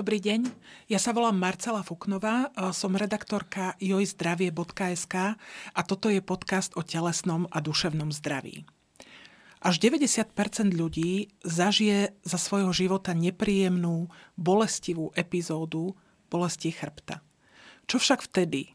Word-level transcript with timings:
Dobrý 0.00 0.16
deň, 0.16 0.48
ja 0.88 0.96
sa 0.96 1.12
volám 1.12 1.36
Marcela 1.36 1.84
Fuknová, 1.84 2.48
som 2.72 2.96
redaktorka 2.96 3.76
jojzdravie.sk 3.84 5.36
a 5.76 5.80
toto 5.84 6.08
je 6.08 6.24
podcast 6.24 6.72
o 6.72 6.80
telesnom 6.80 7.44
a 7.52 7.60
duševnom 7.60 8.08
zdraví. 8.08 8.64
Až 9.60 9.76
90% 9.76 10.32
ľudí 10.72 11.36
zažije 11.44 12.16
za 12.24 12.40
svojho 12.40 12.72
života 12.72 13.12
nepríjemnú, 13.12 14.08
bolestivú 14.40 15.12
epizódu 15.12 15.92
bolesti 16.32 16.72
chrbta. 16.72 17.20
Čo 17.84 18.00
však 18.00 18.24
vtedy, 18.24 18.72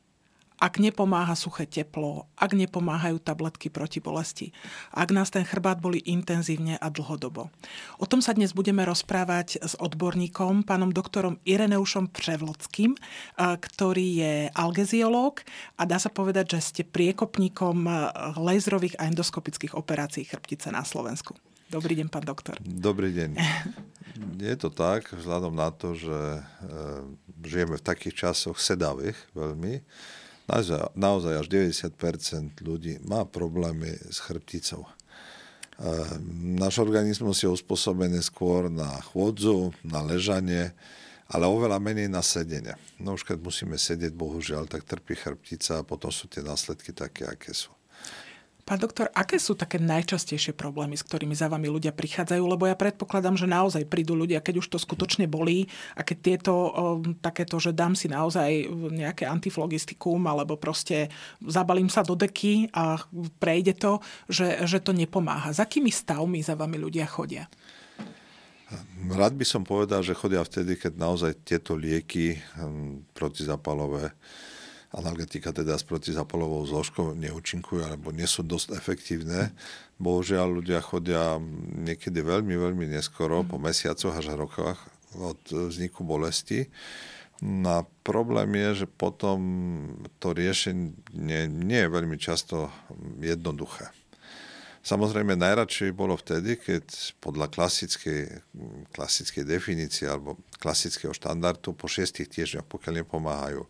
ak 0.56 0.80
nepomáha 0.80 1.36
suché 1.36 1.68
teplo, 1.68 2.32
ak 2.40 2.56
nepomáhajú 2.56 3.20
tabletky 3.20 3.68
proti 3.68 4.00
bolesti, 4.00 4.56
ak 4.96 5.12
nás 5.12 5.32
ten 5.32 5.44
chrbát 5.44 5.84
boli 5.84 6.00
intenzívne 6.08 6.80
a 6.80 6.88
dlhodobo. 6.88 7.52
O 8.00 8.06
tom 8.08 8.24
sa 8.24 8.32
dnes 8.32 8.56
budeme 8.56 8.88
rozprávať 8.88 9.60
s 9.60 9.74
odborníkom, 9.76 10.64
pánom 10.64 10.92
doktorom 10.92 11.40
Ireneušom 11.44 12.12
Převlodským, 12.16 12.96
ktorý 13.40 14.08
je 14.22 14.34
algeziológ 14.56 15.44
a 15.76 15.84
dá 15.84 16.00
sa 16.00 16.08
povedať, 16.08 16.58
že 16.58 16.60
ste 16.64 16.84
priekopníkom 16.88 17.88
laserových 18.40 18.96
a 19.00 19.12
endoskopických 19.12 19.76
operácií 19.76 20.24
chrbtice 20.24 20.72
na 20.72 20.88
Slovensku. 20.88 21.36
Dobrý 21.66 21.98
deň, 21.98 22.08
pán 22.14 22.24
doktor. 22.24 22.56
Dobrý 22.62 23.12
deň. 23.12 23.36
Je 24.40 24.56
to 24.56 24.72
tak, 24.72 25.12
vzhľadom 25.12 25.52
na 25.52 25.76
to, 25.76 25.92
že 25.92 26.40
e, 26.40 26.42
žijeme 27.44 27.76
v 27.76 27.84
takých 27.84 28.16
časoch 28.16 28.56
sedavých 28.64 29.18
veľmi, 29.36 29.84
naozaj, 30.48 30.96
naozaj 30.96 31.34
až 31.44 31.48
90% 31.52 32.64
ľudí 32.64 33.02
má 33.04 33.28
problémy 33.28 33.94
s 34.10 34.24
chrbticou. 34.24 34.86
E, 34.86 34.92
náš 36.56 36.80
organizmus 36.80 37.44
je 37.44 37.52
uspôsobený 37.52 38.24
skôr 38.24 38.72
na 38.72 38.96
chôdzu, 39.12 39.76
na 39.84 40.00
ležanie, 40.00 40.72
ale 41.28 41.50
oveľa 41.50 41.84
menej 41.84 42.08
na 42.08 42.24
sedenie. 42.24 42.80
No 43.02 43.20
už 43.20 43.28
keď 43.28 43.44
musíme 43.44 43.76
sedieť, 43.76 44.16
bohužiaľ, 44.16 44.72
tak 44.72 44.88
trpí 44.88 45.20
chrbtica 45.20 45.82
a 45.82 45.88
potom 45.88 46.14
sú 46.14 46.32
tie 46.32 46.46
následky 46.46 46.96
také, 46.96 47.28
aké 47.28 47.52
sú. 47.52 47.75
Pán 48.66 48.82
doktor, 48.82 49.14
aké 49.14 49.38
sú 49.38 49.54
také 49.54 49.78
najčastejšie 49.78 50.58
problémy, 50.58 50.98
s 50.98 51.06
ktorými 51.06 51.38
za 51.38 51.46
vami 51.46 51.70
ľudia 51.70 51.94
prichádzajú? 51.94 52.42
Lebo 52.42 52.66
ja 52.66 52.74
predpokladám, 52.74 53.38
že 53.38 53.46
naozaj 53.46 53.86
prídu 53.86 54.18
ľudia, 54.18 54.42
keď 54.42 54.66
už 54.66 54.74
to 54.74 54.82
skutočne 54.82 55.30
bolí 55.30 55.70
a 55.94 56.02
keď 56.02 56.18
tieto 56.18 56.54
takéto, 57.22 57.62
že 57.62 57.78
dám 57.78 57.94
si 57.94 58.10
naozaj 58.10 58.66
nejaké 58.90 59.30
antiflogistikum 59.30 60.18
alebo 60.26 60.58
proste 60.58 61.14
zabalím 61.46 61.94
sa 61.94 62.02
do 62.02 62.18
deky 62.18 62.74
a 62.74 62.98
prejde 63.38 63.78
to, 63.78 64.02
že, 64.34 64.66
že 64.66 64.82
to 64.82 64.98
nepomáha. 64.98 65.54
Za 65.54 65.70
akými 65.70 65.94
stavmi 65.94 66.42
za 66.42 66.58
vami 66.58 66.82
ľudia 66.82 67.06
chodia? 67.06 67.46
Rád 69.14 69.38
by 69.38 69.46
som 69.46 69.62
povedal, 69.62 70.02
že 70.02 70.18
chodia 70.18 70.42
vtedy, 70.42 70.74
keď 70.74 70.98
naozaj 70.98 71.38
tieto 71.46 71.78
lieky 71.78 72.42
hm, 72.58 73.14
protizapalové 73.14 74.10
analgetika 74.94 75.56
teda 75.56 75.80
s 75.80 75.86
protizapalovou 75.88 76.66
zložkou 76.68 77.18
neúčinkujú 77.18 77.82
alebo 77.86 78.14
nie 78.14 78.28
sú 78.30 78.46
dosť 78.46 78.78
efektívne. 78.78 79.56
Bohužiaľ 79.98 80.62
ľudia 80.62 80.84
chodia 80.84 81.40
niekedy 81.80 82.22
veľmi, 82.22 82.54
veľmi 82.54 82.86
neskoro, 82.92 83.48
po 83.48 83.58
mesiacoch 83.58 84.14
až 84.14 84.36
rokoch 84.36 84.78
od 85.16 85.40
vzniku 85.72 86.04
bolesti. 86.04 86.68
No 87.44 87.84
a 87.84 87.88
problém 88.04 88.56
je, 88.56 88.86
že 88.86 88.88
potom 88.88 89.40
to 90.24 90.32
riešenie 90.32 91.52
nie 91.52 91.80
je 91.84 91.90
veľmi 91.92 92.16
často 92.16 92.72
jednoduché. 93.20 93.92
Samozrejme, 94.86 95.34
najradšej 95.34 95.98
bolo 95.98 96.14
vtedy, 96.14 96.62
keď 96.62 97.18
podľa 97.18 97.50
klasickej, 97.50 98.46
klasickej 98.94 99.42
definície 99.42 100.06
alebo 100.06 100.38
klasického 100.62 101.10
štandardu 101.10 101.74
po 101.74 101.90
šiestich 101.90 102.30
týždňoch, 102.30 102.70
pokiaľ 102.70 103.02
nepomáhajú 103.02 103.66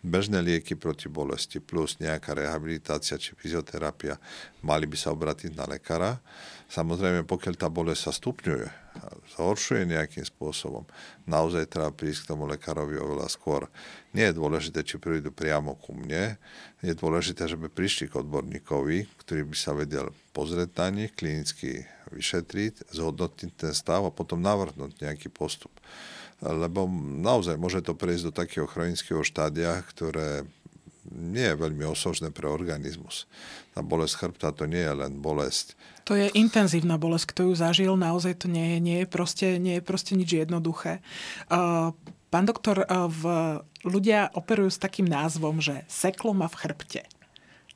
bežné 0.00 0.40
lieky 0.40 0.76
proti 0.76 1.12
bolesti 1.12 1.60
plus 1.60 2.00
nejaká 2.00 2.32
rehabilitácia 2.32 3.20
či 3.20 3.36
fyzioterapia, 3.36 4.16
mali 4.64 4.88
by 4.88 4.96
sa 4.96 5.12
obratiť 5.12 5.52
na 5.52 5.68
lekára. 5.68 6.20
Samozrejme, 6.70 7.28
pokiaľ 7.28 7.54
tá 7.58 7.68
bolesť 7.68 8.02
sa 8.08 8.12
stupňuje, 8.16 8.66
zhoršuje 9.40 9.88
nejakým 9.88 10.28
spôsobom, 10.28 10.84
naozaj 11.24 11.72
treba 11.72 11.88
prísť 11.88 12.28
k 12.28 12.30
tomu 12.36 12.44
lekárovi 12.44 13.00
oveľa 13.00 13.32
skôr. 13.32 13.72
Nie 14.12 14.28
je 14.28 14.36
dôležité, 14.36 14.84
či 14.84 15.00
prídu 15.00 15.32
priamo 15.32 15.80
ku 15.80 15.96
mne, 15.96 16.36
je 16.84 16.92
dôležité, 16.92 17.48
żeby 17.48 17.72
prišli 17.72 18.12
k 18.12 18.20
odborníkovi, 18.20 19.08
ktorý 19.24 19.48
by 19.48 19.56
sa 19.56 19.72
vedel 19.72 20.12
pozrieť 20.36 20.76
na 20.76 20.88
nich, 20.92 21.16
klinicky 21.16 21.88
vyšetriť, 22.12 22.92
zhodnotiť 22.92 23.50
ten 23.56 23.72
stav 23.72 24.04
a 24.04 24.12
potom 24.12 24.44
navrhnúť 24.44 25.00
nejaký 25.00 25.32
postup. 25.32 25.72
Lebo 26.40 26.84
naozaj 27.20 27.56
môže 27.56 27.80
to 27.80 27.96
prejsť 27.96 28.24
do 28.28 28.32
takého 28.32 28.68
chronického 28.68 29.24
štádia, 29.24 29.80
ktoré 29.88 30.44
nie 31.08 31.46
je 31.48 31.56
veľmi 31.56 31.84
osožné 31.88 32.28
pre 32.28 32.50
organizmus. 32.50 33.24
Tá 33.72 33.80
bolesť 33.80 34.26
chrbta 34.26 34.52
to 34.52 34.68
nie 34.68 34.82
je 34.82 34.94
len 34.94 35.24
bolesť. 35.24 35.78
To 36.04 36.18
je 36.18 36.28
intenzívna 36.36 37.00
bolesť, 37.00 37.32
kto 37.32 37.40
ju 37.50 37.52
zažil, 37.56 37.92
naozaj 37.96 38.44
to 38.44 38.46
nie 38.50 38.76
je, 38.76 38.78
nie 38.82 38.98
je, 39.04 39.06
proste, 39.06 39.46
nie 39.56 39.78
je 39.78 39.82
proste 39.84 40.12
nič 40.18 40.34
jednoduché. 40.34 41.00
Uh, 41.48 41.94
pán 42.28 42.44
doktor, 42.44 42.84
uh, 42.84 43.06
v, 43.08 43.22
ľudia 43.86 44.28
operujú 44.34 44.74
s 44.74 44.82
takým 44.82 45.06
názvom, 45.08 45.62
že 45.62 45.86
seklo 45.86 46.36
má 46.36 46.50
v 46.50 46.58
chrbte. 46.66 47.02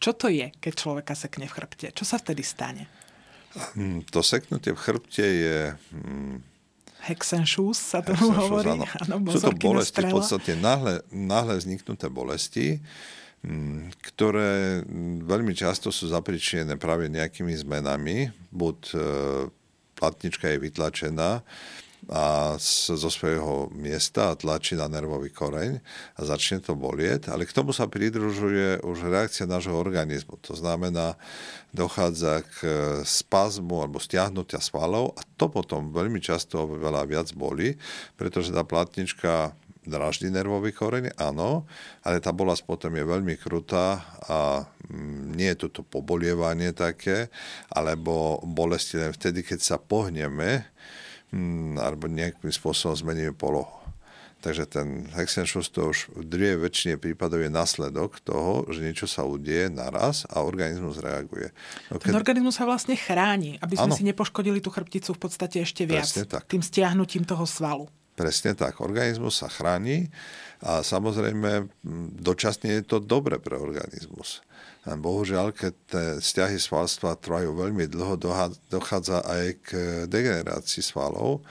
Čo 0.03 0.13
to 0.13 0.27
je, 0.29 0.53
keď 0.61 0.73
človeka 0.75 1.15
sekne 1.17 1.49
v 1.49 1.55
chrbte? 1.55 1.89
Čo 1.95 2.05
sa 2.05 2.21
vtedy 2.21 2.43
stane? 2.45 2.91
Hm, 3.55 4.05
to 4.11 4.21
seknutie 4.21 4.75
v 4.75 4.83
chrbte 4.83 5.25
je... 5.25 5.59
Hm, 5.95 6.54
Hexenshoes 7.05 7.77
sa 7.77 8.01
tomu 8.01 8.33
hovorí. 8.33 8.81
Áno, 9.05 9.21
Sú 9.29 9.45
to 9.45 9.53
bolesti, 9.53 10.01
v 10.01 10.15
podstate 10.17 10.57
náhle, 10.57 11.05
náhle 11.13 11.61
vzniknuté 11.61 12.09
bolesti, 12.09 12.81
hm, 13.45 13.93
ktoré 14.01 14.81
veľmi 15.25 15.53
často 15.53 15.93
sú 15.93 16.09
zapričené 16.09 16.81
práve 16.81 17.13
nejakými 17.13 17.53
zmenami. 17.53 18.33
Buď 18.49 18.79
e, 18.91 18.97
platnička 19.95 20.49
je 20.49 20.59
vytlačená, 20.59 21.45
a 22.13 22.57
zo 22.61 23.09
svojho 23.09 23.73
miesta 23.73 24.33
a 24.33 24.39
tlačí 24.39 24.77
na 24.77 24.91
nervový 24.93 25.33
koreň 25.33 25.81
a 26.17 26.21
začne 26.21 26.61
to 26.61 26.77
bolieť, 26.77 27.33
ale 27.33 27.49
k 27.49 27.57
tomu 27.57 27.73
sa 27.73 27.89
pridružuje 27.89 28.85
už 28.85 29.09
reakcia 29.09 29.49
nášho 29.49 29.73
organizmu. 29.73 30.37
To 30.45 30.53
znamená, 30.53 31.17
dochádza 31.73 32.45
k 32.45 32.57
e, 32.63 32.73
spazmu 33.03 33.83
alebo 33.83 33.99
stiahnutia 33.99 34.61
svalov 34.61 35.17
a 35.17 35.25
to 35.41 35.49
potom 35.49 35.91
veľmi 35.91 36.21
často 36.21 36.69
veľa 36.69 37.09
viac 37.09 37.33
boli, 37.33 37.75
pretože 38.21 38.53
tá 38.53 38.63
platnička 38.63 39.57
draždí 39.85 40.33
nervový 40.33 40.73
koreň, 40.73 41.13
áno, 41.21 41.69
ale 42.01 42.21
tá 42.21 42.33
bolesť 42.33 42.65
potom 42.65 42.93
je 42.97 43.05
veľmi 43.05 43.37
krutá 43.37 44.01
a 44.29 44.65
mm, 44.89 45.37
nie 45.37 45.53
je 45.53 45.69
toto 45.69 45.85
pobolievanie 45.85 46.73
také, 46.73 47.29
alebo 47.69 48.41
bolesti 48.45 48.97
len 48.97 49.13
vtedy, 49.13 49.45
keď 49.45 49.61
sa 49.61 49.77
pohneme, 49.77 50.65
Hmm, 51.35 51.75
alebo 51.83 52.07
nejakým 52.07 52.55
spôsobom 52.55 52.95
zmeníme 52.95 53.35
polohu. 53.35 53.83
Takže 54.45 54.69
ten 54.69 55.09
Hexenšus 55.17 55.73
to 55.73 55.89
už 55.89 56.13
v 56.13 56.23
drie 56.29 56.53
väčšine 56.61 57.01
prípadov 57.01 57.41
je 57.41 57.49
následok 57.49 58.21
toho, 58.21 58.69
že 58.69 58.85
niečo 58.85 59.09
sa 59.09 59.25
udieje 59.25 59.73
naraz 59.73 60.29
a 60.29 60.45
organizmus 60.45 61.01
reaguje. 61.01 61.49
No 61.89 61.97
keď... 61.97 62.13
Ten 62.13 62.21
organizmus 62.21 62.55
sa 62.61 62.69
vlastne 62.69 62.93
chráni, 62.93 63.57
aby 63.65 63.75
sme 63.81 63.91
ano. 63.91 63.97
si 63.97 64.05
nepoškodili 64.05 64.61
tú 64.61 64.69
chrbticu 64.69 65.17
v 65.17 65.21
podstate 65.25 65.65
ešte 65.65 65.89
viac. 65.89 66.07
tak. 66.29 66.45
Tým 66.45 66.61
stiahnutím 66.61 67.25
toho 67.25 67.49
svalu. 67.49 67.89
Presne 68.15 68.53
tak. 68.53 68.85
Organizmus 68.85 69.41
sa 69.41 69.49
chráni 69.49 70.13
a 70.65 70.81
samozrejme 70.81 71.69
dočasne 72.25 72.81
je 72.81 72.83
to 72.89 72.97
dobre 72.97 73.37
pre 73.37 73.61
organizmus. 73.61 74.41
Bohužiaľ, 74.89 75.53
keď 75.53 75.77
vzťahy 76.25 76.57
svalstva 76.57 77.21
trvajú 77.21 77.53
veľmi 77.53 77.85
dlho, 77.85 78.17
dochádza 78.73 79.21
aj 79.25 79.45
k 79.61 79.69
degenerácii 80.09 80.81
svalov, 80.81 81.45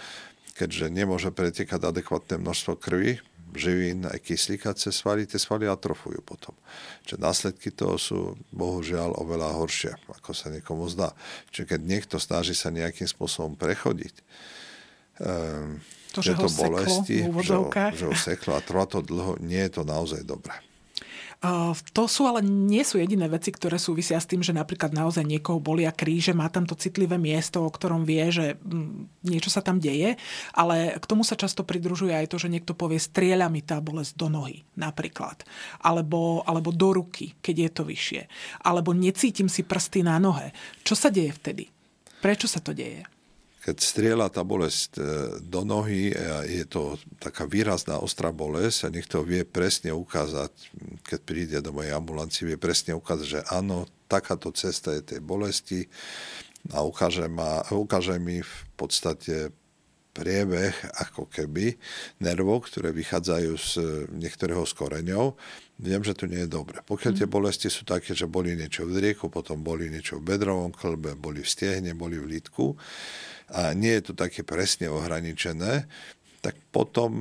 keďže 0.58 0.90
nemôže 0.90 1.30
pretekať 1.30 1.82
adekvátne 1.82 2.42
množstvo 2.42 2.74
krvi, 2.78 3.22
živín, 3.54 4.10
aj 4.10 4.18
kyslíka 4.18 4.74
cez 4.74 4.98
svaly, 4.98 5.30
tie 5.30 5.38
svaly 5.38 5.70
atrofujú 5.70 6.26
potom. 6.26 6.58
Čiže 7.06 7.22
následky 7.22 7.70
toho 7.70 8.02
sú 8.02 8.34
bohužiaľ 8.50 9.22
oveľa 9.22 9.54
horšie, 9.62 9.94
ako 10.10 10.34
sa 10.34 10.50
niekomu 10.50 10.90
zdá. 10.90 11.14
Čiže 11.54 11.78
keď 11.78 11.82
niekto 11.86 12.16
snaží 12.18 12.58
sa 12.58 12.74
nejakým 12.74 13.06
spôsobom 13.06 13.54
prechodiť, 13.54 14.16
um, 15.22 15.78
to, 16.14 16.22
že 16.22 16.38
ho 16.38 16.46
bolesti, 16.46 17.26
seklo, 17.26 17.42
že 17.42 17.58
že 17.98 18.06
ho 18.06 18.14
seklo 18.14 18.52
a 18.54 18.62
trvá 18.62 18.86
to 18.86 19.02
dlho, 19.02 19.42
nie 19.42 19.66
je 19.66 19.82
to 19.82 19.82
naozaj 19.82 20.22
dobré. 20.22 20.54
To 21.92 22.08
sú 22.08 22.24
ale 22.24 22.40
nie 22.40 22.88
sú 22.88 23.04
jediné 23.04 23.28
veci, 23.28 23.52
ktoré 23.52 23.76
súvisia 23.76 24.16
s 24.16 24.24
tým, 24.24 24.40
že 24.40 24.56
napríklad 24.56 24.96
naozaj 24.96 25.28
niekoho 25.28 25.60
bolia 25.60 25.92
kríže, 25.92 26.32
má 26.32 26.48
tam 26.48 26.64
to 26.64 26.72
citlivé 26.72 27.20
miesto, 27.20 27.60
o 27.60 27.68
ktorom 27.68 28.08
vie, 28.08 28.32
že 28.32 28.56
mm, 28.64 29.28
niečo 29.28 29.52
sa 29.52 29.60
tam 29.60 29.76
deje, 29.76 30.16
ale 30.56 30.96
k 30.96 31.04
tomu 31.04 31.28
sa 31.28 31.36
často 31.36 31.68
pridružuje 31.68 32.16
aj 32.16 32.32
to, 32.32 32.40
že 32.40 32.48
niekto 32.48 32.72
povie, 32.72 32.96
strieľa 32.96 33.52
mi 33.52 33.60
tá 33.60 33.84
bolesť 33.84 34.16
do 34.16 34.32
nohy 34.32 34.64
napríklad, 34.80 35.44
alebo, 35.84 36.48
alebo 36.48 36.72
do 36.72 36.96
ruky, 36.96 37.36
keď 37.44 37.56
je 37.60 37.70
to 37.76 37.84
vyššie, 37.84 38.22
alebo 38.64 38.96
necítim 38.96 39.52
si 39.52 39.68
prsty 39.68 40.00
na 40.00 40.24
nohe. 40.24 40.56
Čo 40.88 40.96
sa 40.96 41.12
deje 41.12 41.36
vtedy? 41.36 41.68
Prečo 42.24 42.48
sa 42.48 42.64
to 42.64 42.72
deje? 42.72 43.04
Keď 43.64 43.78
strieľa 43.80 44.28
tá 44.28 44.44
bolesť 44.44 45.00
e, 45.00 45.02
do 45.40 45.64
nohy 45.64 46.12
a 46.12 46.44
je 46.44 46.68
to 46.68 47.00
taká 47.16 47.48
výrazná 47.48 47.96
ostrá 47.96 48.36
bolesť 48.36 48.92
a 48.92 48.94
niekto 48.94 49.24
vie 49.24 49.48
presne 49.48 49.96
ukázať, 49.96 50.52
keď 51.08 51.20
príde 51.24 51.58
do 51.64 51.72
mojej 51.72 51.96
ambulancie, 51.96 52.44
vie 52.44 52.60
presne 52.60 52.92
ukázať, 52.92 53.28
že 53.40 53.42
áno, 53.48 53.88
takáto 54.12 54.52
cesta 54.52 54.92
je 54.92 55.16
tej 55.16 55.22
bolesti 55.24 55.88
a 56.76 56.84
ukáže, 56.84 57.32
ma, 57.32 57.64
ukáže 57.72 58.20
mi 58.20 58.44
v 58.44 58.56
podstate 58.76 59.56
priebeh 60.14 60.76
ako 61.00 61.26
keby 61.32 61.74
nervov, 62.22 62.70
ktoré 62.70 62.94
vychádzajú 62.94 63.52
z 63.58 63.72
niektorého 64.14 64.62
z 64.68 64.74
koreňov, 64.78 65.40
viem, 65.82 66.04
že 66.06 66.14
to 66.14 66.30
nie 66.30 66.46
je 66.46 66.52
dobre. 66.52 66.84
Pokiaľ 66.86 67.12
tie 67.16 67.26
mhm. 67.26 67.34
bolesti 67.34 67.72
sú 67.72 67.88
také, 67.88 68.12
že 68.12 68.30
boli 68.30 68.54
niečo 68.54 68.86
v 68.86 69.00
drieku, 69.00 69.32
potom 69.32 69.64
boli 69.64 69.88
niečo 69.88 70.20
v 70.20 70.36
bedrovom 70.36 70.76
klbe, 70.76 71.16
boli 71.16 71.42
v 71.42 71.50
stiehne, 71.50 71.98
boli 71.98 72.20
v 72.20 72.38
lítku, 72.38 72.78
a 73.52 73.76
nie 73.76 73.92
je 74.00 74.12
to 74.12 74.14
také 74.14 74.46
presne 74.46 74.88
ohraničené, 74.88 75.90
tak 76.44 76.60
potom 76.76 77.12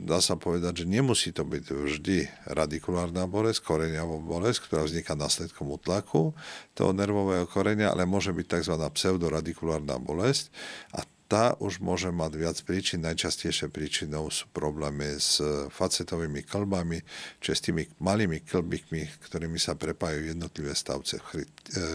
dá 0.00 0.24
sa 0.24 0.40
povedať, 0.40 0.82
že 0.82 0.86
nemusí 0.88 1.28
to 1.28 1.44
byť 1.44 1.64
vždy 1.68 2.24
radikulárna 2.56 3.28
bolesť, 3.28 3.68
koreňavá 3.68 4.16
bolesť, 4.16 4.64
ktorá 4.64 4.88
vzniká 4.88 5.12
následkom 5.12 5.68
utlaku 5.76 6.32
toho 6.72 6.96
nervového 6.96 7.44
koreňa, 7.44 7.92
ale 7.92 8.08
môže 8.08 8.32
byť 8.32 8.46
tzv. 8.48 8.80
pseudoradikulárna 8.80 10.00
bolesť 10.00 10.48
a 10.96 11.04
tá 11.28 11.56
už 11.60 11.80
môže 11.80 12.12
mať 12.12 12.32
viac 12.36 12.56
príčin. 12.64 13.04
Najčastejšie 13.08 13.72
príčinou 13.72 14.28
sú 14.28 14.48
problémy 14.52 15.16
s 15.16 15.40
facetovými 15.72 16.44
klbami, 16.44 17.00
čiže 17.40 17.56
s 17.56 17.64
tými 17.68 17.84
malými 18.04 18.44
klbíkmi, 18.44 19.20
ktorými 19.28 19.56
sa 19.56 19.72
prepájajú 19.72 20.32
jednotlivé 20.32 20.76
stavce 20.76 21.20
v 21.20 21.48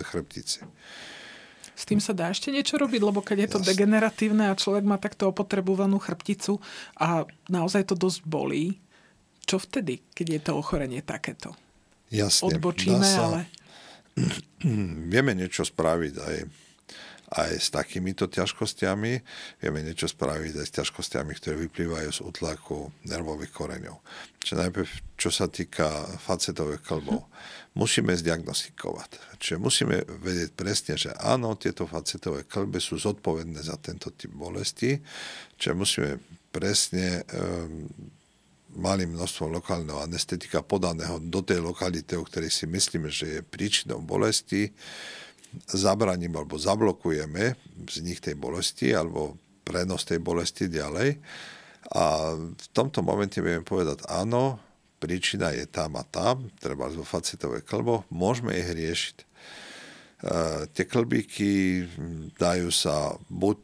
chrbtici. 0.09 0.65
S 1.77 1.85
tým 1.85 2.01
sa 2.01 2.17
dá 2.17 2.33
ešte 2.33 2.49
niečo 2.49 2.81
robiť, 2.81 3.01
lebo 3.05 3.21
keď 3.21 3.37
je 3.45 3.49
to 3.53 3.59
Jasne. 3.61 3.69
degeneratívne 3.69 4.49
a 4.49 4.57
človek 4.57 4.81
má 4.81 4.97
takto 4.97 5.29
opotrebovanú 5.29 6.01
chrbticu 6.01 6.57
a 6.97 7.29
naozaj 7.53 7.93
to 7.93 7.95
dosť 7.95 8.25
bolí, 8.25 8.81
čo 9.45 9.61
vtedy, 9.61 10.01
keď 10.17 10.27
je 10.27 10.39
to 10.41 10.51
ochorenie 10.57 11.05
takéto? 11.05 11.53
Jasne. 12.09 12.57
Odbočíme, 12.57 13.05
sa... 13.05 13.29
ale... 13.29 13.39
Vieme 15.13 15.37
niečo 15.37 15.61
spraviť 15.61 16.13
aj 16.17 16.37
aj 17.27 17.59
s 17.59 17.67
takýmito 17.75 18.31
ťažkosťami. 18.31 19.13
Vieme 19.59 19.83
niečo 19.83 20.07
spraviť 20.07 20.63
aj 20.63 20.67
s 20.67 20.75
ťažkosťami, 20.79 21.31
ktoré 21.35 21.59
vyplývajú 21.67 22.09
z 22.15 22.19
utlaku 22.23 22.87
nervových 23.03 23.51
koreňov. 23.51 23.99
Čiže 24.39 24.55
najprv, 24.63 24.87
čo 25.19 25.27
sa 25.27 25.51
týka 25.51 25.91
facetových 26.23 26.87
klbov, 26.87 27.27
musíme 27.77 28.17
zdiagnostikovať. 28.17 29.37
Čiže 29.37 29.61
musíme 29.61 30.01
vedieť 30.01 30.51
presne, 30.57 30.97
že 30.97 31.13
áno, 31.13 31.53
tieto 31.61 31.85
facetové 31.85 32.49
klby 32.49 32.81
sú 32.81 32.97
zodpovedné 32.97 33.61
za 33.61 33.77
tento 33.77 34.09
typ 34.17 34.33
bolesti. 34.33 34.97
Čiže 35.61 35.73
musíme 35.77 36.11
presne 36.49 37.21
um, 37.21 37.85
malým 38.81 39.13
množstvom 39.13 39.53
lokálneho 39.61 40.01
anestetika 40.01 40.65
podaného 40.65 41.21
do 41.21 41.45
tej 41.45 41.61
lokality, 41.61 42.17
o 42.17 42.25
ktorej 42.25 42.49
si 42.49 42.65
myslíme, 42.65 43.13
že 43.13 43.39
je 43.39 43.41
príčinou 43.45 44.01
bolesti, 44.01 44.73
zabraním 45.69 46.35
alebo 46.35 46.59
zablokujeme 46.59 47.55
vznik 47.87 48.19
tej 48.19 48.35
bolesti 48.35 48.91
alebo 48.91 49.39
prenos 49.63 50.03
tej 50.03 50.19
bolesti 50.19 50.67
ďalej. 50.67 51.17
A 51.95 52.35
v 52.35 52.67
tomto 52.75 52.99
momente 52.99 53.39
vieme 53.39 53.63
povedať 53.63 54.03
áno, 54.11 54.59
príčina 54.97 55.53
je 55.53 55.65
tam 55.69 55.95
a 55.97 56.03
tam, 56.03 56.49
treba 56.57 56.89
vo 56.89 57.05
facetové 57.05 57.61
klbo, 57.61 58.03
môžeme 58.09 58.57
ich 58.57 58.69
riešiť. 58.69 59.17
E, 59.17 59.25
tie 60.73 60.85
klbíky 60.85 61.85
dajú 62.35 62.69
sa 62.73 63.13
buď 63.29 63.57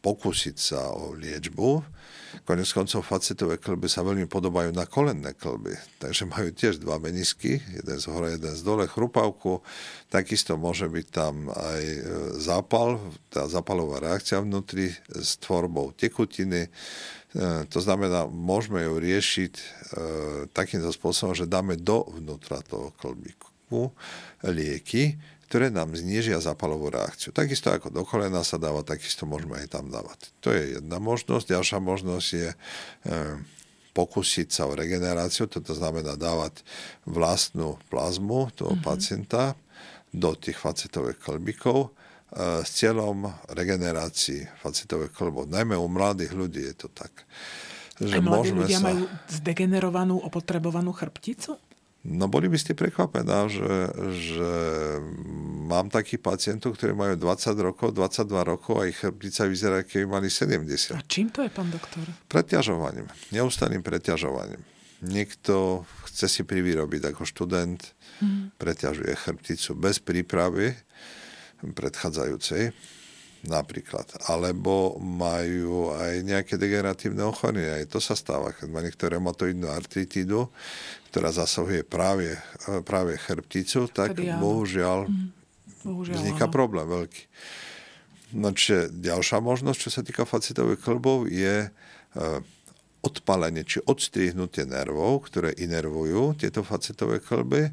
pokúsiť 0.00 0.56
sa 0.56 0.94
o 0.94 1.12
liečbu, 1.12 1.94
Konec 2.42 2.66
koncov 2.74 3.06
facetové 3.06 3.62
klby 3.62 3.86
sa 3.86 4.02
veľmi 4.02 4.26
podobajú 4.26 4.74
na 4.74 4.90
kolenné 4.90 5.38
klby, 5.38 5.78
takže 6.02 6.26
majú 6.26 6.50
tiež 6.50 6.82
dva 6.82 6.98
menisky, 6.98 7.62
jeden 7.62 7.96
z 7.96 8.04
hore, 8.10 8.34
jeden 8.34 8.50
z 8.50 8.60
dole, 8.66 8.90
chrupavku. 8.90 9.62
Takisto 10.10 10.58
môže 10.58 10.90
byť 10.90 11.06
tam 11.14 11.46
aj 11.54 11.82
e, 11.86 12.00
zápal, 12.42 12.98
tá 13.30 13.46
zápalová 13.46 14.02
reakcia 14.02 14.42
vnútri 14.42 14.90
s 15.14 15.38
tvorbou 15.38 15.94
tekutiny. 15.94 16.66
E, 17.34 17.66
to 17.66 17.82
znamená, 17.82 18.30
môžeme 18.30 18.86
ju 18.86 18.94
riešiť 19.02 19.54
e, 19.58 19.64
takýmto 20.54 20.94
spôsobom, 20.94 21.34
že 21.34 21.50
dáme 21.50 21.74
dovnútra 21.74 22.62
toho 22.62 22.94
klbíku 22.94 23.90
lieky, 24.46 25.18
ktoré 25.50 25.66
nám 25.70 25.98
znižia 25.98 26.38
zápalovú 26.38 26.94
reakciu. 26.94 27.34
Takisto 27.34 27.74
ako 27.74 27.90
do 27.90 28.06
kolena 28.06 28.46
sa 28.46 28.54
dáva, 28.54 28.86
takisto 28.86 29.26
môžeme 29.26 29.58
aj 29.58 29.74
tam 29.74 29.90
dávať. 29.90 30.30
To 30.46 30.54
je 30.54 30.78
jedna 30.78 31.02
možnosť. 31.02 31.58
Ďalšia 31.58 31.78
možnosť 31.82 32.28
je 32.38 32.48
e, 32.50 32.56
pokúsiť 33.94 34.48
sa 34.50 34.66
o 34.66 34.74
regeneráciu, 34.74 35.46
toto 35.46 35.70
znamená 35.74 36.18
dávať 36.18 36.66
vlastnú 37.06 37.78
plazmu 37.90 38.50
toho 38.54 38.74
mm-hmm. 38.74 38.86
pacienta 38.86 39.54
do 40.10 40.34
tých 40.34 40.58
facetových 40.58 41.18
klbíkov 41.22 41.94
s 42.36 42.70
cieľom 42.74 43.30
regenerácii 43.54 44.58
facetových 44.58 45.14
klbov. 45.14 45.46
Najmä 45.46 45.78
u 45.78 45.86
mladých 45.86 46.34
ľudí 46.34 46.66
je 46.66 46.74
to 46.74 46.88
tak. 46.90 47.24
Že 48.02 48.18
Aj 48.18 48.22
mladí 48.26 48.50
ľudia 48.50 48.78
sa... 48.82 48.90
majú 48.90 49.06
zdegenerovanú, 49.30 50.18
opotrebovanú 50.18 50.90
chrbticu? 50.90 51.54
No 52.04 52.28
boli 52.28 52.52
by 52.52 52.58
ste 52.60 52.76
prekvapená, 52.76 53.48
že, 53.48 53.88
že 54.12 54.50
mám 55.64 55.88
takých 55.88 56.20
pacientov, 56.20 56.76
ktorí 56.76 56.92
majú 56.92 57.16
20 57.16 57.56
rokov, 57.64 57.96
22 57.96 58.28
rokov 58.44 58.74
a 58.76 58.90
ich 58.92 59.00
chrbtica 59.00 59.48
vyzerá, 59.48 59.80
keby 59.88 60.04
mali 60.04 60.28
70. 60.28 61.00
A 61.00 61.00
čím 61.08 61.32
to 61.32 61.40
je, 61.40 61.48
pán 61.48 61.72
doktor? 61.72 62.04
Preťažovaním, 62.28 63.08
neustálým 63.32 63.80
preťažovaním. 63.80 64.60
Niekto 65.00 65.88
chce 66.04 66.28
si 66.28 66.42
privyrobiť 66.44 67.08
ako 67.08 67.24
študent, 67.24 67.80
mm. 68.20 68.60
preťažuje 68.60 69.12
chrbticu 69.16 69.72
bez 69.72 69.96
prípravy 69.96 70.76
predchádzajúcej 71.72 72.74
napríklad. 73.48 74.08
Alebo 74.28 74.96
majú 75.00 75.92
aj 75.92 76.24
nejaké 76.24 76.54
degeneratívne 76.56 77.24
ochorenie. 77.24 77.84
Aj 77.84 77.86
to 77.88 78.00
sa 78.00 78.16
stáva, 78.16 78.52
keď 78.56 78.68
má 78.72 78.80
niekto 78.80 79.08
reumatoidnú 79.08 79.68
artritidu, 79.68 80.48
ktorá 81.12 81.30
zasahuje 81.30 81.84
práve, 81.84 82.34
práve 82.88 83.14
chrbticu, 83.20 83.86
tak 83.92 84.16
Tedy, 84.16 84.34
bohužiaľ, 84.40 85.06
mm, 85.06 85.28
bohužiaľ 85.86 86.16
vzniká 86.18 86.46
áno. 86.48 86.54
problém 86.56 86.86
veľký. 86.88 87.22
No 88.34 88.50
čiže 88.50 88.90
ďalšia 88.90 89.38
možnosť, 89.38 89.78
čo 89.78 89.90
sa 89.94 90.02
týka 90.02 90.26
facitových 90.26 90.82
klbov, 90.82 91.30
je 91.30 91.68
e, 91.68 91.70
odpalenie 93.04 93.68
či 93.68 93.84
odstrihnutie 93.84 94.64
nervov, 94.64 95.28
ktoré 95.28 95.52
inervujú 95.52 96.40
tieto 96.40 96.64
facetové 96.64 97.20
klby 97.20 97.68
e, 97.68 97.72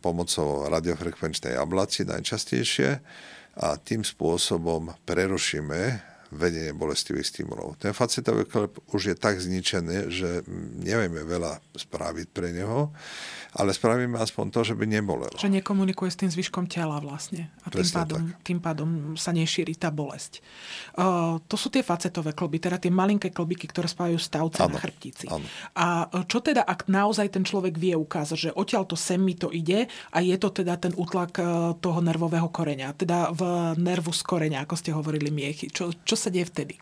pomocou 0.00 0.64
radiofrekvenčnej 0.72 1.60
ablácie 1.60 2.08
najčastejšie. 2.08 3.04
A 3.56 3.76
tým 3.80 4.04
spôsobom 4.04 4.92
prerušíme 5.04 6.15
vedenie 6.34 6.74
bolestivých 6.74 7.26
stimulov. 7.26 7.78
Ten 7.78 7.94
facetový 7.94 8.46
klep 8.46 8.78
už 8.90 9.12
je 9.12 9.16
tak 9.16 9.38
zničený, 9.38 10.10
že 10.10 10.42
nevieme 10.82 11.22
veľa 11.22 11.62
spraviť 11.76 12.26
pre 12.34 12.50
neho, 12.50 12.90
ale 13.56 13.72
spravíme 13.72 14.20
aspoň 14.20 14.46
to, 14.52 14.60
že 14.68 14.74
by 14.76 14.84
nebolelo. 14.84 15.32
Že 15.38 15.62
nekomunikuje 15.62 16.12
s 16.12 16.20
tým 16.20 16.28
zvyškom 16.28 16.68
tela 16.68 17.00
vlastne. 17.00 17.48
A 17.64 17.72
tým 17.72 17.88
pádom, 17.88 18.22
tým 18.44 18.58
pádom 18.60 18.88
sa 19.16 19.32
nešíri 19.32 19.78
tá 19.80 19.88
bolesť. 19.88 20.44
Uh, 20.92 21.40
to 21.48 21.56
sú 21.56 21.72
tie 21.72 21.80
facetové 21.80 22.36
klby, 22.36 22.60
teda 22.60 22.76
tie 22.76 22.92
malinké 22.92 23.32
klbiky, 23.32 23.70
ktoré 23.72 23.88
spájajú 23.88 24.18
stavce 24.20 24.60
ano, 24.60 24.76
na 24.76 24.78
chrbtici. 24.82 25.26
Ano. 25.32 25.46
A 25.72 26.10
čo 26.28 26.44
teda, 26.44 26.68
ak 26.68 26.90
naozaj 26.90 27.32
ten 27.32 27.48
človek 27.48 27.80
vie 27.80 27.96
ukázať, 27.96 28.36
že 28.36 28.50
odtiaľ 28.52 28.84
to 28.84 28.96
sem 28.98 29.20
mi 29.22 29.32
to 29.32 29.48
ide 29.48 29.88
a 29.88 30.18
je 30.20 30.36
to 30.36 30.52
teda 30.52 30.76
ten 30.76 30.92
útlak 30.92 31.40
toho 31.80 32.00
nervového 32.04 32.52
koreňa, 32.52 32.92
teda 32.92 33.32
v 33.32 33.42
nervu 33.80 34.12
z 34.12 34.20
koreňa, 34.20 34.68
ako 34.68 34.74
ste 34.76 34.90
hovorili 34.92 35.32
miechy. 35.32 35.72
Čo, 35.72 35.96
čo 36.04 36.15
sa 36.16 36.32
deje 36.32 36.48
vtedy? 36.48 36.80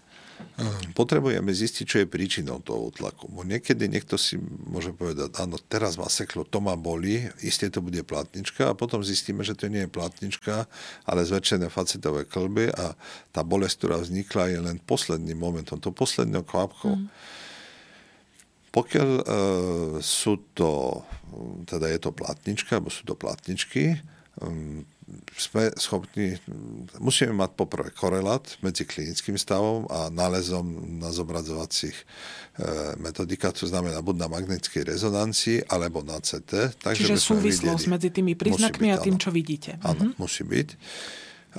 Potrebujeme 0.94 1.50
zistiť, 1.50 1.84
čo 1.86 1.96
je 2.02 2.10
príčinou 2.10 2.62
toho 2.62 2.90
útlaku. 2.90 3.26
Bo 3.26 3.42
niekedy 3.42 3.90
niekto 3.90 4.14
si 4.14 4.38
môže 4.70 4.94
povedať, 4.94 5.34
áno, 5.42 5.58
teraz 5.58 5.98
ma 5.98 6.06
seklo, 6.06 6.46
to 6.46 6.62
ma 6.62 6.78
boli, 6.78 7.26
isté 7.42 7.66
to 7.66 7.82
bude 7.82 7.98
platnička 8.06 8.70
a 8.70 8.78
potom 8.78 9.02
zistíme, 9.02 9.42
že 9.42 9.58
to 9.58 9.66
nie 9.66 9.86
je 9.86 9.90
platnička, 9.90 10.70
ale 11.10 11.26
zväčšené 11.26 11.66
facetové 11.74 12.22
klby 12.26 12.70
a 12.70 12.94
tá 13.34 13.42
bolesť, 13.42 13.82
ktorá 13.82 13.96
vznikla, 13.98 14.54
je 14.54 14.60
len 14.62 14.76
posledným 14.78 15.38
momentom, 15.38 15.82
to 15.82 15.90
poslednou 15.90 16.46
kvapkou. 16.46 17.02
Mm. 17.02 17.06
Pokiaľ 18.74 19.10
e, 19.10 19.24
sú 20.02 20.38
to, 20.54 21.02
teda 21.66 21.90
je 21.90 21.98
to 21.98 22.10
platnička, 22.14 22.78
alebo 22.78 22.94
sú 22.94 23.06
to 23.06 23.18
platničky, 23.18 23.98
um, 24.38 24.86
sme 25.36 25.68
schopní, 25.76 26.40
musíme 26.96 27.36
mať 27.36 27.50
poprvé 27.58 27.92
korelát 27.92 28.40
medzi 28.64 28.88
klinickým 28.88 29.36
stavom 29.36 29.84
a 29.92 30.08
nálezom 30.08 30.64
na 30.96 31.12
zobrazovacích 31.12 31.92
e, 31.92 32.04
metodikách, 32.96 33.60
to 33.60 33.66
znamená 33.68 34.00
buď 34.00 34.16
na 34.24 34.28
magnetickej 34.32 34.96
rezonancii, 34.96 35.68
alebo 35.68 36.00
na 36.00 36.16
CT. 36.16 36.80
Tak, 36.80 36.96
Čiže 36.96 37.20
súvislosť 37.20 37.84
medzi 37.92 38.08
tými 38.08 38.32
príznakmi 38.32 38.88
byť, 38.90 38.96
a 38.96 39.04
tým, 39.04 39.16
áno. 39.18 39.22
čo 39.22 39.30
vidíte. 39.34 39.76
Áno, 39.84 40.12
mhm. 40.12 40.16
musí 40.16 40.42
byť. 40.46 40.68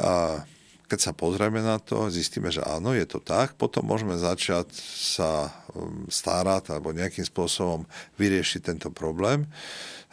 A 0.01 0.41
keď 0.85 0.99
sa 1.01 1.11
pozrieme 1.17 1.61
na 1.65 1.81
to, 1.81 2.13
zistíme, 2.13 2.53
že 2.53 2.61
áno, 2.61 2.93
je 2.93 3.05
to 3.09 3.17
tak, 3.17 3.57
potom 3.57 3.85
môžeme 3.89 4.13
začať 4.17 4.69
sa 5.01 5.49
um, 5.73 6.05
starať 6.05 6.73
alebo 6.73 6.93
nejakým 6.93 7.25
spôsobom 7.25 7.89
vyriešiť 8.21 8.61
tento 8.61 8.89
problém. 8.93 9.49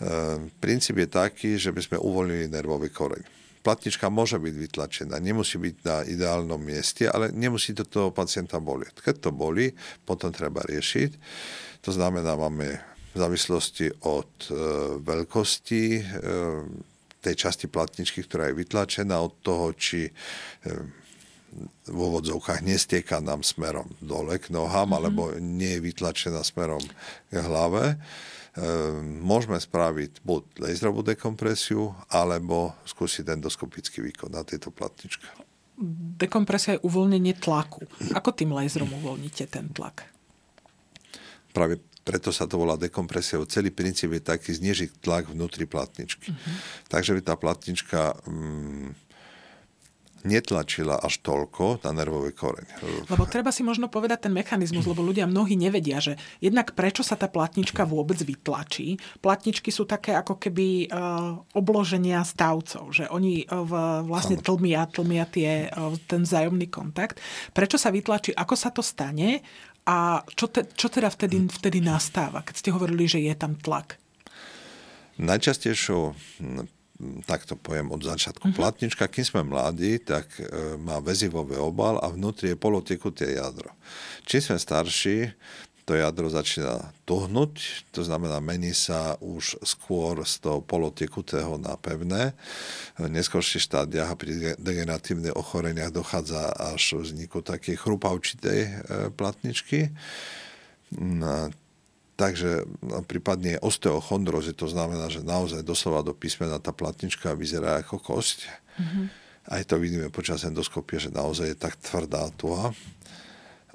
Ehm, 0.02 0.50
princíp 0.58 0.98
je 0.98 1.08
taký, 1.08 1.50
že 1.60 1.70
by 1.70 1.80
sme 1.84 1.96
uvoľnili 2.00 2.50
nervový 2.50 2.90
koreň. 2.90 3.22
Platnička 3.62 4.10
môže 4.10 4.42
byť 4.42 4.54
vytlačená, 4.58 5.22
nemusí 5.22 5.54
byť 5.54 5.76
na 5.86 6.02
ideálnom 6.02 6.58
mieste, 6.58 7.06
ale 7.06 7.30
nemusí 7.30 7.70
to 7.70 7.86
toho 7.86 8.10
pacienta 8.10 8.58
bolieť. 8.58 8.98
Keď 8.98 9.16
to 9.22 9.30
boli, 9.30 9.70
potom 10.02 10.34
treba 10.34 10.66
riešiť. 10.66 11.10
To 11.86 11.90
znamená, 11.94 12.34
máme 12.34 12.82
v 13.14 13.16
závislosti 13.16 14.02
od 14.02 14.32
e, 14.50 14.54
veľkosti 14.98 15.84
e, 15.94 16.02
tej 17.22 17.34
časti 17.38 17.70
platničky, 17.70 18.26
ktorá 18.26 18.50
je 18.50 18.58
vytlačená, 18.58 19.14
od 19.22 19.38
toho, 19.46 19.70
či 19.78 20.10
e, 20.10 20.12
v 21.86 21.98
úvodzovkách 21.98 22.66
nestieka 22.66 23.22
nám 23.22 23.46
smerom 23.46 23.86
dole 24.02 24.42
k 24.42 24.50
nohám, 24.50 24.90
mm-hmm. 24.90 24.98
alebo 24.98 25.22
nie 25.38 25.78
je 25.78 25.84
vytlačená 25.86 26.42
smerom 26.42 26.82
k 27.30 27.32
hlave. 27.38 27.94
E, 27.94 27.96
môžeme 29.22 29.56
spraviť 29.56 30.26
buď 30.26 30.42
laserovú 30.66 31.06
dekompresiu, 31.06 31.94
alebo 32.10 32.74
skúsiť 32.82 33.38
endoskopický 33.38 34.02
výkon 34.02 34.34
na 34.34 34.42
tejto 34.42 34.74
platničke. 34.74 35.24
Dekompresia 36.18 36.76
je 36.76 36.84
uvoľnenie 36.84 37.38
tlaku. 37.38 37.86
Ako 38.12 38.34
tým 38.36 38.52
laserom 38.52 38.92
uvoľníte 38.92 39.48
ten 39.48 39.72
tlak? 39.72 40.04
Práve 41.52 41.80
preto 42.02 42.35
sa 42.35 42.50
to 42.50 42.59
volá 42.59 42.75
dekompresiou. 42.75 43.47
Celý 43.47 43.71
princíp 43.71 44.11
je 44.14 44.23
taký 44.23 44.50
znižiť 44.52 44.99
tlak 44.99 45.30
vnútri 45.30 45.71
platničky. 45.71 46.35
Uh-huh. 46.35 46.54
Takže 46.90 47.14
by 47.14 47.21
tá 47.23 47.35
platnička 47.38 48.18
mm, 48.26 48.94
netlačila 50.23 51.02
až 51.02 51.18
toľko 51.23 51.82
na 51.82 51.90
nervový 51.90 52.30
koreň. 52.35 52.66
Lebo 53.11 53.26
treba 53.26 53.50
si 53.50 53.66
možno 53.66 53.90
povedať 53.90 54.30
ten 54.30 54.35
mechanizmus, 54.35 54.87
lebo 54.87 55.02
ľudia 55.02 55.26
mnohí 55.26 55.59
nevedia, 55.59 55.99
že 55.99 56.14
jednak 56.38 56.78
prečo 56.78 57.02
sa 57.02 57.18
tá 57.18 57.26
platnička 57.26 57.82
vôbec 57.82 58.18
vytlačí. 58.23 58.99
Platničky 59.18 59.75
sú 59.75 59.82
také 59.82 60.14
ako 60.14 60.38
keby 60.38 60.88
uh, 60.88 61.42
obloženia 61.59 62.23
stavcov, 62.23 62.94
že 62.94 63.11
oni 63.11 63.47
uh, 63.50 64.06
vlastne 64.06 64.38
tlmia, 64.38 64.87
tlmia 64.87 65.26
tie, 65.26 65.66
uh, 65.68 65.94
ten 66.06 66.23
vzájomný 66.23 66.71
kontakt. 66.71 67.18
Prečo 67.50 67.75
sa 67.75 67.90
vytlačí, 67.90 68.30
ako 68.30 68.54
sa 68.54 68.71
to 68.71 68.80
stane 68.80 69.42
a 69.82 70.22
čo, 70.38 70.46
te, 70.46 70.66
čo 70.78 70.86
teda 70.86 71.10
vtedy, 71.10 71.42
vtedy 71.50 71.82
nastáva, 71.82 72.46
keď 72.46 72.54
ste 72.54 72.74
hovorili, 72.74 73.10
že 73.10 73.18
je 73.18 73.34
tam 73.34 73.58
tlak? 73.58 73.98
Najčastejšou 75.18 76.14
tak 77.26 77.42
to 77.48 77.58
poviem 77.58 77.90
od 77.90 78.02
začiatku. 78.02 78.50
Uh-huh. 78.50 78.58
Platnička, 78.58 79.10
kým 79.10 79.26
sme 79.26 79.42
mladí, 79.42 79.98
tak 79.98 80.30
e, 80.38 80.78
má 80.78 81.02
väzivový 81.02 81.58
obal 81.58 81.98
a 81.98 82.06
vnútri 82.06 82.54
je 82.54 82.56
polotekuté 82.58 83.34
jadro. 83.34 83.74
Čím 84.22 84.54
sme 84.54 84.56
starší, 84.62 85.18
to 85.82 85.98
jadro 85.98 86.30
začína 86.30 86.94
tuhnúť, 87.02 87.84
to 87.90 88.06
znamená, 88.06 88.38
mení 88.38 88.70
sa 88.70 89.18
už 89.18 89.58
skôr 89.66 90.22
z 90.22 90.38
toho 90.38 90.62
polotekutého 90.62 91.58
na 91.58 91.74
pevné. 91.74 92.38
V 92.94 93.10
neskôrších 93.10 93.66
štádiách 93.66 94.08
a 94.10 94.18
pri 94.18 94.54
degeneratívnych 94.62 95.34
ochoreniach 95.34 95.90
dochádza 95.90 96.54
až 96.54 97.02
vzniku 97.02 97.42
takej 97.42 97.74
chrupavčitej 97.82 98.60
e, 98.62 98.72
platničky. 99.10 99.90
No, 100.94 101.50
Takže 102.12 102.68
no, 102.84 103.02
prípadne 103.02 103.58
osteochondrozy, 103.58 104.54
to 104.54 104.70
znamená, 104.70 105.10
že 105.10 105.26
naozaj 105.26 105.66
doslova 105.66 106.06
do 106.06 106.14
písmena 106.14 106.62
tá 106.62 106.70
platnička 106.70 107.34
vyzerá 107.34 107.82
ako 107.82 107.98
kosť. 107.98 108.46
Mm-hmm. 108.78 109.06
Aj 109.50 109.62
to 109.66 109.74
vidíme 109.80 110.06
počas 110.12 110.46
endoskopie, 110.46 111.02
že 111.02 111.10
naozaj 111.10 111.50
je 111.50 111.58
tak 111.58 111.74
tvrdá 111.82 112.30
tuha. 112.38 112.70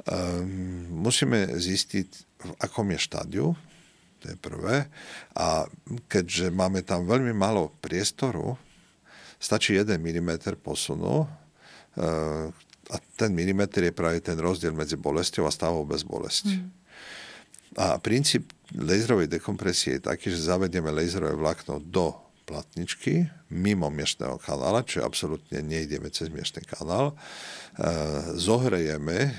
Um, 0.05 1.01
musíme 1.01 1.57
zistiť, 1.57 2.09
v 2.37 2.51
akom 2.61 2.85
je 2.93 2.99
štádiu, 3.01 3.47
to 4.21 4.25
je 4.29 4.37
prvé. 4.37 4.85
A 5.33 5.65
keďže 6.05 6.53
máme 6.53 6.85
tam 6.85 7.09
veľmi 7.09 7.33
málo 7.33 7.73
priestoru, 7.81 8.57
stačí 9.41 9.73
1 9.73 9.97
mm 9.97 10.61
posunu, 10.61 11.25
uh, 11.25 12.47
a 12.87 12.95
ten 13.19 13.35
milimeter 13.35 13.83
je 13.83 13.93
práve 13.93 14.23
ten 14.23 14.39
rozdiel 14.39 14.71
medzi 14.71 14.95
bolesťou 14.95 15.43
a 15.43 15.51
stavou 15.51 15.83
bez 15.83 16.07
bolesti. 16.07 16.55
Mm. 16.55 16.69
A 17.77 17.99
princíp 17.99 18.55
laserovej 18.73 19.27
dekompresie 19.27 19.99
je 19.99 20.07
taký, 20.07 20.31
že 20.31 20.49
zavedieme 20.49 20.89
laserové 20.89 21.35
vlákno 21.35 21.83
do 21.83 22.15
platničky 22.47 23.27
mimo 23.51 23.91
miešného 23.91 24.39
kanála, 24.39 24.87
čiže 24.87 25.03
absolútne 25.03 25.59
nejdeme 25.59 26.07
cez 26.07 26.31
miešný 26.31 26.63
kanál. 26.63 27.11
E, 27.11 27.15
zohrejeme 28.39 29.17
e, 29.27 29.31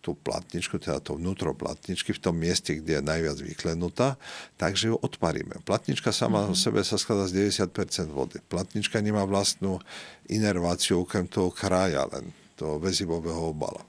tú 0.00 0.16
platničku, 0.18 0.80
teda 0.80 0.98
to 0.98 1.20
vnútro 1.20 1.52
platničky 1.52 2.10
v 2.16 2.22
tom 2.24 2.34
mieste, 2.40 2.80
kde 2.80 2.98
je 2.98 3.02
najviac 3.04 3.38
vyklenutá, 3.38 4.16
takže 4.56 4.90
ju 4.90 4.96
odparíme. 4.98 5.62
Platnička 5.62 6.10
sama 6.10 6.42
mm-hmm. 6.42 6.56
o 6.56 6.58
sebe 6.58 6.80
sa 6.82 6.98
skladá 6.98 7.28
z 7.30 7.54
90% 7.54 8.10
vody. 8.10 8.40
Platnička 8.48 8.98
nemá 8.98 9.22
vlastnú 9.28 9.78
inerváciu 10.26 11.04
okrem 11.04 11.28
toho 11.28 11.52
kraja, 11.54 12.08
len 12.10 12.32
toho 12.56 12.80
väzivového 12.80 13.52
obala 13.52 13.84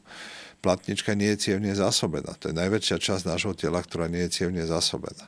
platnička 0.63 1.11
nie 1.11 1.35
je 1.35 1.51
cievne 1.51 1.75
zásobená. 1.75 2.39
To 2.39 2.47
je 2.47 2.55
najväčšia 2.55 2.95
časť 2.95 3.27
nášho 3.27 3.51
tela, 3.51 3.83
ktorá 3.83 4.07
nie 4.07 4.23
je 4.31 4.39
cievne 4.39 4.63
zásobená. 4.63 5.27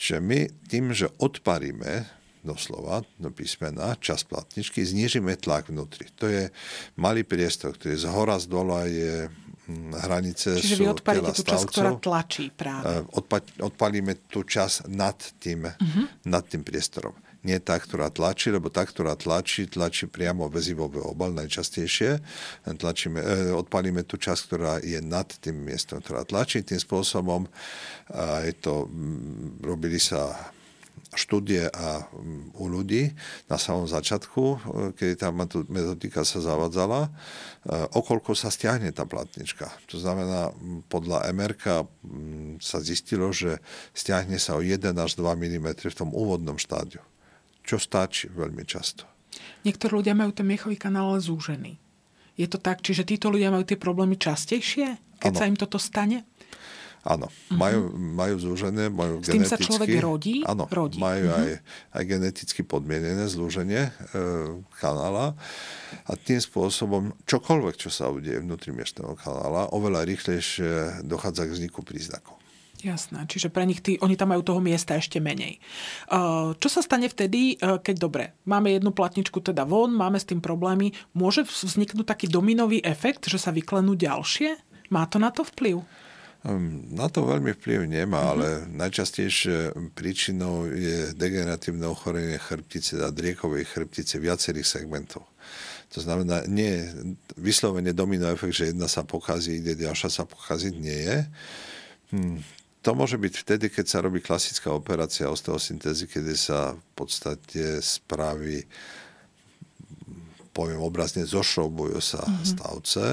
Čiže 0.00 0.18
my 0.24 0.48
tým, 0.64 0.96
že 0.96 1.12
odparíme 1.20 2.08
doslova 2.42 3.06
do 3.16 3.30
písmena, 3.30 3.94
čas 4.02 4.26
platničky, 4.26 4.82
znižíme 4.82 5.38
tlak 5.38 5.70
vnútri. 5.70 6.10
To 6.18 6.26
je 6.26 6.50
malý 6.98 7.22
priestor, 7.22 7.78
ktorý 7.78 7.94
z 7.94 8.06
hora 8.10 8.36
z 8.36 8.46
dola 8.50 8.86
je 8.90 9.30
mm, 9.30 9.94
hranice 10.06 10.58
Čiže 10.58 10.76
vy 10.82 10.86
odpalíte 10.90 11.32
tú 11.38 11.42
časť, 11.46 11.64
ktorá 11.70 11.90
tlačí 12.02 12.50
práve. 12.50 12.84
Eh, 12.84 13.02
odpa- 13.14 13.56
odpalíme 13.62 14.26
tú 14.26 14.42
časť 14.42 14.90
nad 14.90 15.16
tým, 15.38 15.70
uh-huh. 15.70 16.04
nad 16.26 16.42
tým 16.44 16.66
priestorom 16.66 17.14
nie 17.42 17.58
tá, 17.58 17.74
ktorá 17.74 18.06
tlačí, 18.06 18.54
lebo 18.54 18.70
tá, 18.70 18.86
ktorá 18.86 19.18
tlačí, 19.18 19.66
tlačí 19.66 20.06
priamo 20.06 20.46
väzivový 20.46 21.02
obal 21.02 21.34
najčastejšie. 21.34 22.22
Tlačíme, 22.78 23.18
e, 23.18 23.50
odpalíme 23.50 24.06
tú 24.06 24.14
časť, 24.14 24.40
ktorá 24.46 24.78
je 24.78 25.02
nad 25.02 25.26
tým 25.42 25.66
miestom, 25.66 25.98
ktorá 25.98 26.22
tlačí. 26.22 26.62
Tým 26.62 26.78
spôsobom 26.78 27.50
aj 28.14 28.62
to, 28.62 28.86
robili 29.58 29.98
sa 29.98 30.54
štúdie 31.12 31.68
a 31.68 32.08
u 32.56 32.64
ľudí 32.72 33.12
na 33.46 33.60
samom 33.60 33.84
začiatku, 33.84 34.42
e, 34.42 34.56
keď 34.96 35.10
tá 35.16 35.28
metodika 35.68 36.24
sa 36.24 36.40
zavadzala, 36.40 37.08
e, 37.08 37.10
okolko 37.92 38.32
sa 38.32 38.48
stiahne 38.48 38.88
tá 38.96 39.04
platnička. 39.04 39.68
To 39.92 40.00
znamená, 40.00 40.50
podľa 40.88 41.28
MRK 41.30 41.84
sa 42.64 42.78
zistilo, 42.80 43.28
že 43.28 43.60
stiahne 43.92 44.40
sa 44.40 44.56
o 44.56 44.64
1 44.64 44.96
až 44.96 45.12
2 45.20 45.36
mm 45.36 45.68
v 45.92 45.96
tom 45.96 46.16
úvodnom 46.16 46.56
štádiu 46.56 47.04
čo 47.62 47.78
stačí 47.78 48.28
veľmi 48.28 48.66
často. 48.66 49.06
Niektorí 49.62 50.02
ľudia 50.02 50.18
majú 50.18 50.34
ten 50.34 50.44
miechový 50.44 50.74
kanál 50.76 51.16
zúžený. 51.16 51.78
Je 52.34 52.46
to 52.50 52.58
tak? 52.58 52.82
Čiže 52.82 53.06
títo 53.06 53.30
ľudia 53.30 53.54
majú 53.54 53.62
tie 53.62 53.78
problémy 53.78 54.18
častejšie, 54.18 54.98
keď 55.22 55.32
ano. 55.32 55.38
sa 55.38 55.48
im 55.48 55.56
toto 55.56 55.78
stane? 55.78 56.26
Áno, 57.02 57.26
uh-huh. 57.26 57.58
majú, 57.58 57.80
majú 57.98 58.34
zúžené, 58.38 58.86
majú 58.86 59.18
S 59.18 59.34
tým 59.34 59.42
geneticky... 59.42 59.50
sa 59.50 59.58
človek 59.58 59.90
rodí? 59.98 60.36
Áno, 60.46 60.70
rodí. 60.70 61.02
majú 61.02 61.34
uh-huh. 61.34 61.42
aj, 61.42 61.50
aj 61.98 62.02
geneticky 62.06 62.62
podmienené 62.62 63.26
zlúženie 63.26 63.90
e, 63.90 63.92
kanála 64.78 65.34
a 66.06 66.12
tým 66.14 66.38
spôsobom 66.38 67.10
čokoľvek, 67.26 67.74
čo 67.74 67.90
sa 67.90 68.06
udeje 68.06 68.38
vnútri 68.38 68.70
miešného 68.70 69.18
kanála, 69.18 69.74
oveľa 69.74 70.06
rýchlejšie 70.06 71.02
dochádza 71.02 71.50
k 71.50 71.54
vzniku 71.58 71.82
príznakov. 71.82 72.38
Jasné, 72.82 73.30
čiže 73.30 73.46
pre 73.50 73.62
nich 73.62 73.78
tí, 73.78 73.94
oni 74.02 74.18
tam 74.18 74.34
majú 74.34 74.42
toho 74.42 74.58
miesta 74.58 74.98
ešte 74.98 75.22
menej. 75.22 75.62
Čo 76.58 76.68
sa 76.70 76.82
stane 76.82 77.06
vtedy, 77.06 77.58
e, 77.58 77.82
keď 77.82 77.96
dobre, 77.98 78.34
máme 78.46 78.74
jednu 78.74 78.94
platničku 78.94 79.42
teda 79.42 79.66
von, 79.66 79.90
máme 79.90 80.22
s 80.22 80.26
tým 80.26 80.38
problémy, 80.38 80.94
môže 81.18 81.42
vzniknúť 81.46 82.06
taký 82.06 82.26
dominový 82.30 82.78
efekt, 82.82 83.26
že 83.26 83.42
sa 83.42 83.50
vyklenú 83.50 83.98
ďalšie? 83.98 84.54
Má 84.94 85.06
to 85.10 85.18
na 85.18 85.34
to 85.34 85.42
vplyv? 85.46 85.82
Ehm, 86.42 86.90
na 86.90 87.06
to 87.06 87.22
veľmi 87.22 87.54
vplyv 87.54 87.86
nemá, 87.86 88.18
uh-huh. 88.18 88.32
ale 88.34 88.46
najčastejšie 88.74 89.78
príčinou 89.94 90.66
je 90.66 91.14
degeneratívne 91.14 91.86
ochorenie 91.86 92.38
chrbtice 92.38 92.98
a 92.98 93.14
driekovej 93.14 93.62
chrbtice 93.70 94.18
viacerých 94.18 94.66
segmentov. 94.66 95.22
To 95.94 96.00
znamená, 96.00 96.48
nie 96.48 96.88
vyslovene 97.36 97.92
domino 97.92 98.26
efekt, 98.32 98.58
že 98.58 98.72
jedna 98.72 98.88
sa 98.88 99.04
pokazí, 99.04 99.60
ide 99.60 99.76
ďalšia 99.76 100.08
sa 100.08 100.24
pokaziť, 100.24 100.74
nie 100.74 101.00
je. 101.04 101.18
Hm, 102.16 102.38
to 102.82 102.90
môže 102.98 103.14
byť 103.14 103.34
vtedy, 103.46 103.66
keď 103.70 103.86
sa 103.86 104.02
robí 104.02 104.18
klasická 104.18 104.74
operácia 104.74 105.30
osteosyntézy, 105.30 106.10
kedy 106.10 106.34
sa 106.34 106.74
v 106.74 106.84
podstate 106.98 107.78
spraví 107.78 108.66
poviem 110.52 110.84
obrazne, 110.84 111.24
zošroubujú 111.24 111.96
sa 111.96 112.20
mm-hmm. 112.20 112.44
stavce, 112.44 113.04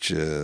čiže 0.00 0.26
e, 0.26 0.40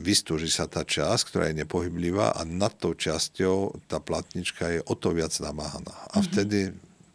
vystúži 0.00 0.48
sa 0.52 0.68
tá 0.68 0.84
časť, 0.86 1.22
ktorá 1.28 1.44
je 1.50 1.60
nepohyblivá 1.64 2.36
a 2.36 2.40
nad 2.46 2.72
tou 2.76 2.92
časťou 2.96 3.86
tá 3.88 3.98
platnička 3.98 4.68
je 4.68 4.80
o 4.84 4.94
to 4.94 5.12
viac 5.12 5.32
namáhaná. 5.40 5.94
A 6.12 6.20
mm-hmm. 6.20 6.26
vtedy 6.28 6.58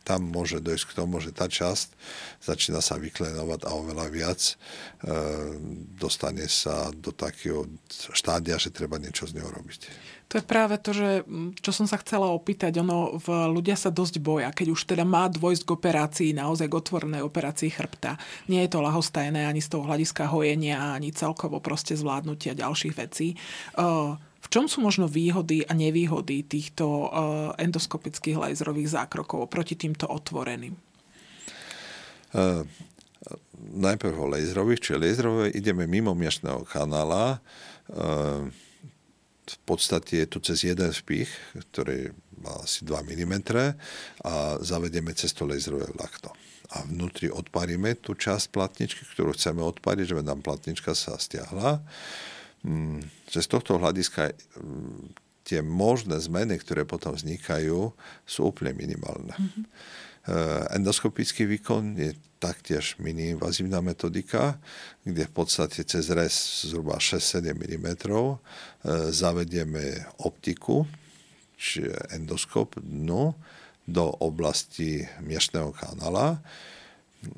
tam 0.08 0.24
môže 0.24 0.64
dojsť 0.64 0.86
k 0.88 0.98
tomu, 1.04 1.20
že 1.20 1.36
tá 1.36 1.52
časť 1.52 1.92
začína 2.40 2.80
sa 2.80 2.96
vyklenovať 2.96 3.68
a 3.68 3.76
oveľa 3.76 4.08
viac 4.08 4.40
e, 4.40 4.54
dostane 6.00 6.48
sa 6.48 6.96
do 6.96 7.12
takého 7.12 7.68
štádia, 8.16 8.56
že 8.56 8.72
treba 8.72 8.96
niečo 8.96 9.28
z 9.28 9.36
neho 9.36 9.52
robiť. 9.52 9.82
To 10.28 10.36
je 10.36 10.44
práve 10.44 10.76
to, 10.84 10.92
že, 10.92 11.24
čo 11.64 11.72
som 11.72 11.88
sa 11.88 11.96
chcela 12.04 12.28
opýtať. 12.36 12.76
Ono, 12.84 13.16
v, 13.16 13.28
ľudia 13.48 13.80
sa 13.80 13.88
dosť 13.88 14.20
boja, 14.20 14.52
keď 14.52 14.76
už 14.76 14.84
teda 14.84 15.08
má 15.08 15.32
dôjsť 15.32 15.64
k 15.64 15.72
operácii, 15.72 16.30
naozaj 16.36 16.68
k 16.68 16.78
otvorenej 16.84 17.24
operácii 17.24 17.72
chrbta. 17.72 18.20
Nie 18.52 18.68
je 18.68 18.76
to 18.76 18.84
lahostajné 18.84 19.48
ani 19.48 19.64
z 19.64 19.72
toho 19.72 19.88
hľadiska 19.88 20.28
hojenia, 20.28 21.00
ani 21.00 21.16
celkovo 21.16 21.64
proste 21.64 21.96
zvládnutia 21.96 22.60
ďalších 22.60 22.94
vecí. 23.00 23.40
V 24.38 24.48
čom 24.52 24.68
sú 24.68 24.84
možno 24.84 25.08
výhody 25.08 25.64
a 25.64 25.72
nevýhody 25.72 26.44
týchto 26.44 27.08
endoskopických 27.56 28.36
laserových 28.36 29.00
zákrokov 29.00 29.48
proti 29.48 29.80
týmto 29.80 30.12
otvoreným? 30.12 30.76
Uh, 32.36 32.68
najprv 33.80 34.12
o 34.20 34.28
laserových, 34.28 34.84
čiže 34.84 35.00
laserové 35.00 35.56
ideme 35.56 35.88
mimo 35.88 36.12
miešného 36.12 36.68
kanála. 36.68 37.40
Uh, 37.88 38.52
v 39.48 39.60
podstate 39.64 40.24
je 40.24 40.28
to 40.28 40.40
cez 40.44 40.68
jeden 40.68 40.92
vpich, 40.92 41.32
ktorý 41.72 42.12
má 42.44 42.54
asi 42.60 42.84
2 42.84 42.92
mm 43.08 43.34
a 44.28 44.60
zavedieme 44.60 45.16
cez 45.16 45.32
to 45.32 45.48
laserové 45.48 45.88
vlákno. 45.96 46.36
A 46.76 46.84
vnútri 46.84 47.32
odparíme 47.32 47.96
tú 47.96 48.12
časť 48.12 48.52
platničky, 48.52 49.08
ktorú 49.08 49.32
chceme 49.32 49.64
odpariť, 49.64 50.12
že 50.12 50.20
nám 50.20 50.44
platnička 50.44 50.92
sa 50.92 51.16
stiahla. 51.16 51.80
Mm, 52.68 53.08
z 53.32 53.48
tohto 53.48 53.80
hľadiska 53.80 54.36
mm, 54.60 55.16
tie 55.48 55.64
možné 55.64 56.20
zmeny, 56.20 56.60
ktoré 56.60 56.84
potom 56.84 57.16
vznikajú, 57.16 57.96
sú 58.28 58.40
úplne 58.44 58.76
minimálne. 58.76 59.32
Mm-hmm. 59.32 59.64
Endoskopický 60.76 61.48
výkon 61.48 61.96
je 61.96 62.12
taktiež 62.38 63.00
miniinvazívna 63.02 63.82
metodika, 63.82 64.60
kde 65.08 65.26
v 65.26 65.34
podstate 65.34 65.88
cez 65.88 66.12
res 66.14 66.36
zhruba 66.68 67.02
6-7 67.02 67.56
mm 67.56 67.88
e, 67.98 68.36
zavedieme 69.10 70.06
optiku, 70.22 70.86
čiže 71.58 72.14
endoskop 72.14 72.78
dnu, 72.78 73.34
do 73.88 74.06
oblasti 74.20 75.08
miešného 75.24 75.72
kanála. 75.72 76.44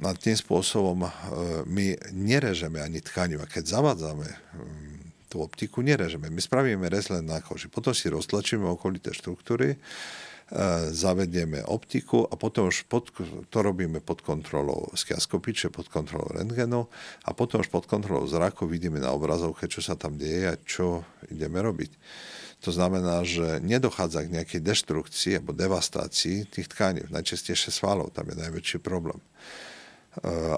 A 0.01 0.09
tým 0.17 0.35
spôsobom 0.35 1.05
e, 1.05 1.11
my 1.69 1.93
nerežeme 2.11 2.81
ani 2.81 2.99
tkaniva. 3.05 3.45
Keď 3.45 3.63
zavádzame 3.69 4.27
mm, 4.27 5.29
tú 5.29 5.45
optiku, 5.45 5.85
nerežeme. 5.85 6.27
My 6.27 6.41
spravíme 6.41 6.89
rez 6.89 7.07
len 7.13 7.29
na 7.29 7.37
koži. 7.39 7.69
Potom 7.69 7.93
si 7.93 8.09
roztlačíme 8.09 8.65
okolité 8.65 9.13
štruktúry 9.13 9.77
zavedieme 10.89 11.61
optiku 11.69 12.25
a 12.25 12.33
potom 12.33 12.73
už 12.73 12.89
pod, 12.89 13.13
to 13.53 13.57
robíme 13.61 14.01
pod 14.01 14.25
kontrolou 14.25 14.89
skiaskopiče, 14.97 15.69
pod 15.69 15.93
kontrolou 15.93 16.33
rentgenu 16.33 16.89
a 17.25 17.29
potom 17.37 17.61
už 17.61 17.69
pod 17.69 17.85
kontrolou 17.85 18.25
zraku 18.25 18.65
vidíme 18.65 18.97
na 18.97 19.13
obrazovke, 19.13 19.69
čo 19.69 19.85
sa 19.85 19.93
tam 19.93 20.17
deje 20.17 20.49
a 20.49 20.55
čo 20.57 21.05
ideme 21.29 21.61
robiť. 21.61 21.91
To 22.65 22.75
znamená, 22.75 23.23
že 23.23 23.63
nedochádza 23.63 24.25
k 24.25 24.33
nejakej 24.35 24.61
deštrukcii 24.65 25.39
alebo 25.39 25.55
devastácii 25.55 26.49
tých 26.49 26.67
tkaní, 26.67 27.07
najčastejšie 27.07 27.71
svalov, 27.71 28.11
tam 28.11 28.27
je 28.33 28.41
najväčší 28.41 28.81
problém 28.81 29.21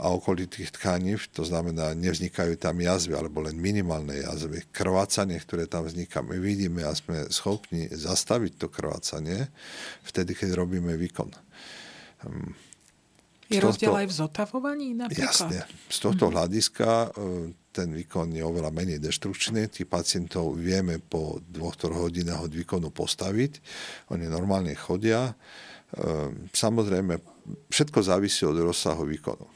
a 0.01 0.08
okolitých 0.15 0.72
tkaní, 0.79 1.20
to 1.36 1.43
znamená, 1.43 1.91
nevznikajú 1.91 2.55
tam 2.55 2.79
jazvy 2.79 3.20
alebo 3.20 3.43
len 3.43 3.60
minimálne 3.60 4.24
jazvy. 4.24 4.63
Krvácanie, 4.72 5.38
ktoré 5.43 5.67
tam 5.67 5.84
vzniká, 5.84 6.24
my 6.24 6.39
vidíme 6.39 6.88
a 6.88 6.96
sme 6.96 7.27
schopní 7.27 7.91
zastaviť 7.91 8.55
to 8.55 8.72
krvácanie 8.72 9.51
vtedy, 10.08 10.34
keď 10.39 10.55
robíme 10.55 10.96
výkon. 10.96 11.29
Hm. 12.24 12.51
Je 13.51 13.60
rozdiel 13.60 13.92
aj 13.92 14.07
v 14.07 14.16
zotavovaní 14.16 14.90
napríklad? 14.96 15.51
Jasne. 15.51 15.59
Z 15.92 15.98
tohto 16.00 16.31
hľadiska 16.31 17.11
e, 17.11 17.51
ten 17.72 17.96
výkon 17.96 18.36
je 18.36 18.44
oveľa 18.44 18.70
menej 18.75 19.00
deštrukčný. 19.00 19.72
Tí 19.72 19.88
pacientov 19.88 20.60
vieme 20.60 21.00
po 21.00 21.40
dvoch, 21.48 21.79
troch 21.79 22.12
hodinách 22.12 22.51
od 22.51 22.53
výkonu 22.53 22.92
postaviť. 22.92 23.64
Oni 24.12 24.27
normálne 24.27 24.75
chodia. 24.75 25.31
E, 25.31 25.34
samozrejme, 26.51 27.18
všetko 27.72 28.00
závisí 28.03 28.44
od 28.44 28.60
rozsahu 28.60 29.07
výkonu. 29.07 29.48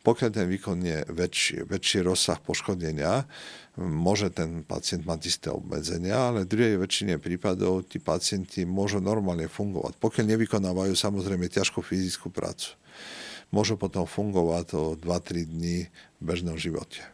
Pokiaľ 0.00 0.30
ten 0.32 0.48
výkon 0.48 0.80
je 0.80 1.04
väčší, 1.12 1.68
väčší 1.68 2.00
rozsah 2.00 2.40
poškodenia, 2.40 3.28
môže 3.76 4.32
ten 4.32 4.64
pacient 4.64 5.04
mať 5.04 5.20
isté 5.28 5.48
obmedzenia, 5.52 6.32
ale 6.32 6.48
v 6.48 6.50
druhej 6.56 6.76
väčšine 6.80 7.20
prípadov 7.20 7.84
tí 7.84 8.00
pacienti 8.00 8.64
môžu 8.64 9.04
normálne 9.04 9.44
fungovať. 9.44 10.00
Pokiaľ 10.00 10.24
nevykonávajú 10.24 10.96
samozrejme 10.96 11.52
ťažkú 11.52 11.84
fyzickú 11.84 12.32
prácu. 12.32 12.80
Môžu 13.52 13.76
potom 13.76 14.08
fungovať 14.08 14.66
o 14.78 14.82
2-3 14.96 15.44
dní 15.44 15.92
v 15.92 16.22
bežnom 16.22 16.56
živote. 16.56 17.04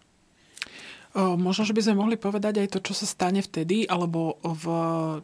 Možno, 1.16 1.64
že 1.64 1.72
by 1.72 1.80
sme 1.80 1.96
mohli 1.96 2.20
povedať 2.20 2.60
aj 2.60 2.76
to, 2.76 2.84
čo 2.84 2.92
sa 2.92 3.08
stane 3.08 3.40
vtedy, 3.40 3.88
alebo 3.88 4.36
v, 4.44 4.64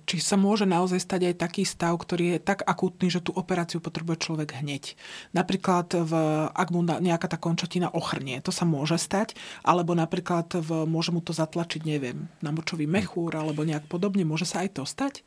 či 0.08 0.24
sa 0.24 0.40
môže 0.40 0.64
naozaj 0.64 0.96
stať 0.96 1.20
aj 1.28 1.34
taký 1.36 1.68
stav, 1.68 1.92
ktorý 2.00 2.32
je 2.32 2.38
tak 2.40 2.64
akútny, 2.64 3.12
že 3.12 3.20
tú 3.20 3.36
operáciu 3.36 3.76
potrebuje 3.76 4.24
človek 4.24 4.64
hneď. 4.64 4.96
Napríklad, 5.36 5.92
v, 5.92 6.12
ak 6.48 6.68
mu 6.72 6.80
nejaká 6.80 7.28
tá 7.28 7.36
končatina 7.36 7.92
ochrnie, 7.92 8.40
to 8.40 8.48
sa 8.48 8.64
môže 8.64 8.96
stať, 8.96 9.36
alebo 9.60 9.92
napríklad 9.92 10.64
v, 10.64 10.88
môže 10.88 11.12
mu 11.12 11.20
to 11.20 11.36
zatlačiť, 11.36 11.84
neviem, 11.84 12.24
na 12.40 12.56
močový 12.56 12.88
mechúr, 12.88 13.36
alebo 13.36 13.60
nejak 13.60 13.84
podobne. 13.84 14.24
Môže 14.24 14.48
sa 14.48 14.64
aj 14.64 14.80
to 14.80 14.88
stať? 14.88 15.20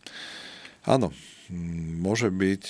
Áno, 0.89 1.13
môže 2.01 2.34
byť 2.34 2.63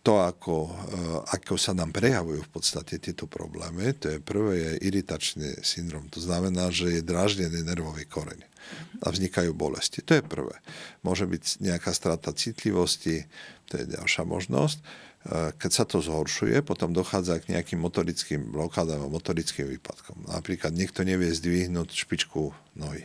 to, 0.00 0.16
ako, 0.24 0.68
eh, 0.68 1.36
ako 1.36 1.60
sa 1.60 1.76
nám 1.76 1.92
prejavujú 1.92 2.40
v 2.48 2.52
podstate 2.52 2.96
tieto 2.96 3.28
problémy, 3.28 3.92
to 3.96 4.16
je 4.16 4.18
prvé 4.18 4.52
je 4.56 4.72
iritačný 4.88 5.60
syndrom. 5.60 6.08
To 6.12 6.20
znamená, 6.20 6.72
že 6.72 7.00
je 7.00 7.02
dráždený 7.04 7.60
nervový 7.60 8.08
koreň 8.08 8.40
a 9.04 9.06
vznikajú 9.12 9.52
bolesti. 9.52 10.00
To 10.04 10.20
je 10.20 10.24
prvé. 10.24 10.56
Môže 11.04 11.28
byť 11.28 11.64
nejaká 11.64 11.92
strata 11.92 12.32
citlivosti, 12.32 13.28
to 13.68 13.80
je 13.80 13.84
ďalšia 13.92 14.24
možnosť. 14.24 14.78
Eh, 14.80 15.52
keď 15.60 15.70
sa 15.70 15.84
to 15.84 16.00
zhoršuje, 16.00 16.64
potom 16.64 16.96
dochádza 16.96 17.44
k 17.44 17.52
nejakým 17.52 17.76
motorickým 17.76 18.48
blokádám 18.48 19.04
a 19.04 19.12
motorickým 19.12 19.68
výpadkom. 19.76 20.32
Napríklad 20.32 20.72
niekto 20.72 21.04
nevie 21.04 21.28
zdvihnúť 21.28 21.92
špičku 21.92 22.56
nohy 22.72 23.04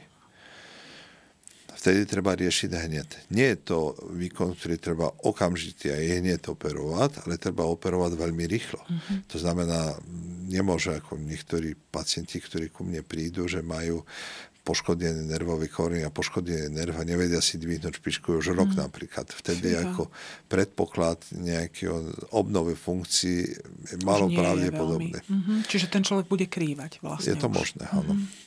vtedy 1.85 2.09
treba 2.09 2.33
riešiť 2.33 2.71
hneď. 2.73 3.29
Nie 3.29 3.53
je 3.53 3.59
to 3.61 3.93
výkon, 4.09 4.57
ktorý 4.57 4.81
treba 4.81 5.13
okamžite 5.21 5.93
a 5.93 6.01
je 6.01 6.17
hneď 6.17 6.49
operovať, 6.49 7.21
ale 7.21 7.37
treba 7.37 7.69
operovať 7.69 8.17
veľmi 8.17 8.41
rýchlo. 8.49 8.81
Mm-hmm. 8.81 9.17
To 9.29 9.37
znamená, 9.37 9.93
nemôže 10.49 10.97
ako 10.97 11.21
niektorí 11.21 11.77
pacienti, 11.93 12.41
ktorí 12.41 12.73
ku 12.73 12.81
mne 12.81 13.05
prídu, 13.05 13.45
že 13.45 13.61
majú 13.61 14.01
poškodený 14.65 15.29
nervový 15.29 15.69
koreň 15.69 16.09
a 16.09 16.11
poškodený 16.11 16.73
nerv 16.73 16.97
a 16.97 17.05
nevedia 17.05 17.37
si 17.37 17.61
dvihnúť 17.61 18.01
špičku 18.01 18.41
už 18.41 18.57
rok 18.57 18.73
mm. 18.73 18.81
napríklad. 18.81 19.29
Vtedy 19.29 19.77
Čiže. 19.77 19.85
ako 19.85 20.09
predpoklad 20.49 21.21
nejakého 21.37 22.01
obnove 22.33 22.73
funkcií 22.73 23.45
malo 24.01 24.25
pravdepodobné. 24.33 25.21
Mm-hmm. 25.21 25.69
Čiže 25.69 25.85
ten 25.93 26.01
človek 26.01 26.25
bude 26.25 26.49
krývať 26.49 26.97
vlastne 27.05 27.29
Je 27.29 27.37
to 27.37 27.45
už. 27.45 27.53
možné, 27.53 27.85
áno. 27.93 28.17
Mm-hmm. 28.17 28.44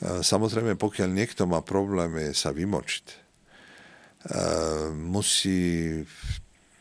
Samozrejme, 0.00 0.80
pokiaľ 0.80 1.08
niekto 1.12 1.44
má 1.44 1.60
problémy 1.60 2.32
sa 2.32 2.56
vymočiť, 2.56 3.06
e, 3.12 3.16
musí 4.96 5.60
v 6.00 6.24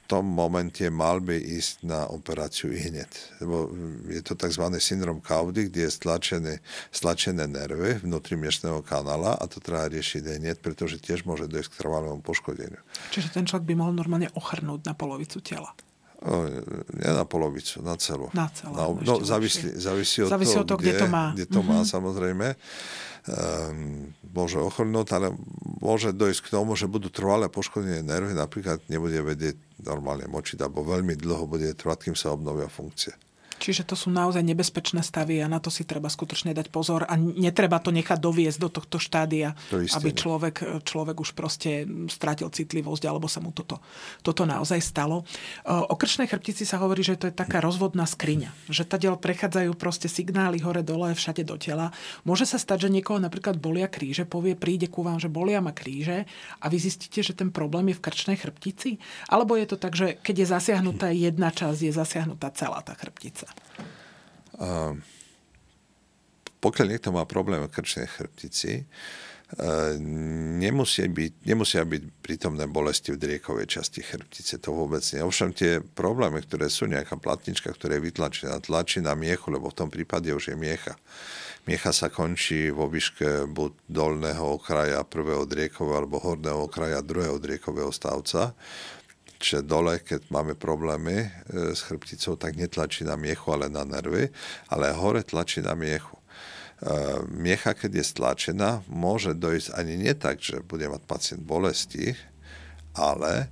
tom 0.10 0.26
momente 0.26 0.82
mal 0.90 1.22
by 1.22 1.38
ísť 1.38 1.86
na 1.86 2.08
operáciu 2.10 2.74
hneď. 2.74 3.12
Lebo 3.44 3.70
je 4.10 4.24
to 4.26 4.34
tzv. 4.34 4.66
syndrom 4.82 5.22
kaudy, 5.22 5.70
kde 5.70 5.86
je 5.86 5.92
stlačené, 5.94 6.54
stlačené 6.90 7.46
nervy 7.46 8.02
vnútri 8.02 8.34
miešného 8.34 8.82
kanála 8.82 9.38
a 9.38 9.46
to 9.46 9.62
treba 9.62 9.86
riešiť 9.86 10.24
hneď, 10.40 10.58
pretože 10.66 10.98
tiež 10.98 11.30
môže 11.30 11.46
dojsť 11.46 11.70
k 11.70 11.80
trvalému 11.86 12.26
poškodeniu. 12.26 12.82
Čiže 13.14 13.38
ten 13.38 13.46
človek 13.46 13.70
by 13.70 13.76
mohol 13.78 13.94
normálne 13.94 14.34
ochrnúť 14.34 14.82
na 14.88 14.98
polovicu 14.98 15.44
tela. 15.46 15.76
No, 16.20 16.52
nie 17.00 17.12
na 17.16 17.24
polovicu, 17.24 17.80
na 17.80 17.96
celú. 17.96 18.28
Na 18.36 18.52
celú. 18.52 18.76
Na, 18.76 18.92
no, 18.92 19.24
závisí, 19.24 19.72
závisí 19.80 20.28
od 20.28 20.36
závisí 20.36 20.60
toho, 20.60 20.64
od 20.64 20.70
toho 20.76 20.80
kde, 20.84 20.92
kde 20.92 21.00
to 21.00 21.08
má. 21.08 21.26
Kde 21.32 21.46
to 21.48 21.60
mm-hmm. 21.64 21.80
má, 21.80 21.88
samozrejme. 21.88 22.48
Um, 23.30 24.12
môže 24.36 24.60
ochrnúť, 24.60 25.08
ale 25.16 25.28
môže 25.80 26.12
dojsť 26.12 26.42
k 26.44 26.52
tomu, 26.60 26.76
že 26.76 26.92
budú 26.92 27.08
trvalé 27.08 27.48
poškodené 27.48 28.04
nervy, 28.04 28.36
napríklad 28.36 28.84
nebude 28.92 29.16
vedieť 29.16 29.56
normálne 29.80 30.28
močiť, 30.28 30.60
alebo 30.60 30.84
veľmi 30.84 31.16
dlho 31.16 31.48
bude 31.48 31.72
trvať, 31.72 32.12
kým 32.12 32.16
sa 32.20 32.36
obnovia 32.36 32.68
funkcie. 32.68 33.16
Čiže 33.60 33.84
to 33.84 34.00
sú 34.00 34.08
naozaj 34.08 34.40
nebezpečné 34.40 35.04
stavy 35.04 35.44
a 35.44 35.52
na 35.52 35.60
to 35.60 35.68
si 35.68 35.84
treba 35.84 36.08
skutočne 36.08 36.56
dať 36.56 36.72
pozor 36.72 37.04
a 37.04 37.20
netreba 37.20 37.84
to 37.84 37.92
nechať 37.92 38.16
doviesť 38.16 38.58
do 38.58 38.70
tohto 38.72 38.98
štádia, 39.04 39.60
to 39.68 39.84
aby 39.84 40.16
človek, 40.16 40.88
človek 40.88 41.20
už 41.20 41.36
proste 41.36 41.84
strátil 42.08 42.48
citlivosť 42.48 43.04
alebo 43.04 43.28
sa 43.28 43.44
mu 43.44 43.52
toto, 43.52 43.84
toto 44.24 44.48
naozaj 44.48 44.80
stalo. 44.80 45.28
O 45.68 45.96
krčnej 46.00 46.32
chrbtici 46.32 46.64
sa 46.64 46.80
hovorí, 46.80 47.04
že 47.04 47.20
to 47.20 47.28
je 47.28 47.36
taká 47.36 47.60
rozvodná 47.60 48.08
skriňa, 48.08 48.72
že 48.72 48.88
tadiaľ 48.88 49.20
prechádzajú 49.20 49.76
proste 49.76 50.08
signály 50.08 50.64
hore 50.64 50.80
dole 50.80 51.12
všade 51.12 51.44
do 51.44 51.60
tela. 51.60 51.92
Môže 52.24 52.48
sa 52.48 52.56
stať, 52.56 52.88
že 52.88 52.96
niekoho 52.96 53.20
napríklad 53.20 53.60
bolia 53.60 53.92
kríže, 53.92 54.24
povie, 54.24 54.56
príde 54.56 54.88
ku 54.88 55.04
vám, 55.04 55.20
že 55.20 55.28
bolia 55.28 55.60
ma 55.60 55.76
kríže 55.76 56.24
a 56.64 56.66
vy 56.72 56.80
zistíte, 56.80 57.20
že 57.20 57.36
ten 57.36 57.52
problém 57.52 57.92
je 57.92 58.00
v 58.00 58.04
krčnej 58.08 58.38
chrbtici? 58.40 59.04
Alebo 59.28 59.60
je 59.60 59.68
to 59.68 59.76
tak, 59.76 60.00
že 60.00 60.16
keď 60.24 60.36
je 60.40 60.48
zasiahnutá 60.48 61.12
jedna 61.12 61.52
časť, 61.52 61.80
je 61.84 61.92
zasiahnutá 61.92 62.56
celá 62.56 62.80
tá 62.80 62.96
chrbtica? 62.96 63.49
Pokiaľ 66.60 66.86
niekto 66.92 67.16
má 67.16 67.24
problém 67.24 67.64
v 67.64 67.72
krčnej 67.72 68.08
chrbtici, 68.12 68.84
uh, 68.84 69.30
nemusia 70.62 71.10
byť, 71.10 71.34
nemusia 71.42 71.82
byť 71.82 72.04
prítomné 72.22 72.70
bolesti 72.70 73.18
v 73.18 73.22
driekovej 73.22 73.66
časti 73.66 74.06
chrbtice, 74.06 74.62
to 74.62 74.70
vôbec 74.70 75.02
nie. 75.10 75.26
Ovšem 75.26 75.50
tie 75.58 75.72
problémy, 75.82 76.46
ktoré 76.46 76.70
sú 76.70 76.86
nejaká 76.86 77.18
platnička, 77.18 77.74
ktorá 77.74 77.98
je 77.98 78.06
vytlačená, 78.06 78.62
tlačí 78.62 79.02
na 79.02 79.18
miechu, 79.18 79.50
lebo 79.50 79.74
v 79.74 79.78
tom 79.82 79.90
prípade 79.90 80.30
už 80.30 80.54
je 80.54 80.56
miecha. 80.56 80.94
Miecha 81.66 81.90
sa 81.90 82.14
končí 82.14 82.70
vo 82.70 82.86
výške 82.86 83.50
buď 83.50 83.72
dolného 83.90 84.62
okraja 84.62 85.02
prvého 85.02 85.50
driekového 85.50 85.98
alebo 86.06 86.22
horného 86.22 86.70
okraja 86.70 87.02
druhého 87.02 87.42
driekového 87.42 87.90
stavca 87.90 88.54
Čiže 89.40 89.64
dole, 89.64 90.04
keď 90.04 90.28
máme 90.28 90.60
problémy 90.60 91.16
e, 91.24 91.28
s 91.72 91.88
chrbticou, 91.88 92.36
tak 92.36 92.60
netlačí 92.60 93.08
na 93.08 93.16
miechu, 93.16 93.56
ale 93.56 93.72
na 93.72 93.88
nervy, 93.88 94.28
ale 94.68 94.92
hore 94.92 95.24
tlačí 95.24 95.64
na 95.64 95.80
miechu. 95.80 96.20
E, 96.84 97.24
miecha, 97.32 97.72
keď 97.72 98.04
je 98.04 98.06
stlačená, 98.12 98.84
môže 98.92 99.32
dojsť 99.32 99.80
ani 99.80 99.96
nie 99.96 100.12
tak, 100.12 100.44
že 100.44 100.60
bude 100.60 100.92
mať 100.92 101.02
pacient 101.08 101.44
bolesti, 101.48 102.20
ale 102.92 103.48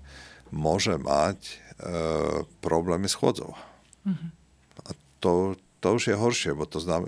môže 0.52 1.00
mať 1.00 1.40
e, 1.40 1.56
problémy 2.60 3.08
s 3.08 3.16
chodzou. 3.16 3.56
Mm-hmm. 4.04 4.30
A 4.84 4.90
to, 5.24 5.56
to 5.80 5.88
už 5.96 6.04
je 6.12 6.20
horšie, 6.20 6.52
bo 6.52 6.68
to 6.68 6.84
znam... 6.84 7.08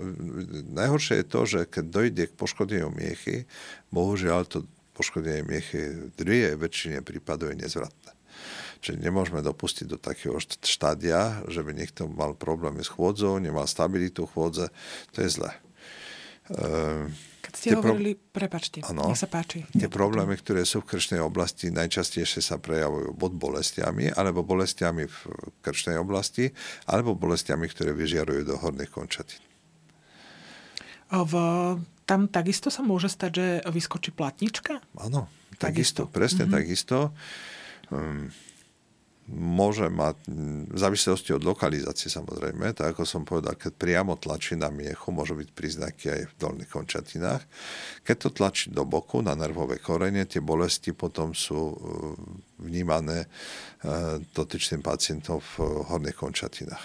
najhoršie 0.72 1.20
je 1.20 1.26
to, 1.28 1.40
že 1.44 1.60
keď 1.68 1.84
dojde 1.84 2.24
k 2.32 2.38
poškodeniu 2.40 2.88
miechy, 2.88 3.44
bohužiaľ 3.92 4.48
to 4.48 4.64
poškodenie 4.96 5.44
miechy 5.44 6.08
v 6.08 6.12
druhej 6.16 6.56
väčšine 6.56 7.04
prípadov 7.04 7.52
je 7.52 7.60
nezvratné. 7.60 7.99
Čiže 8.80 8.96
nemôžeme 8.96 9.44
dopustiť 9.44 9.86
do 9.86 10.00
takého 10.00 10.40
štádia, 10.40 11.44
že 11.52 11.60
by 11.60 11.76
niekto 11.76 12.08
mal 12.08 12.32
problémy 12.32 12.80
s 12.80 12.88
chôdzou, 12.88 13.36
nemal 13.36 13.68
stabilitu 13.68 14.24
chôdze. 14.24 14.72
To 15.12 15.18
je 15.20 15.28
zle. 15.28 15.52
Ehm, 16.56 17.12
Keď 17.44 17.52
ste 17.52 17.76
hovorili, 17.76 18.16
pro... 18.16 18.40
prepačte, 18.40 18.80
ano, 18.88 19.12
nech 19.12 19.20
sa 19.20 19.28
páči. 19.28 19.68
Tie 19.70 19.92
problémy, 19.92 20.32
ktoré 20.40 20.64
sú 20.64 20.80
v 20.80 20.96
krčnej 20.96 21.20
oblasti, 21.20 21.68
najčastejšie 21.68 22.40
sa 22.40 22.56
prejavujú 22.56 23.12
bod 23.12 23.36
bolestiami, 23.36 24.16
alebo 24.16 24.40
bolestiami 24.42 25.04
v 25.04 25.18
krčnej 25.60 26.00
oblasti, 26.00 26.48
alebo 26.88 27.12
bolestiami, 27.12 27.68
ktoré 27.68 27.92
vyžiarujú 27.92 28.42
do 28.48 28.56
horných 28.58 28.90
končatín. 28.90 29.44
V, 31.10 31.34
tam 32.06 32.30
takisto 32.30 32.70
sa 32.70 32.86
môže 32.86 33.10
stať, 33.10 33.30
že 33.34 33.46
vyskočí 33.66 34.14
platnička? 34.14 34.78
Áno, 34.96 35.26
takisto, 35.58 36.06
takisto 36.06 36.14
presne 36.14 36.44
mm-hmm. 36.46 36.56
takisto. 36.56 36.96
Um, 37.90 38.30
môže 39.30 39.86
mať, 39.86 40.16
v 40.70 40.78
závislosti 40.78 41.36
od 41.36 41.46
lokalizácie 41.46 42.10
samozrejme, 42.10 42.74
tak 42.74 42.96
ako 42.96 43.02
som 43.06 43.22
povedal, 43.22 43.54
keď 43.54 43.72
priamo 43.76 44.18
tlačí 44.18 44.58
na 44.58 44.72
miechu, 44.72 45.14
môžu 45.14 45.38
byť 45.38 45.48
príznaky 45.54 46.04
aj 46.10 46.22
v 46.26 46.34
dolných 46.40 46.70
končatinách. 46.70 47.42
Keď 48.02 48.16
to 48.16 48.28
tlačí 48.34 48.74
do 48.74 48.82
boku 48.82 49.22
na 49.22 49.38
nervové 49.38 49.78
korene, 49.78 50.26
tie 50.26 50.42
bolesti 50.42 50.90
potom 50.90 51.30
sú 51.30 51.60
e, 51.70 51.74
vnímané 52.66 53.24
e, 53.24 53.28
dotyčným 54.34 54.82
pacientom 54.82 55.38
v 55.38 55.86
horných 55.86 56.18
končatinách. 56.18 56.84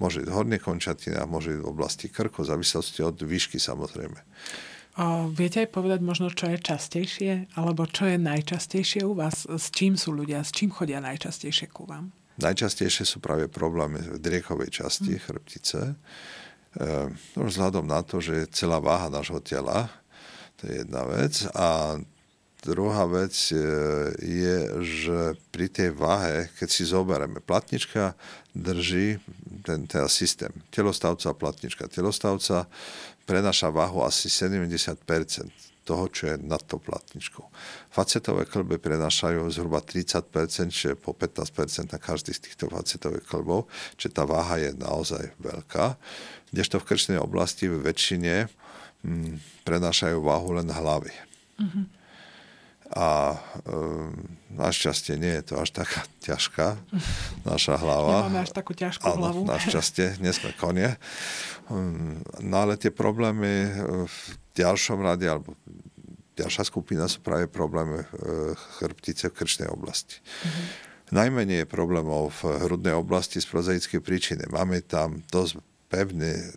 Môže 0.00 0.24
byť 0.24 0.28
v 0.32 0.36
horných 0.36 0.64
končatinách, 0.64 1.28
môže 1.28 1.54
byť 1.54 1.60
v 1.62 1.70
oblasti 1.70 2.06
krku, 2.08 2.42
v 2.42 2.50
závislosti 2.50 3.04
od 3.04 3.20
výšky 3.20 3.60
samozrejme. 3.60 4.18
O, 4.94 5.26
viete 5.26 5.66
aj 5.66 5.74
povedať 5.74 6.00
možno, 6.06 6.30
čo 6.30 6.46
je 6.46 6.58
častejšie, 6.62 7.58
alebo 7.58 7.82
čo 7.90 8.06
je 8.06 8.14
najčastejšie 8.14 9.02
u 9.02 9.18
vás? 9.18 9.42
S 9.42 9.74
čím 9.74 9.98
sú 9.98 10.14
ľudia, 10.14 10.46
s 10.46 10.54
čím 10.54 10.70
chodia 10.70 11.02
najčastejšie 11.02 11.66
ku 11.74 11.82
vám? 11.82 12.14
Najčastejšie 12.38 13.02
sú 13.02 13.18
práve 13.18 13.50
problémy 13.50 13.98
v 13.98 14.18
driekovej 14.22 14.70
časti 14.82 15.18
hmm. 15.18 15.22
chrbtice. 15.22 15.80
E, 15.86 15.94
no, 17.10 17.42
vzhľadom 17.46 17.86
na 17.90 18.06
to, 18.06 18.22
že 18.22 18.46
je 18.46 18.52
celá 18.54 18.78
váha 18.78 19.10
nášho 19.10 19.42
tela, 19.42 19.90
to 20.58 20.70
je 20.70 20.86
jedna 20.86 21.02
vec. 21.10 21.42
A 21.58 21.98
druhá 22.62 23.04
vec 23.10 23.34
je, 23.34 23.74
je, 24.22 24.58
že 24.82 25.18
pri 25.50 25.66
tej 25.70 25.90
váhe, 25.90 26.50
keď 26.54 26.68
si 26.70 26.86
zoberieme, 26.86 27.42
platnička 27.42 28.14
drží 28.54 29.18
ten, 29.66 29.86
ten 29.90 30.06
systém. 30.06 30.50
Telostavca, 30.70 31.34
platnička, 31.34 31.90
telostavca 31.90 32.70
prenáša 33.24 33.72
váhu 33.72 34.04
asi 34.04 34.28
70% 34.28 34.94
toho, 35.84 36.08
čo 36.08 36.32
je 36.32 36.36
nad 36.40 36.64
tou 36.64 36.80
platničkou. 36.80 37.44
Facetové 37.92 38.48
klby 38.48 38.80
prenášajú 38.80 39.44
zhruba 39.52 39.84
30%, 39.84 40.72
čiže 40.72 40.96
po 40.96 41.12
15% 41.12 41.92
na 41.92 42.00
každý 42.00 42.32
z 42.32 42.48
týchto 42.48 42.72
facetových 42.72 43.28
klbov, 43.28 43.68
čiže 44.00 44.16
tá 44.16 44.24
váha 44.24 44.56
je 44.56 44.72
naozaj 44.80 45.36
veľká. 45.36 46.00
Kdežto 46.50 46.80
v 46.80 46.88
krčnej 46.88 47.18
oblasti 47.20 47.68
v 47.68 47.84
väčšine 47.84 48.48
hm, 49.04 49.36
prenášajú 49.68 50.24
váhu 50.24 50.56
len 50.56 50.72
hlavy. 50.72 51.12
Mm-hmm. 51.60 52.03
A 52.94 53.34
um, 53.66 54.14
našťastie 54.54 55.18
nie 55.18 55.34
je 55.42 55.50
to 55.50 55.54
až 55.58 55.74
taká 55.74 56.06
ťažká 56.26 56.78
naša 57.42 57.74
hlava. 57.78 58.30
Nemáme 58.30 58.46
až 58.46 58.54
takú 58.54 58.70
ťažkú 58.70 59.02
Áno, 59.02 59.18
hlavu. 59.18 59.40
našťastie, 59.50 60.22
nie 60.22 60.30
sme 60.30 60.54
konie. 60.54 60.94
Um, 61.66 62.22
no 62.38 62.62
ale 62.62 62.78
tie 62.78 62.94
problémy 62.94 63.74
v 64.06 64.18
ďalšom 64.54 65.02
rade, 65.02 65.26
alebo 65.26 65.58
ďalšia 66.38 66.70
skupina 66.70 67.10
sú 67.10 67.18
práve 67.22 67.50
problémy 67.50 68.06
chrbtice 68.78 69.30
v 69.30 69.36
krčnej 69.42 69.68
oblasti. 69.70 70.22
Mm-hmm. 70.22 70.94
Najmenej 71.14 71.62
je 71.62 71.66
problémov 71.68 72.32
v 72.42 72.58
hrudnej 72.64 72.96
oblasti 72.96 73.38
z 73.38 73.46
prozaickej 73.46 74.00
príčiny. 74.00 74.42
Máme 74.48 74.80
tam 74.82 75.20
dosť 75.28 75.60
pevný 75.92 76.32
e, 76.32 76.48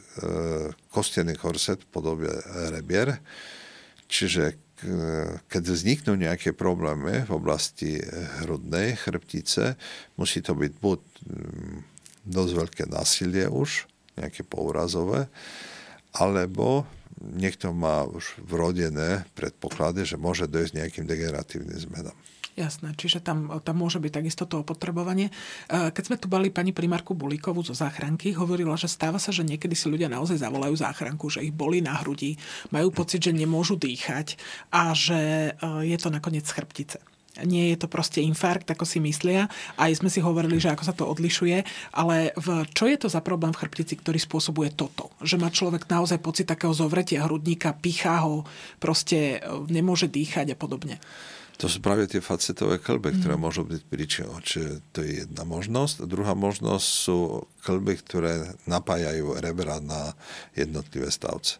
kostený 0.90 1.38
korset 1.38 1.84
v 1.84 1.90
podobe 1.92 2.32
rebier, 2.74 3.20
čiže 4.08 4.56
keď 5.50 5.64
vzniknú 5.74 6.14
nejaké 6.14 6.54
problémy 6.54 7.26
v 7.26 7.32
oblasti 7.34 7.98
hrudnej 8.46 8.94
chrbtice, 8.94 9.74
musí 10.22 10.46
to 10.46 10.54
byť 10.54 10.74
buď 10.78 11.02
mm, 11.02 11.78
dosť 12.30 12.52
veľké 12.54 12.84
násilie 12.86 13.50
už, 13.50 13.90
nejaké 14.22 14.46
pourazové, 14.46 15.26
alebo 16.14 16.86
niekto 17.18 17.74
má 17.74 18.06
už 18.06 18.38
vrodené 18.46 19.26
predpoklady, 19.34 20.06
že 20.06 20.22
môže 20.22 20.46
dojsť 20.46 20.78
nejakým 20.78 21.06
degeneratívnym 21.10 21.78
zmenám. 21.82 22.18
Jasné, 22.58 22.98
čiže 22.98 23.22
tam, 23.22 23.62
tam 23.62 23.78
môže 23.78 24.02
byť 24.02 24.10
takisto 24.18 24.50
to 24.50 24.66
opotrebovanie. 24.66 25.30
E, 25.30 25.94
keď 25.94 26.04
sme 26.10 26.18
tu 26.18 26.26
bali 26.26 26.50
pani 26.50 26.74
primárku 26.74 27.14
Bulíkovú 27.14 27.62
zo 27.62 27.78
záchranky, 27.78 28.34
hovorila, 28.34 28.74
že 28.74 28.90
stáva 28.90 29.22
sa, 29.22 29.30
že 29.30 29.46
niekedy 29.46 29.78
si 29.78 29.86
ľudia 29.86 30.10
naozaj 30.10 30.42
zavolajú 30.42 30.74
záchranku, 30.74 31.30
že 31.30 31.46
ich 31.46 31.54
boli 31.54 31.86
na 31.86 31.94
hrudi, 32.02 32.34
majú 32.74 32.90
pocit, 32.90 33.22
že 33.22 33.30
nemôžu 33.30 33.78
dýchať 33.78 34.42
a 34.74 34.90
že 34.98 35.54
e, 35.54 35.86
je 35.86 35.98
to 36.02 36.10
nakoniec 36.10 36.50
chrbtice 36.50 36.98
nie 37.46 37.70
je 37.70 37.86
to 37.86 37.92
proste 37.92 38.18
infarkt, 38.18 38.66
ako 38.66 38.82
si 38.88 38.98
myslia. 38.98 39.46
Aj 39.78 39.94
sme 39.94 40.10
si 40.10 40.18
hovorili, 40.18 40.58
že 40.58 40.74
ako 40.74 40.82
sa 40.82 40.96
to 40.96 41.06
odlišuje, 41.06 41.62
ale 41.94 42.34
v, 42.34 42.66
čo 42.74 42.90
je 42.90 42.98
to 42.98 43.08
za 43.12 43.22
problém 43.22 43.54
v 43.54 43.62
chrbtici, 43.62 43.94
ktorý 44.00 44.18
spôsobuje 44.18 44.74
toto? 44.74 45.14
Že 45.22 45.36
má 45.38 45.54
človek 45.54 45.86
naozaj 45.86 46.18
pocit 46.18 46.50
takého 46.50 46.74
zovretia 46.74 47.30
hrudníka, 47.30 47.78
pichá 47.78 48.26
ho, 48.26 48.48
proste 48.82 49.38
e, 49.38 49.54
nemôže 49.70 50.10
dýchať 50.10 50.56
a 50.56 50.58
podobne. 50.58 50.98
To 51.58 51.66
sú 51.66 51.82
práve 51.82 52.06
tie 52.06 52.22
facetové 52.22 52.78
klby, 52.78 53.18
ktoré 53.18 53.34
mm. 53.34 53.42
môžu 53.42 53.66
byť 53.66 53.82
príčinou. 53.90 54.38
Čiže 54.38 54.94
to 54.94 55.02
je 55.02 55.26
jedna 55.26 55.42
možnosť. 55.42 56.06
Druhá 56.06 56.38
možnosť 56.38 56.86
sú 56.86 57.50
klby, 57.66 57.98
ktoré 58.06 58.54
napájajú 58.70 59.42
rebra 59.42 59.82
na 59.82 60.14
jednotlivé 60.54 61.10
stavce. 61.10 61.58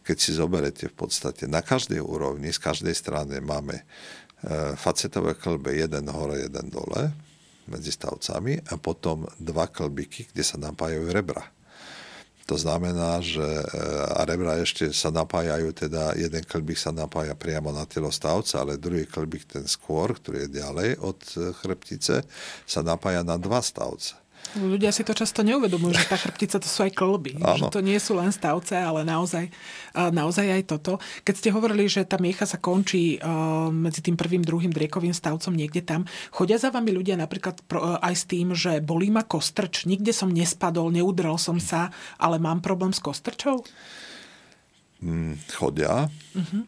Keď 0.00 0.16
si 0.16 0.32
zoberete 0.32 0.88
v 0.88 0.96
podstate 0.96 1.44
na 1.44 1.60
každej 1.60 2.00
úrovni, 2.00 2.56
z 2.56 2.60
každej 2.60 2.96
strany 2.96 3.44
máme 3.44 3.84
e, 3.84 3.84
facetové 4.80 5.36
klby, 5.36 5.76
jeden 5.76 6.08
hore, 6.08 6.40
jeden 6.48 6.72
dole 6.72 7.12
medzi 7.68 7.92
stavcami 7.92 8.64
a 8.72 8.80
potom 8.80 9.28
dva 9.36 9.68
klbiky, 9.68 10.32
kde 10.32 10.40
sa 10.40 10.56
napájajú 10.56 11.04
rebra. 11.12 11.52
To 12.44 12.60
znamená, 12.60 13.24
že 13.24 13.40
e, 13.40 13.64
a 14.12 14.20
rebra 14.28 14.60
ešte 14.60 14.92
sa 14.92 15.08
napájajú, 15.08 15.72
teda 15.72 16.12
jeden 16.12 16.44
klbík 16.44 16.76
sa 16.76 16.92
napája 16.92 17.32
priamo 17.32 17.72
na 17.72 17.88
telo 17.88 18.12
stavca, 18.12 18.60
ale 18.60 18.76
druhý 18.76 19.08
klbík, 19.08 19.48
ten 19.48 19.64
skôr, 19.64 20.12
ktorý 20.12 20.44
je 20.48 20.60
ďalej 20.60 20.90
od 21.00 21.20
e, 21.36 21.56
chrbtice, 21.56 22.20
sa 22.68 22.80
napája 22.84 23.24
na 23.24 23.40
dva 23.40 23.64
stavce. 23.64 24.23
Ľudia 24.54 24.94
si 24.94 25.02
to 25.02 25.16
často 25.16 25.42
neuvedomujú, 25.42 25.98
že 25.98 26.06
tá 26.06 26.14
chrbtica 26.14 26.62
to 26.62 26.68
sú 26.70 26.86
aj 26.86 26.94
klby. 26.94 27.42
Že 27.42 27.74
to 27.74 27.82
nie 27.82 27.98
sú 27.98 28.14
len 28.14 28.30
stavce, 28.30 28.78
ale 28.78 29.02
naozaj, 29.02 29.50
naozaj 29.96 30.46
aj 30.46 30.62
toto. 30.70 31.02
Keď 31.26 31.34
ste 31.34 31.50
hovorili, 31.50 31.90
že 31.90 32.06
tá 32.06 32.22
miecha 32.22 32.46
sa 32.46 32.62
končí 32.62 33.18
medzi 33.74 33.98
tým 33.98 34.14
prvým, 34.14 34.46
druhým 34.46 34.70
driekovým 34.70 35.10
stavcom 35.10 35.50
niekde 35.50 35.82
tam, 35.82 36.06
chodia 36.30 36.54
za 36.54 36.70
vami 36.70 36.94
ľudia 36.94 37.18
napríklad 37.18 37.66
aj 37.98 38.14
s 38.14 38.24
tým, 38.30 38.54
že 38.54 38.78
bolí 38.78 39.10
ma 39.10 39.26
kostrč, 39.26 39.90
nikde 39.90 40.14
som 40.14 40.30
nespadol, 40.30 40.94
neudrel 40.94 41.34
som 41.34 41.58
sa, 41.58 41.90
ale 42.14 42.38
mám 42.38 42.62
problém 42.62 42.94
s 42.94 43.02
kostrčou? 43.02 43.66
Mm, 45.02 45.34
chodia. 45.50 46.06
Uh-huh. 46.32 46.62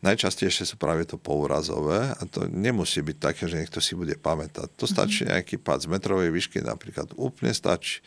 Najčastejšie 0.00 0.64
sú 0.64 0.80
práve 0.80 1.04
to 1.04 1.20
pourazové 1.20 2.16
a 2.16 2.22
to 2.24 2.48
nemusí 2.48 3.04
byť 3.04 3.16
také, 3.20 3.44
že 3.44 3.60
niekto 3.60 3.84
si 3.84 3.92
bude 3.92 4.16
pamätať. 4.16 4.72
To 4.80 4.88
stačí 4.88 5.28
mm-hmm. 5.28 5.36
nejaký 5.36 5.56
pád 5.60 5.84
z 5.84 5.88
metrovej 5.92 6.32
výšky 6.32 6.64
napríklad. 6.64 7.12
Úplne 7.20 7.52
stačí 7.52 8.00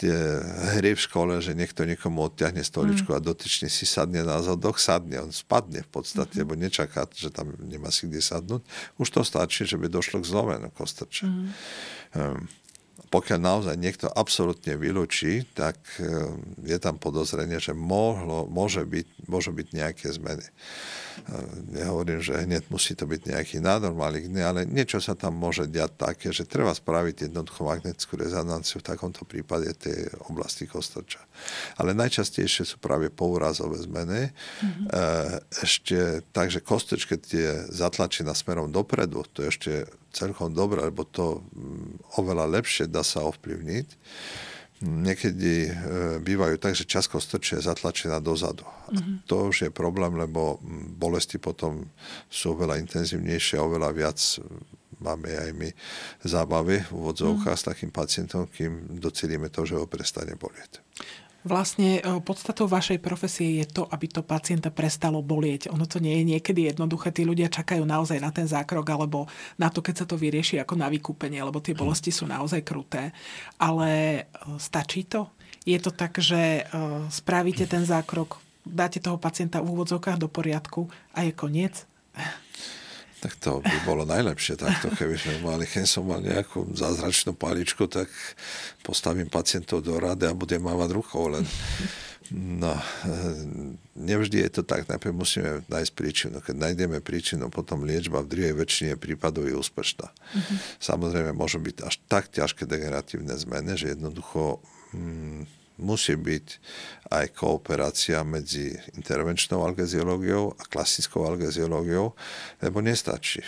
tie 0.00 0.16
hry 0.80 0.96
v 0.96 1.04
škole, 1.04 1.36
že 1.44 1.52
niekto 1.52 1.84
niekomu 1.84 2.32
odťahne 2.32 2.64
stoličku 2.64 3.12
mm-hmm. 3.12 3.24
a 3.24 3.28
dotyčne 3.28 3.68
si 3.68 3.84
sadne 3.84 4.24
na 4.24 4.40
zadok, 4.40 4.80
sadne, 4.80 5.20
on 5.20 5.28
spadne 5.28 5.84
v 5.84 5.90
podstate, 5.92 6.40
mm-hmm. 6.40 6.48
lebo 6.48 6.52
nečaká, 6.56 7.04
že 7.12 7.28
tam 7.28 7.52
nemá 7.60 7.92
si 7.92 8.08
kde 8.08 8.24
sadnúť. 8.24 8.64
Už 8.96 9.12
to 9.12 9.20
stačí, 9.20 9.68
že 9.68 9.76
by 9.76 9.92
došlo 9.92 10.24
k 10.24 10.30
zlomenu 10.32 10.72
kostrče. 10.72 11.28
Mm-hmm. 11.28 11.48
Um, 12.16 12.48
pokiaľ 13.08 13.38
naozaj 13.38 13.74
niekto 13.78 14.06
absolútne 14.10 14.74
vylúči, 14.74 15.46
tak 15.54 15.78
je 16.60 16.78
tam 16.82 16.98
podozrenie, 16.98 17.56
že 17.62 17.72
mohlo, 17.72 18.44
môže, 18.50 18.82
byť, 18.84 19.30
môže 19.30 19.54
byť 19.54 19.66
nejaké 19.72 20.06
zmeny 20.12 20.44
nehovorím, 21.70 22.20
že 22.22 22.44
hneď 22.44 22.68
musí 22.72 22.94
to 22.94 23.04
byť 23.04 23.20
nejaký 23.28 23.56
nádor 23.60 23.92
maligný, 23.92 24.40
ale 24.40 24.64
niečo 24.64 25.02
sa 25.02 25.12
tam 25.12 25.36
môže 25.36 25.68
diať 25.68 25.92
také, 25.98 26.28
že 26.32 26.48
treba 26.48 26.72
spraviť 26.72 27.28
jednoducho 27.28 27.66
magnetickú 27.66 28.16
rezonanciu 28.16 28.80
v 28.80 28.88
takomto 28.88 29.22
prípade 29.28 29.68
tej 29.76 30.08
oblasti 30.30 30.64
kostrča. 30.64 31.20
Ale 31.76 31.92
najčastejšie 31.94 32.64
sú 32.64 32.76
práve 32.80 33.12
pourazové 33.12 33.78
zmeny. 33.82 34.30
Mm-hmm. 34.30 34.86
Ešte 35.64 35.98
takže 36.32 36.64
kostrč, 36.64 37.04
keď 37.04 37.20
je 37.28 37.50
zatlačená 37.72 38.32
smerom 38.32 38.72
dopredu, 38.72 39.24
to 39.32 39.44
je 39.44 39.48
ešte 39.48 39.72
celkom 40.12 40.54
dobré, 40.54 40.82
lebo 40.84 41.04
to 41.04 41.44
mm, 41.54 42.20
oveľa 42.20 42.60
lepšie 42.60 42.88
dá 42.88 43.04
sa 43.04 43.24
ovplyvniť 43.28 43.86
niekedy 44.82 45.54
e, 45.66 45.70
bývajú 46.22 46.54
tak, 46.62 46.78
že 46.78 46.86
časť 46.86 47.10
kostrče 47.10 47.58
je 47.58 47.66
zatlačená 47.66 48.22
dozadu. 48.22 48.62
Mm-hmm. 48.62 49.26
To 49.26 49.50
už 49.50 49.56
je 49.68 49.70
problém, 49.74 50.14
lebo 50.14 50.62
bolesti 50.94 51.42
potom 51.42 51.90
sú 52.30 52.54
oveľa 52.54 52.78
intenzívnejšie 52.78 53.58
a 53.58 53.66
oveľa 53.66 53.90
viac 53.90 54.18
máme 55.02 55.30
aj 55.30 55.50
my 55.54 55.70
zábavy 56.22 56.82
v 56.86 56.92
úvodzovkách 56.94 57.58
mm. 57.58 57.62
s 57.62 57.68
takým 57.74 57.90
pacientom, 57.90 58.46
kým 58.50 58.98
docelíme 58.98 59.50
to, 59.50 59.66
že 59.66 59.78
ho 59.78 59.86
prestane 59.86 60.38
bolieť. 60.38 60.82
Vlastne 61.48 61.98
e, 61.98 62.20
podstatou 62.20 62.68
vašej 62.68 63.00
profesie 63.00 63.64
je 63.64 63.66
to, 63.80 63.88
aby 63.88 64.04
to 64.04 64.20
pacienta 64.20 64.68
prestalo 64.68 65.24
bolieť. 65.24 65.72
Ono 65.72 65.88
to 65.88 65.96
nie 65.96 66.20
je 66.20 66.24
niekedy 66.36 66.68
jednoduché. 66.68 67.08
Tí 67.08 67.24
ľudia 67.24 67.48
čakajú 67.48 67.88
naozaj 67.88 68.20
na 68.20 68.28
ten 68.28 68.44
zákrok 68.44 68.84
alebo 68.92 69.24
na 69.56 69.72
to, 69.72 69.80
keď 69.80 70.04
sa 70.04 70.06
to 70.06 70.20
vyrieši 70.20 70.60
ako 70.60 70.76
na 70.76 70.92
vykúpenie, 70.92 71.40
lebo 71.40 71.64
tie 71.64 71.72
bolesti 71.72 72.12
sú 72.12 72.28
naozaj 72.28 72.60
kruté. 72.60 73.16
Ale 73.56 73.88
e, 73.88 74.22
stačí 74.60 75.08
to? 75.08 75.32
Je 75.64 75.80
to 75.80 75.88
tak, 75.88 76.20
že 76.20 76.68
e, 76.68 76.72
spravíte 77.08 77.64
ten 77.64 77.88
zákrok, 77.88 78.36
dáte 78.68 79.00
toho 79.00 79.16
pacienta 79.16 79.64
v 79.64 79.72
úvodzovkách 79.72 80.20
do 80.20 80.28
poriadku 80.28 80.92
a 81.16 81.24
je 81.24 81.32
koniec? 81.32 81.88
Tak 83.18 83.34
to 83.42 83.58
by 83.58 83.78
bolo 83.82 84.06
najlepšie 84.06 84.54
takto, 84.54 84.94
keby 84.94 85.18
sme 85.18 85.34
mali, 85.42 85.66
keď 85.66 85.84
som 85.90 86.06
mal 86.06 86.22
nejakú 86.22 86.70
zázračnú 86.70 87.34
paličku, 87.34 87.90
tak 87.90 88.06
postavím 88.86 89.26
pacientov 89.26 89.82
do 89.82 89.98
rady 89.98 90.30
a 90.30 90.38
budem 90.38 90.62
mávať 90.62 90.94
rukou, 90.94 91.26
len 91.26 91.42
no, 92.30 92.78
nevždy 93.98 94.46
je 94.46 94.50
to 94.60 94.62
tak. 94.62 94.86
Najprv 94.86 95.12
musíme 95.18 95.66
nájsť 95.66 95.92
príčinu. 95.98 96.36
Keď 96.38 96.54
nájdeme 96.54 97.02
príčinu, 97.02 97.50
potom 97.50 97.82
liečba 97.82 98.22
v 98.22 98.30
druhej 98.30 98.54
väčšine 98.54 98.94
prípadov 98.94 99.50
je 99.50 99.58
úspešná. 99.58 100.06
Mm-hmm. 100.06 100.56
Samozrejme, 100.78 101.30
môžu 101.34 101.58
byť 101.58 101.76
až 101.82 101.98
tak 102.06 102.30
ťažké 102.30 102.70
degeneratívne 102.70 103.34
zmeny, 103.34 103.74
že 103.74 103.98
jednoducho 103.98 104.62
mm, 104.94 105.57
musí 105.78 106.14
byť 106.18 106.46
aj 107.14 107.26
kooperácia 107.34 108.20
medzi 108.26 108.74
intervenčnou 108.98 109.64
algeziológiou 109.64 110.54
a 110.58 110.62
klasickou 110.66 111.24
algeziológiou, 111.24 112.12
lebo 112.60 112.78
nestačí. 112.82 113.40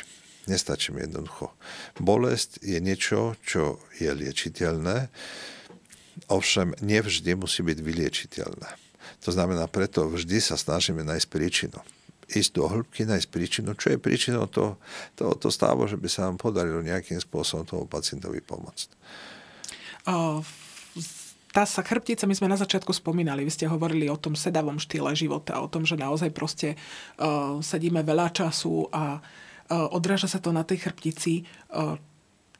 Nestačí 0.48 0.90
mi 0.90 1.04
jednoducho. 1.04 1.52
Bolesť 2.00 2.64
je 2.64 2.78
niečo, 2.80 3.36
čo 3.44 3.78
je 4.00 4.08
liečiteľné, 4.08 5.12
ovšem 6.32 6.74
nevždy 6.80 7.36
musí 7.36 7.60
byť 7.60 7.78
vyliečiteľné. 7.78 8.70
To 9.26 9.30
znamená, 9.30 9.68
preto 9.68 10.08
vždy 10.08 10.40
sa 10.40 10.56
snažíme 10.56 11.04
nájsť 11.04 11.28
príčinu 11.28 11.80
ísť 12.30 12.50
do 12.54 12.64
hĺbky, 12.70 13.02
nájsť 13.06 13.26
príčinu, 13.26 13.74
čo 13.74 13.90
je 13.90 13.98
príčinou 13.98 14.46
toho, 14.46 14.78
toho, 15.18 15.34
toho 15.34 15.50
stavu, 15.50 15.90
že 15.90 15.98
by 15.98 16.06
sa 16.06 16.30
nám 16.30 16.38
podarilo 16.38 16.78
nejakým 16.78 17.18
spôsobom 17.18 17.66
tomu 17.66 17.84
pacientovi 17.90 18.38
pomôcť. 18.38 18.88
Uh, 20.06 20.40
tá 21.50 21.66
sa 21.66 21.82
chrbtica, 21.82 22.26
my 22.30 22.34
sme 22.34 22.48
na 22.50 22.58
začiatku 22.58 22.94
spomínali, 22.94 23.42
vy 23.42 23.50
ste 23.50 23.66
hovorili 23.66 24.06
o 24.06 24.18
tom 24.18 24.38
sedavom 24.38 24.78
štýle 24.78 25.14
života, 25.18 25.58
o 25.58 25.66
tom, 25.66 25.82
že 25.82 25.98
naozaj 25.98 26.30
proste 26.30 26.78
uh, 27.18 27.58
sedíme 27.58 28.06
veľa 28.06 28.30
času 28.30 28.86
a 28.94 29.18
uh, 29.18 29.90
odráža 29.90 30.30
sa 30.30 30.38
to 30.38 30.54
na 30.54 30.62
tej 30.62 30.86
chrbtici. 30.86 31.42
Uh, 31.70 31.98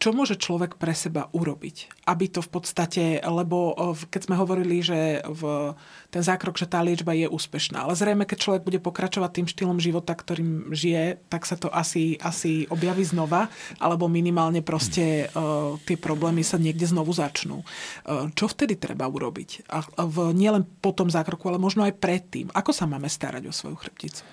čo 0.01 0.17
môže 0.17 0.41
človek 0.41 0.81
pre 0.81 0.97
seba 0.97 1.29
urobiť? 1.37 2.09
Aby 2.09 2.33
to 2.33 2.41
v 2.41 2.51
podstate, 2.51 3.21
lebo 3.21 3.77
keď 4.09 4.21
sme 4.25 4.41
hovorili, 4.41 4.81
že 4.81 5.21
v, 5.29 5.77
ten 6.09 6.25
zákrok, 6.25 6.57
že 6.57 6.65
tá 6.65 6.81
liečba 6.81 7.13
je 7.13 7.29
úspešná, 7.29 7.85
ale 7.85 7.93
zrejme, 7.93 8.25
keď 8.25 8.39
človek 8.41 8.63
bude 8.65 8.81
pokračovať 8.81 9.31
tým 9.31 9.47
štýlom 9.53 9.77
života, 9.77 10.17
ktorým 10.17 10.73
žije, 10.73 11.21
tak 11.29 11.45
sa 11.45 11.61
to 11.61 11.69
asi, 11.69 12.17
asi 12.25 12.65
objaví 12.73 13.05
znova, 13.05 13.53
alebo 13.77 14.09
minimálne 14.09 14.65
proste 14.65 15.29
uh, 15.37 15.77
tie 15.85 16.01
problémy 16.01 16.41
sa 16.41 16.57
niekde 16.57 16.89
znovu 16.89 17.13
začnú. 17.13 17.61
Uh, 17.61 18.33
čo 18.33 18.49
vtedy 18.49 18.81
treba 18.81 19.05
urobiť? 19.05 19.69
A 19.69 19.85
v, 20.09 20.33
nielen 20.33 20.65
po 20.81 20.97
tom 20.97 21.13
zákroku, 21.13 21.45
ale 21.53 21.61
možno 21.61 21.85
aj 21.85 22.01
predtým. 22.01 22.49
Ako 22.57 22.73
sa 22.73 22.89
máme 22.89 23.13
starať 23.13 23.45
o 23.45 23.53
svoju 23.53 23.77
chrbticu? 23.77 24.25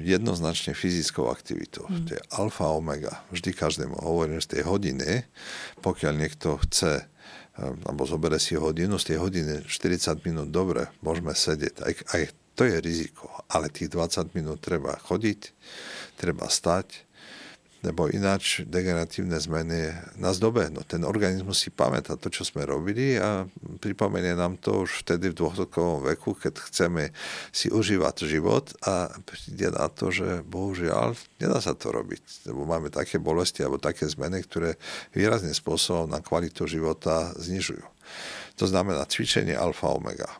Jednoznačne 0.00 0.72
fyzickou 0.72 1.28
aktivitou. 1.28 1.84
Mm. 1.84 2.08
To 2.08 2.10
je 2.16 2.22
alfa 2.40 2.72
omega. 2.72 3.20
Vždy 3.28 3.52
každému 3.52 4.00
hovorím 4.00 4.40
z 4.40 4.58
tej 4.58 4.62
hodiny, 4.64 5.28
pokiaľ 5.84 6.12
niekto 6.16 6.56
chce 6.64 7.12
alebo 7.60 8.08
zobere 8.08 8.40
si 8.40 8.56
hodinu, 8.56 8.96
z 8.96 9.12
tej 9.12 9.18
hodiny 9.20 9.68
40 9.68 10.24
minút, 10.24 10.48
dobre, 10.48 10.88
môžeme 11.04 11.36
sedieť. 11.36 11.74
Aj, 11.84 11.94
aj 12.16 12.22
to 12.56 12.64
je 12.64 12.80
riziko, 12.80 13.28
ale 13.52 13.68
tých 13.68 13.92
20 13.92 14.32
minút 14.32 14.64
treba 14.64 14.96
chodiť, 14.96 15.52
treba 16.16 16.48
stať, 16.48 17.04
lebo 17.82 18.06
ináč 18.06 18.62
degeneratívne 18.62 19.34
zmeny 19.42 19.90
nás 20.14 20.38
dobehnú. 20.38 20.86
Ten 20.86 21.02
organizmus 21.02 21.58
si 21.58 21.74
pamätá 21.74 22.14
to, 22.14 22.30
čo 22.30 22.46
sme 22.46 22.62
robili 22.62 23.18
a 23.18 23.42
pripomenie 23.82 24.38
nám 24.38 24.54
to 24.62 24.86
už 24.86 25.02
vtedy 25.02 25.34
v 25.34 25.38
dôchodkovom 25.42 26.06
veku, 26.14 26.38
keď 26.38 26.62
chceme 26.70 27.10
si 27.50 27.74
užívať 27.74 28.30
život 28.30 28.70
a 28.86 29.10
príde 29.26 29.74
na 29.74 29.90
to, 29.90 30.14
že 30.14 30.46
bohužiaľ 30.46 31.18
nedá 31.42 31.58
sa 31.58 31.74
to 31.74 31.90
robiť, 31.90 32.46
lebo 32.46 32.62
máme 32.62 32.86
také 32.94 33.18
bolesti 33.18 33.66
alebo 33.66 33.82
také 33.82 34.06
zmeny, 34.06 34.46
ktoré 34.46 34.78
výrazným 35.10 35.54
spôsobom 35.54 36.06
na 36.06 36.22
kvalitu 36.22 36.70
života 36.70 37.34
znižujú. 37.34 37.82
To 38.62 38.64
znamená 38.70 39.02
cvičenie 39.10 39.58
alfa-omega 39.58 40.30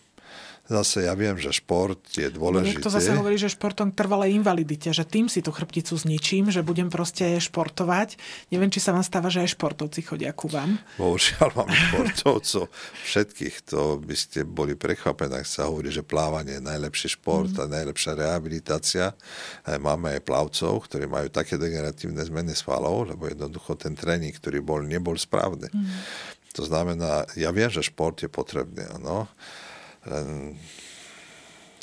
Zase 0.72 1.04
ja 1.04 1.12
viem, 1.12 1.36
že 1.36 1.52
šport 1.52 2.00
je 2.16 2.32
dôležitý. 2.32 2.80
Niekto 2.80 2.88
zase 2.88 3.12
hovorí, 3.12 3.36
že 3.36 3.52
športom 3.52 3.92
trvalé 3.92 4.32
invalidite, 4.32 4.88
že 4.88 5.04
tým 5.04 5.28
si 5.28 5.44
tú 5.44 5.52
chrbticu 5.52 5.92
zničím, 5.92 6.48
že 6.48 6.64
budem 6.64 6.88
proste 6.88 7.36
športovať. 7.36 8.16
Neviem, 8.48 8.72
či 8.72 8.80
sa 8.80 8.96
vám 8.96 9.04
stáva, 9.04 9.28
že 9.28 9.44
aj 9.44 9.52
športovci 9.52 10.00
chodia 10.00 10.32
ku 10.32 10.48
vám. 10.48 10.80
Bohužiaľ 10.96 11.52
mám 11.52 11.68
športovcov 11.68 12.72
všetkých. 13.04 13.68
To 13.68 14.00
by 14.00 14.16
ste 14.16 14.48
boli 14.48 14.72
prekvapení, 14.72 15.44
ak 15.44 15.44
sa 15.44 15.68
hovorí, 15.68 15.92
že 15.92 16.00
plávanie 16.00 16.56
je 16.56 16.64
najlepší 16.64 17.20
šport 17.20 17.52
mm. 17.52 17.60
a 17.60 17.64
najlepšia 17.68 18.12
rehabilitácia. 18.16 19.12
Máme 19.68 20.16
aj 20.16 20.24
plavcov, 20.24 20.88
ktorí 20.88 21.04
majú 21.04 21.28
také 21.28 21.60
degeneratívne 21.60 22.24
zmeny 22.24 22.56
svalov, 22.56 23.12
lebo 23.12 23.28
jednoducho 23.28 23.76
ten 23.76 23.92
tréning, 23.92 24.32
ktorý 24.32 24.64
bol, 24.64 24.80
nebol 24.80 25.20
správny. 25.20 25.68
Mm. 25.68 26.00
To 26.52 26.68
znamená, 26.68 27.28
ja 27.36 27.48
viem, 27.48 27.68
že 27.72 27.80
šport 27.84 28.20
je 28.20 28.28
potrebný. 28.28 28.84
No. 29.00 29.28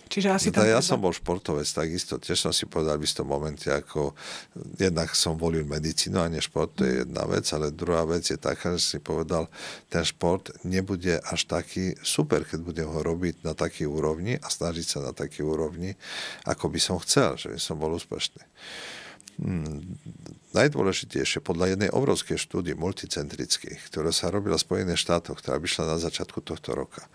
Čiže 0.09 0.33
asi 0.33 0.49
tam 0.49 0.65
ja 0.65 0.81
som 0.81 0.97
bol 0.97 1.13
športovec, 1.13 1.69
takisto. 1.69 2.17
Tiež 2.17 2.41
som 2.41 2.49
si 2.49 2.65
povedal 2.65 2.97
v 2.97 3.05
istom 3.05 3.29
momente, 3.29 3.69
ako 3.69 4.17
jednak 4.81 5.13
som 5.13 5.37
volil 5.37 5.69
medicínu 5.69 6.17
a 6.17 6.25
nie 6.25 6.41
šport, 6.41 6.73
to 6.73 6.81
je 6.81 7.05
jedna 7.05 7.29
vec, 7.29 7.45
ale 7.53 7.69
druhá 7.69 8.09
vec 8.09 8.25
je 8.25 8.41
taká, 8.41 8.73
že 8.73 8.97
si 8.97 8.97
povedal, 8.97 9.45
ten 9.85 10.01
šport 10.01 10.49
nebude 10.65 11.21
až 11.21 11.45
taký 11.45 11.93
super, 12.01 12.41
keď 12.41 12.59
budem 12.65 12.87
ho 12.89 13.05
robiť 13.05 13.45
na 13.45 13.53
takej 13.53 13.85
úrovni 13.85 14.33
a 14.41 14.49
snažiť 14.49 14.97
sa 14.97 14.99
na 15.05 15.13
takej 15.13 15.45
úrovni, 15.45 15.93
ako 16.49 16.73
by 16.73 16.79
som 16.81 16.97
chcel, 17.05 17.37
že 17.37 17.53
by 17.53 17.59
som 17.61 17.77
bol 17.77 17.93
úspešný. 17.93 18.41
Hmm, 19.39 19.93
najdôležitejšie 20.57 21.45
podľa 21.45 21.77
jednej 21.77 21.93
obrovskej 21.93 22.41
štúdie 22.41 22.73
multicentrických, 22.75 23.87
ktorá 23.87 24.09
sa 24.09 24.33
robila 24.33 24.57
v 24.57 24.65
Spojených 24.65 25.05
štátoch, 25.05 25.37
ktorá 25.37 25.61
vyšla 25.61 25.95
na 25.95 25.97
začiatku 26.01 26.41
tohto 26.43 26.73
roka, 26.75 27.05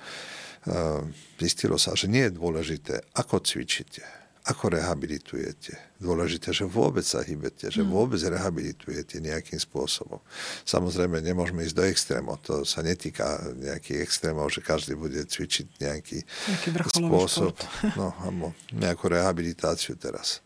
zistilo 1.36 1.76
sa, 1.76 1.92
že 1.92 2.08
nie 2.08 2.28
je 2.28 2.36
dôležité, 2.36 2.94
ako 3.20 3.44
cvičíte, 3.44 4.00
ako 4.44 4.76
rehabilitujete. 4.76 5.96
Dôležité, 6.00 6.52
že 6.52 6.68
vôbec 6.68 7.04
sa 7.04 7.24
hýbete, 7.24 7.72
že 7.72 7.80
hmm. 7.80 7.92
vôbec 7.92 8.20
rehabilitujete 8.20 9.20
nejakým 9.20 9.56
spôsobom. 9.56 10.20
Samozrejme, 10.68 11.20
nemôžeme 11.24 11.64
ísť 11.64 11.76
do 11.76 11.84
extrémov. 11.84 12.40
To 12.48 12.64
sa 12.64 12.84
netýka 12.84 13.40
nejakých 13.56 14.04
extrémov, 14.04 14.52
že 14.52 14.60
každý 14.60 14.96
bude 14.96 15.24
cvičiť 15.24 15.66
nejaký, 15.80 16.18
nejaký 16.20 16.68
spôsob. 16.92 17.56
Šport. 17.56 17.96
No, 18.00 18.12
alebo 18.20 18.52
nejakú 18.72 19.08
rehabilitáciu 19.08 19.96
teraz. 19.96 20.44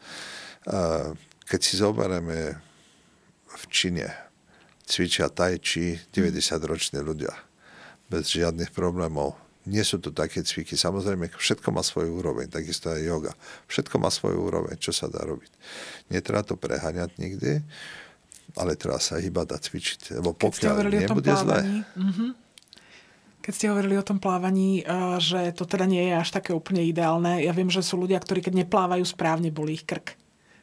Uh, 0.66 1.14
keď 1.48 1.60
si 1.64 1.74
zoberieme 1.80 2.60
v 3.48 3.64
Číne, 3.72 4.06
cvičia 4.84 5.32
tai 5.32 5.58
chi 5.58 5.98
90-roční 6.12 7.02
ľudia 7.02 7.32
bez 8.08 8.32
žiadnych 8.32 8.72
problémov. 8.72 9.47
Nie 9.66 9.82
sú 9.82 9.98
to 9.98 10.14
také 10.14 10.46
cviky. 10.46 10.78
Samozrejme, 10.78 11.34
všetko 11.34 11.68
má 11.74 11.82
svoju 11.82 12.14
úroveň, 12.14 12.46
takisto 12.48 12.94
aj 12.94 13.00
yoga. 13.02 13.32
Všetko 13.66 13.96
má 13.98 14.08
svoju 14.08 14.38
úroveň, 14.38 14.78
čo 14.78 14.94
sa 14.94 15.10
dá 15.10 15.24
robiť. 15.26 15.52
Netreba 16.14 16.46
to 16.46 16.54
preháňať 16.54 17.10
nikdy, 17.18 17.60
ale 18.54 18.78
treba 18.78 19.02
sa 19.02 19.18
hýbať 19.18 19.48
a 19.52 19.58
cvičiť. 19.58 20.00
Lebo 20.22 20.32
pokiaľ 20.36 20.88
nebude 20.88 21.32
zle... 21.34 21.84
Mm-hmm. 21.98 22.30
Keď 23.44 23.52
ste 23.56 23.72
hovorili 23.72 23.96
o 23.96 24.04
tom 24.04 24.20
plávaní, 24.20 24.84
eh, 24.84 25.16
že 25.20 25.56
to 25.56 25.64
teda 25.64 25.88
nie 25.88 26.12
je 26.12 26.14
až 26.20 26.28
také 26.36 26.52
úplne 26.52 26.84
ideálne, 26.84 27.40
ja 27.40 27.52
viem, 27.56 27.72
že 27.72 27.80
sú 27.80 27.96
ľudia, 27.96 28.20
ktorí 28.20 28.44
keď 28.44 28.64
neplávajú 28.64 29.04
správne, 29.08 29.48
bolí 29.48 29.80
ich 29.80 29.88
krk 29.88 30.16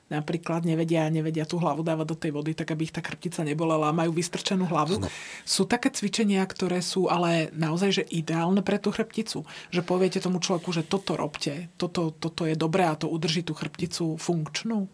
napríklad 0.06 0.70
nevedia, 0.70 1.10
nevedia 1.10 1.50
tú 1.50 1.58
hlavu 1.58 1.82
dávať 1.82 2.08
do 2.08 2.18
tej 2.18 2.32
vody, 2.34 2.52
tak 2.54 2.70
aby 2.70 2.86
ich 2.86 2.94
tá 2.94 3.02
chrbtica 3.02 3.42
nebolela 3.42 3.90
a 3.90 3.98
majú 3.98 4.14
vystrčenú 4.14 4.70
hlavu. 4.70 5.02
Sú 5.42 5.66
také 5.66 5.90
cvičenia, 5.90 6.46
ktoré 6.46 6.80
sú 6.86 7.10
ale 7.10 7.50
naozaj 7.58 7.90
že 7.90 8.04
ideálne 8.14 8.62
pre 8.62 8.78
tú 8.78 8.94
chrbticu. 8.94 9.46
Že 9.74 9.82
poviete 9.82 10.22
tomu 10.22 10.38
človeku, 10.38 10.70
že 10.70 10.86
toto 10.86 11.18
robte, 11.18 11.74
toto, 11.82 12.14
toto 12.14 12.46
je 12.46 12.54
dobré 12.54 12.86
a 12.86 12.94
to 12.94 13.10
udrží 13.10 13.42
tú 13.42 13.58
chrbticu 13.58 14.18
funkčnú? 14.22 14.86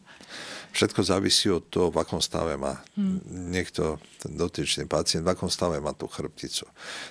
Všetko 0.72 1.04
závisí 1.04 1.52
od 1.52 1.68
toho, 1.68 1.92
v 1.92 2.00
akom 2.00 2.24
stave 2.24 2.56
má 2.56 2.80
hmm. 2.96 3.52
niekto, 3.52 4.00
ten 4.24 4.40
dotyčný 4.40 4.88
pacient, 4.88 5.28
v 5.28 5.36
akom 5.36 5.52
stave 5.52 5.84
má 5.84 5.92
tú 5.92 6.08
chrbticu. 6.08 6.64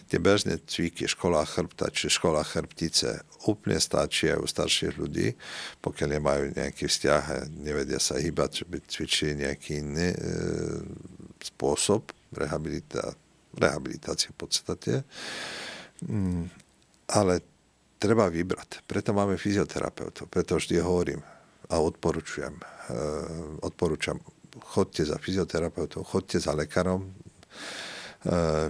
Tie 0.09 0.16
bežné 0.16 0.64
cviky, 0.64 1.05
škola 1.05 1.44
chrbta 1.44 1.92
či 1.92 2.09
škola 2.09 2.40
chrbtice 2.40 3.20
úplne 3.44 3.77
stačí 3.77 4.33
aj 4.33 4.40
u 4.40 4.49
starších 4.49 4.96
ľudí, 4.96 5.37
pokiaľ 5.85 6.09
nemajú 6.16 6.44
nejaký 6.57 6.88
vzťah 6.88 7.23
a 7.29 7.38
nevedia 7.61 8.01
sa 8.01 8.16
hýbať, 8.16 8.64
že 8.64 8.64
by 8.64 8.79
cvičili 8.88 9.33
nejaký 9.44 9.85
iný 9.85 10.09
e, 10.12 10.18
spôsob 11.44 12.12
rehabilita, 12.33 13.12
rehabilitácie 13.57 14.33
v 14.33 14.38
podstate. 14.40 14.92
Mm, 16.05 16.49
ale 17.12 17.44
treba 18.01 18.33
vybrať. 18.33 18.88
Preto 18.88 19.12
máme 19.12 19.37
fyzioterapeutov. 19.37 20.33
Preto 20.33 20.57
vždy 20.57 20.81
hovorím, 20.81 21.20
a 21.70 21.79
odporúčujem. 21.79 22.59
Eh, 22.90 23.62
odporúčam, 23.62 24.18
chodte 24.74 25.07
za 25.07 25.14
fyzioterapeutom, 25.14 26.03
chodte 26.03 26.42
za 26.42 26.50
lekárom, 26.59 27.07
eh, 28.26 28.66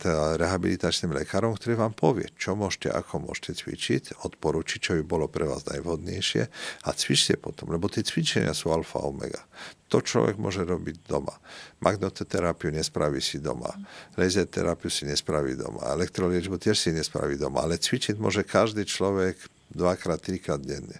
teda 0.00 0.40
rehabilitačným 0.40 1.12
lekárom, 1.12 1.52
ktorý 1.52 1.76
vám 1.76 1.92
povie, 1.92 2.32
čo 2.40 2.56
môžete, 2.56 2.88
ako 2.88 3.28
môžete 3.28 3.60
cvičiť, 3.60 4.24
odporúčiť, 4.24 4.78
čo 4.80 4.92
by 4.96 5.02
bolo 5.04 5.28
pre 5.28 5.44
vás 5.44 5.68
najvhodnejšie 5.68 6.42
a 6.88 6.90
cvičte 6.96 7.36
potom, 7.36 7.68
lebo 7.68 7.92
tie 7.92 8.00
cvičenia 8.00 8.56
sú 8.56 8.72
alfa 8.72 9.04
omega. 9.04 9.44
To 9.92 10.00
človek 10.00 10.40
môže 10.40 10.64
robiť 10.64 11.04
doma. 11.04 11.36
Magnetoterapiu 11.84 12.72
nespraví 12.72 13.20
si 13.20 13.38
doma. 13.38 13.70
Laser 14.16 14.48
terapiu 14.48 14.90
si 14.90 15.04
nespraví 15.04 15.54
doma. 15.54 15.94
Elektroliečbu 15.94 16.56
tiež 16.58 16.74
si 16.74 16.90
nespraví 16.90 17.38
doma. 17.38 17.62
Ale 17.62 17.78
cvičiť 17.78 18.18
môže 18.18 18.42
každý 18.42 18.82
človek 18.88 19.38
dvakrát, 19.70 20.18
trikrát 20.18 20.58
denne. 20.58 20.98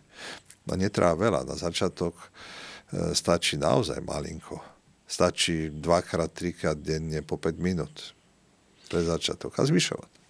No 0.64 0.72
netrá 0.76 1.12
veľa. 1.12 1.44
Na 1.44 1.56
začiatok 1.56 2.16
e, 2.16 2.26
stačí 3.12 3.60
naozaj 3.60 4.00
malinko. 4.00 4.60
Stačí 5.04 5.68
dvakrát, 5.68 6.32
trikrát 6.32 6.80
denne 6.80 7.20
po 7.20 7.36
5 7.36 7.60
minút. 7.60 8.16
Pre 8.88 9.00
začiatok. 9.04 9.52
A 9.60 9.68
zvyšovať. 9.68 10.24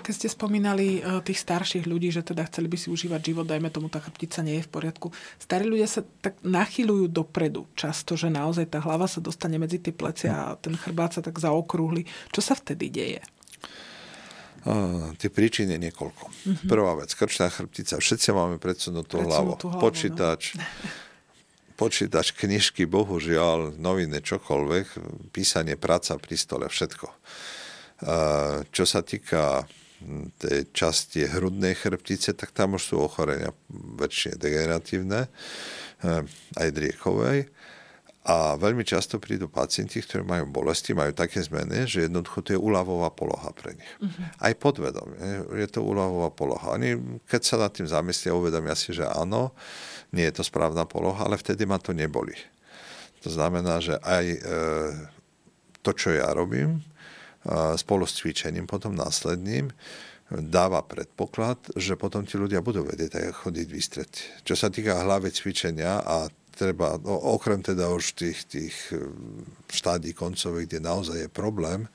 Keď 0.00 0.14
ste 0.16 0.28
spomínali 0.32 1.04
uh, 1.04 1.20
tých 1.20 1.44
starších 1.44 1.84
ľudí, 1.84 2.08
že 2.08 2.24
teda 2.24 2.48
chceli 2.48 2.72
by 2.72 2.76
si 2.80 2.88
užívať 2.88 3.20
život, 3.20 3.44
dajme 3.44 3.68
tomu, 3.68 3.92
tá 3.92 4.00
chrbtica 4.00 4.40
nie 4.40 4.58
je 4.60 4.66
v 4.66 4.72
poriadku. 4.72 5.12
Starí 5.36 5.68
ľudia 5.68 5.84
sa 5.84 6.00
tak 6.24 6.40
nachyľujú 6.40 7.04
dopredu 7.12 7.68
často, 7.76 8.16
že 8.16 8.32
naozaj 8.32 8.72
tá 8.72 8.80
hlava 8.80 9.04
sa 9.04 9.20
dostane 9.20 9.60
medzi 9.60 9.76
tie 9.76 9.92
plecia 9.92 10.32
a 10.32 10.56
ten 10.56 10.72
chrbát 10.72 11.12
sa 11.12 11.20
tak 11.20 11.36
zaokrúhli. 11.36 12.08
Čo 12.32 12.40
sa 12.40 12.56
vtedy 12.56 12.88
deje? 12.88 13.20
Uh, 14.60 15.16
tie 15.16 15.32
príčiny 15.32 15.80
niekoľko. 15.80 16.24
Mm-hmm. 16.28 16.68
Prvá 16.68 16.92
vec, 17.00 17.08
krčná 17.16 17.48
chrbtica. 17.48 17.96
Všetci 17.96 18.28
máme 18.36 18.60
predsunutú 18.60 19.24
hlavu. 19.24 19.56
hlavu. 19.56 19.80
Počítač, 19.80 20.60
no. 20.60 20.64
počítač, 21.80 22.36
knižky, 22.36 22.84
bohužiaľ, 22.84 23.80
noviny, 23.80 24.20
čokoľvek, 24.20 24.86
písanie, 25.32 25.80
práca 25.80 26.20
pri 26.20 26.36
stole, 26.36 26.68
všetko. 26.68 27.08
Uh, 27.08 28.60
čo 28.68 28.84
sa 28.84 29.00
týka 29.00 29.64
tej 30.40 30.68
časti 30.76 31.24
hrudnej 31.24 31.72
chrbtice, 31.76 32.36
tak 32.36 32.52
tam 32.52 32.76
už 32.76 32.82
sú 32.84 32.96
ochorenia 33.00 33.56
väčšine 33.72 34.36
degeneratívne, 34.36 35.24
uh, 35.24 36.24
aj 36.60 36.68
driekovej. 36.68 37.48
A 38.20 38.52
veľmi 38.60 38.84
často 38.84 39.16
prídu 39.16 39.48
pacienti, 39.48 39.96
ktorí 40.04 40.28
majú 40.28 40.44
bolesti, 40.52 40.92
majú 40.92 41.16
také 41.16 41.40
zmeny, 41.40 41.88
že 41.88 42.04
jednoducho 42.04 42.44
to 42.44 42.52
je 42.52 42.60
úľavová 42.60 43.08
poloha 43.16 43.48
pre 43.56 43.72
nich. 43.80 43.92
Uh-huh. 43.96 44.44
Aj 44.44 44.52
podvedomie 44.52 45.48
je 45.56 45.68
to 45.72 45.80
úľavová 45.80 46.28
poloha. 46.28 46.76
Oni, 46.76 47.00
keď 47.24 47.40
sa 47.40 47.56
nad 47.56 47.72
tým 47.72 47.88
zamyslia, 47.88 48.36
uvedomia 48.36 48.76
si, 48.76 48.92
že 48.92 49.08
áno, 49.08 49.56
nie 50.12 50.28
je 50.28 50.36
to 50.36 50.44
správna 50.44 50.84
poloha, 50.84 51.24
ale 51.24 51.40
vtedy 51.40 51.64
ma 51.64 51.80
to 51.80 51.96
neboli. 51.96 52.36
To 53.24 53.32
znamená, 53.32 53.80
že 53.80 53.96
aj 54.04 54.24
e, 54.28 54.38
to, 55.80 55.90
čo 55.96 56.12
ja 56.12 56.28
robím, 56.36 56.76
e, 56.76 56.80
spolu 57.80 58.04
s 58.04 58.20
cvičením 58.20 58.68
potom 58.68 58.92
následným, 58.92 59.72
dáva 60.30 60.84
predpoklad, 60.86 61.74
že 61.74 61.98
potom 61.98 62.22
ti 62.22 62.38
ľudia 62.38 62.62
budú 62.62 62.86
vedieť 62.86 63.18
aj 63.18 63.26
chodiť 63.42 63.66
vystreť. 63.66 64.12
Čo 64.46 64.54
sa 64.54 64.68
týka 64.70 65.02
hlavy 65.02 65.34
cvičenia 65.34 66.04
a 66.06 66.30
treba, 66.60 67.00
no, 67.00 67.16
okrem 67.32 67.64
teda 67.64 67.88
už 67.88 68.12
tých, 68.12 68.44
tých 68.44 68.76
eh, 68.92 69.00
štádí 69.72 70.12
koncových, 70.12 70.68
kde 70.68 70.80
naozaj 70.84 71.16
je 71.24 71.30
problém 71.32 71.88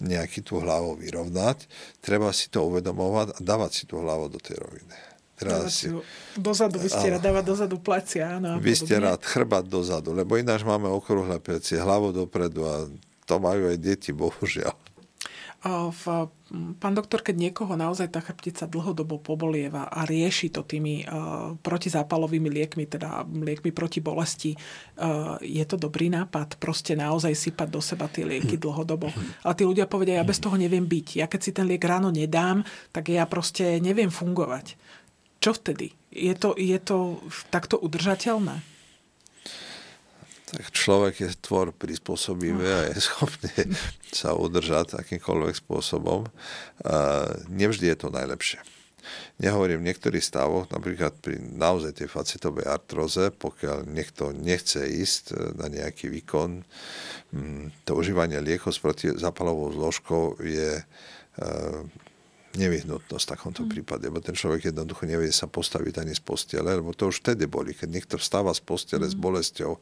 nejaký 0.00 0.40
tú 0.40 0.64
hlavu 0.64 0.96
vyrovnať, 0.96 1.68
treba 2.00 2.32
si 2.32 2.48
to 2.48 2.64
uvedomovať 2.64 3.36
a 3.36 3.38
dávať 3.44 3.70
si 3.76 3.84
tú 3.84 4.00
hlavu 4.00 4.32
do 4.32 4.40
tej 4.40 4.56
roviny. 4.56 4.96
Treba 5.38 5.70
si, 5.70 5.86
dozadu 6.34 6.82
vystierať, 6.82 7.22
dávať 7.22 7.44
dozadu 7.46 7.78
plecia. 7.78 8.42
Áno, 8.42 8.58
vystierať 8.58 9.22
chrbát 9.22 9.62
dozadu, 9.62 10.10
lebo 10.10 10.34
ináč 10.34 10.66
máme 10.66 10.90
okrúhle 10.90 11.38
plecie, 11.38 11.78
hlavu 11.78 12.10
dopredu 12.10 12.66
a 12.66 12.90
to 13.22 13.36
majú 13.38 13.70
aj 13.70 13.76
deti, 13.78 14.10
bohužiaľ. 14.16 14.74
V, 15.66 16.02
pán 16.78 16.94
doktor, 16.94 17.18
keď 17.18 17.34
niekoho 17.34 17.74
naozaj 17.74 18.14
tá 18.14 18.22
chrbtica 18.22 18.70
dlhodobo 18.70 19.18
pobolieva 19.18 19.90
a 19.90 20.06
rieši 20.06 20.54
to 20.54 20.62
tými 20.62 21.02
uh, 21.02 21.58
protizápalovými 21.58 22.46
liekmi, 22.46 22.86
teda 22.86 23.26
liekmi 23.26 23.74
proti 23.74 23.98
bolesti, 23.98 24.54
uh, 24.54 25.34
je 25.42 25.64
to 25.66 25.74
dobrý 25.74 26.14
nápad 26.14 26.62
proste 26.62 26.94
naozaj 26.94 27.34
sypať 27.34 27.74
do 27.74 27.82
seba 27.82 28.06
tie 28.06 28.22
lieky 28.22 28.54
dlhodobo. 28.54 29.10
Ale 29.42 29.54
tí 29.58 29.66
ľudia 29.66 29.90
povedia, 29.90 30.22
ja 30.22 30.30
bez 30.30 30.38
toho 30.38 30.54
neviem 30.54 30.86
byť. 30.86 31.18
Ja 31.18 31.26
keď 31.26 31.40
si 31.42 31.50
ten 31.50 31.66
liek 31.66 31.82
ráno 31.82 32.14
nedám, 32.14 32.62
tak 32.94 33.10
ja 33.10 33.26
proste 33.26 33.82
neviem 33.82 34.14
fungovať. 34.14 34.78
Čo 35.42 35.58
vtedy? 35.58 35.90
Je 36.14 36.38
to, 36.38 36.54
je 36.54 36.78
to 36.78 37.18
takto 37.50 37.82
udržateľné? 37.82 38.77
Tak 40.48 40.72
človek 40.72 41.14
je 41.24 41.28
tvor 41.38 41.70
prispôsobivý 41.76 42.66
a 42.66 42.80
je 42.90 42.98
schopný 43.04 43.52
sa 44.16 44.32
udržať 44.32 44.96
akýmkoľvek 44.96 45.54
spôsobom. 45.60 46.26
Nevždy 47.52 47.92
je 47.92 47.96
to 47.96 48.08
najlepšie. 48.08 48.60
Nehovorím 49.40 49.80
v 49.80 49.88
niektorých 49.88 50.20
stavoch, 50.20 50.68
napríklad 50.68 51.16
pri 51.22 51.40
naozaj 51.40 52.02
tej 52.02 52.08
facetovej 52.12 52.68
artroze, 52.68 53.32
pokiaľ 53.32 53.88
niekto 53.88 54.36
nechce 54.36 54.84
ísť 54.84 55.56
na 55.56 55.72
nejaký 55.72 56.12
výkon, 56.12 56.60
mm, 57.32 57.88
to 57.88 57.96
užívanie 57.96 58.36
liekov 58.42 58.74
s 58.74 58.82
protizapalovou 58.82 59.72
zložkou 59.72 60.36
je 60.44 60.82
nevyhnutnosť 62.56 63.24
v 63.28 63.32
takomto 63.36 63.62
mm. 63.66 63.70
prípade, 63.70 64.04
lebo 64.08 64.24
ten 64.24 64.32
človek 64.32 64.72
jednoducho 64.72 65.04
nevie 65.04 65.28
sa 65.28 65.44
postaviť 65.44 66.00
ani 66.00 66.16
z 66.16 66.22
postele, 66.24 66.70
lebo 66.72 66.96
to 66.96 67.12
už 67.12 67.20
vtedy 67.20 67.44
boli, 67.44 67.76
keď 67.76 67.88
niekto 67.92 68.14
vstáva 68.16 68.56
z 68.56 68.64
postele 68.64 69.04
mm. 69.04 69.12
s 69.12 69.16
bolesťou 69.18 69.72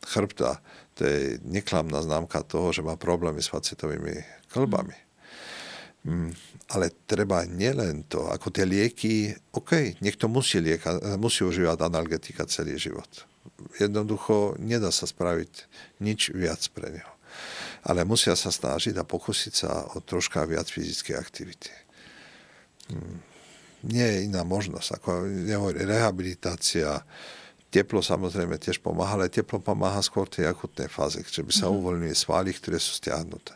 chrbta, 0.00 0.64
to 0.96 1.04
je 1.04 1.36
neklamná 1.44 2.00
známka 2.00 2.40
toho, 2.46 2.72
že 2.72 2.80
má 2.80 2.96
problémy 2.96 3.44
s 3.44 3.52
facetovými 3.52 4.24
klbami. 4.48 4.96
Mm. 6.06 6.32
Ale 6.72 6.94
treba 7.04 7.44
nielen 7.44 8.06
to, 8.08 8.30
ako 8.30 8.48
tie 8.48 8.64
lieky, 8.64 9.34
OK, 9.52 10.00
niekto 10.00 10.30
musí, 10.30 10.62
lieka, 10.62 11.18
musí 11.20 11.44
užívať 11.44 11.78
analgetika 11.82 12.46
celý 12.48 12.78
život. 12.80 13.06
Jednoducho 13.78 14.58
nedá 14.58 14.90
sa 14.90 15.06
spraviť 15.06 15.52
nič 16.02 16.34
viac 16.34 16.62
pre 16.74 16.96
neho. 16.96 17.12
Ale 17.86 18.02
musia 18.02 18.34
sa 18.34 18.50
snažiť 18.50 18.98
a 18.98 19.06
pokúsiť 19.06 19.52
sa 19.54 19.86
o 19.94 20.02
troška 20.02 20.42
viac 20.48 20.66
fyzické 20.66 21.14
aktivity. 21.14 21.85
Nie 23.86 24.06
je 24.06 24.18
iná 24.26 24.42
možnosť. 24.42 24.88
Ako 24.98 25.10
nehovorí, 25.26 25.86
rehabilitácia, 25.86 27.02
teplo 27.70 28.00
samozrejme 28.00 28.56
tiež 28.56 28.80
pomáha, 28.80 29.20
ale 29.20 29.32
teplo 29.32 29.60
pomáha 29.60 30.00
skôr 30.00 30.26
tej 30.26 30.48
akutnej 30.48 30.88
fáze, 30.88 31.20
že 31.22 31.42
by 31.44 31.52
sa 31.52 31.66
mhm. 31.68 31.74
uvoľnili 31.76 32.16
svaly, 32.16 32.50
ktoré 32.56 32.80
sú 32.80 32.96
stiahnuté. 32.96 33.54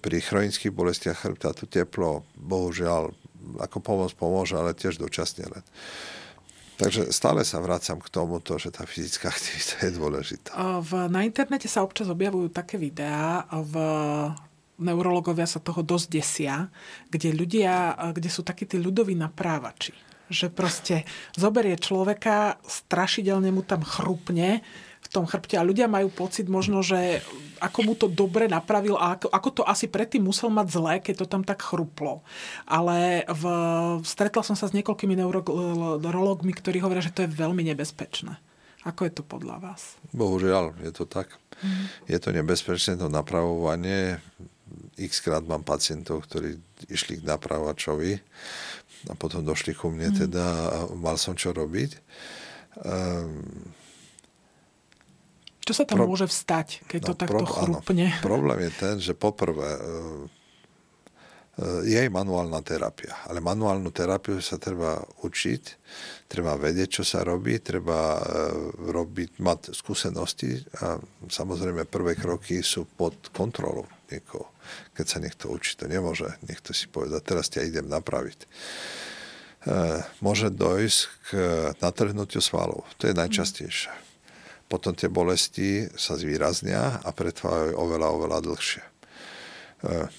Pri 0.00 0.24
chronických 0.24 0.72
bolestiach 0.72 1.20
chrbta 1.20 1.52
to 1.52 1.68
teplo, 1.68 2.24
bohužiaľ, 2.34 3.12
ako 3.60 3.78
pomoc 3.84 4.10
pomôže, 4.16 4.56
ale 4.56 4.72
tiež 4.72 4.96
dočasne 4.96 5.46
len. 5.46 5.64
Takže 6.76 7.08
stále 7.08 7.40
sa 7.40 7.56
vracam 7.64 7.96
k 7.96 8.12
tomuto, 8.12 8.60
že 8.60 8.68
tá 8.68 8.84
fyzická 8.84 9.28
aktivita 9.36 9.88
je 9.88 9.92
dôležitá. 9.96 10.50
V, 10.80 11.08
na 11.08 11.24
internete 11.24 11.68
sa 11.68 11.84
občas 11.84 12.08
objavujú 12.08 12.52
také 12.52 12.76
videá, 12.80 13.48
v 13.48 13.74
neurologovia 14.78 15.48
sa 15.48 15.60
toho 15.60 15.80
dosť 15.80 16.06
desia, 16.08 16.68
kde 17.08 17.32
ľudia, 17.32 17.96
kde 18.12 18.28
sú 18.28 18.44
takí 18.44 18.68
tí 18.68 18.76
ľudoví 18.76 19.16
naprávači. 19.16 19.96
Že 20.26 20.50
proste 20.50 20.94
zoberie 21.38 21.78
človeka, 21.78 22.58
strašidelne 22.66 23.54
mu 23.54 23.62
tam 23.62 23.86
chrupne, 23.86 24.60
v 25.06 25.08
tom 25.14 25.22
chrbte 25.22 25.54
a 25.54 25.62
ľudia 25.62 25.86
majú 25.86 26.10
pocit 26.10 26.50
možno, 26.50 26.82
že 26.82 27.22
ako 27.62 27.78
mu 27.86 27.94
to 27.94 28.10
dobre 28.10 28.50
napravil 28.50 28.98
a 28.98 29.14
ako, 29.14 29.30
ako 29.30 29.48
to 29.54 29.62
asi 29.62 29.86
predtým 29.86 30.26
musel 30.26 30.50
mať 30.50 30.66
zlé, 30.66 30.94
keď 30.98 31.14
to 31.22 31.26
tam 31.30 31.42
tak 31.46 31.62
chruplo. 31.62 32.26
Ale 32.66 33.22
v, 33.30 33.44
stretla 34.02 34.42
som 34.42 34.58
sa 34.58 34.66
s 34.66 34.74
niekoľkými 34.74 35.14
neurologmi, 35.14 36.50
ktorí 36.50 36.82
hovoria, 36.82 37.06
že 37.06 37.14
to 37.14 37.22
je 37.22 37.30
veľmi 37.30 37.62
nebezpečné. 37.70 38.34
Ako 38.82 39.06
je 39.06 39.12
to 39.14 39.22
podľa 39.22 39.62
vás? 39.62 39.98
Bohužiaľ, 40.10 40.78
je 40.82 40.90
to 40.94 41.06
tak. 41.06 41.38
Mm. 41.62 41.86
Je 42.06 42.18
to 42.22 42.30
nebezpečné 42.34 42.98
to 42.98 43.06
napravovanie. 43.10 44.22
X 44.96 45.20
krát 45.20 45.44
mám 45.44 45.62
pacientov, 45.62 46.24
ktorí 46.24 46.56
išli 46.88 47.20
k 47.20 47.26
napravovačovi 47.28 48.12
a 49.10 49.14
potom 49.14 49.44
došli 49.44 49.76
ku 49.76 49.92
mne 49.92 50.12
mm. 50.12 50.16
teda 50.26 50.44
a 50.44 50.78
mal 50.96 51.20
som 51.20 51.36
čo 51.36 51.52
robiť. 51.52 51.90
Um, 52.80 53.72
čo 55.66 55.72
sa 55.74 55.82
tam 55.82 55.98
Pro... 55.98 56.06
môže 56.06 56.30
vstať, 56.30 56.86
keď 56.86 57.00
no, 57.02 57.06
to 57.10 57.12
takto 57.18 57.42
pro... 57.42 57.50
chrupne? 57.50 58.06
Áno. 58.14 58.22
Problém 58.22 58.58
je 58.70 58.72
ten, 58.78 58.94
že 59.02 59.18
poprvé 59.18 59.66
e, 59.66 59.80
e, 61.58 61.90
je 61.90 61.96
aj 62.06 62.10
manuálna 62.14 62.62
terapia, 62.62 63.18
ale 63.26 63.42
manuálnu 63.42 63.90
terapiu 63.90 64.38
sa 64.38 64.62
treba 64.62 65.02
učiť, 65.26 65.62
treba 66.30 66.54
vedieť, 66.54 67.02
čo 67.02 67.04
sa 67.04 67.26
robí, 67.26 67.58
treba 67.58 68.14
e, 68.14 68.22
robiť, 68.78 69.42
mať 69.42 69.74
skúsenosti 69.74 70.54
a 70.86 71.02
samozrejme 71.26 71.82
prvé 71.90 72.14
kroky 72.14 72.62
sú 72.62 72.86
pod 72.86 73.34
kontrolou 73.34 73.90
niekoho. 74.12 74.50
Keď 74.94 75.06
sa 75.06 75.18
niekto 75.18 75.50
učí, 75.50 75.74
to 75.78 75.90
nemôže 75.90 76.26
niekto 76.46 76.74
si 76.74 76.86
povedať, 76.86 77.20
teraz 77.22 77.46
ťa 77.50 77.66
idem 77.66 77.86
napraviť. 77.86 78.46
Môže 80.22 80.54
dojsť 80.54 80.98
k 81.26 81.28
natrhnutiu 81.82 82.38
svalov. 82.38 82.86
To 83.02 83.10
je 83.10 83.18
najčastejšie 83.18 84.06
potom 84.66 84.94
tie 84.98 85.06
bolesti 85.06 85.86
sa 85.94 86.18
zvýraznia 86.18 86.98
a 87.02 87.10
pretrvajú 87.14 87.78
oveľa, 87.78 88.08
oveľa 88.10 88.38
dlhšie. 88.42 88.82
E, 88.82 88.90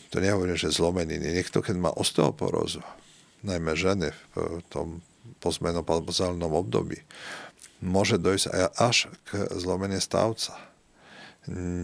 to 0.07 0.17
nehovorím, 0.23 0.55
že 0.55 0.71
zlomeniny. 0.71 1.35
Niekto, 1.35 1.59
keď 1.59 1.75
má 1.75 1.91
osteoporózu, 1.91 2.79
najmä 3.43 3.75
ženy 3.75 4.15
v 4.35 4.63
tom 4.71 5.03
pozmenopauzálnom 5.43 6.49
období, 6.49 7.03
môže 7.83 8.17
dojsť 8.17 8.73
až 8.79 9.11
k 9.27 9.51
zlomenie 9.53 9.99
stavca. 9.99 10.55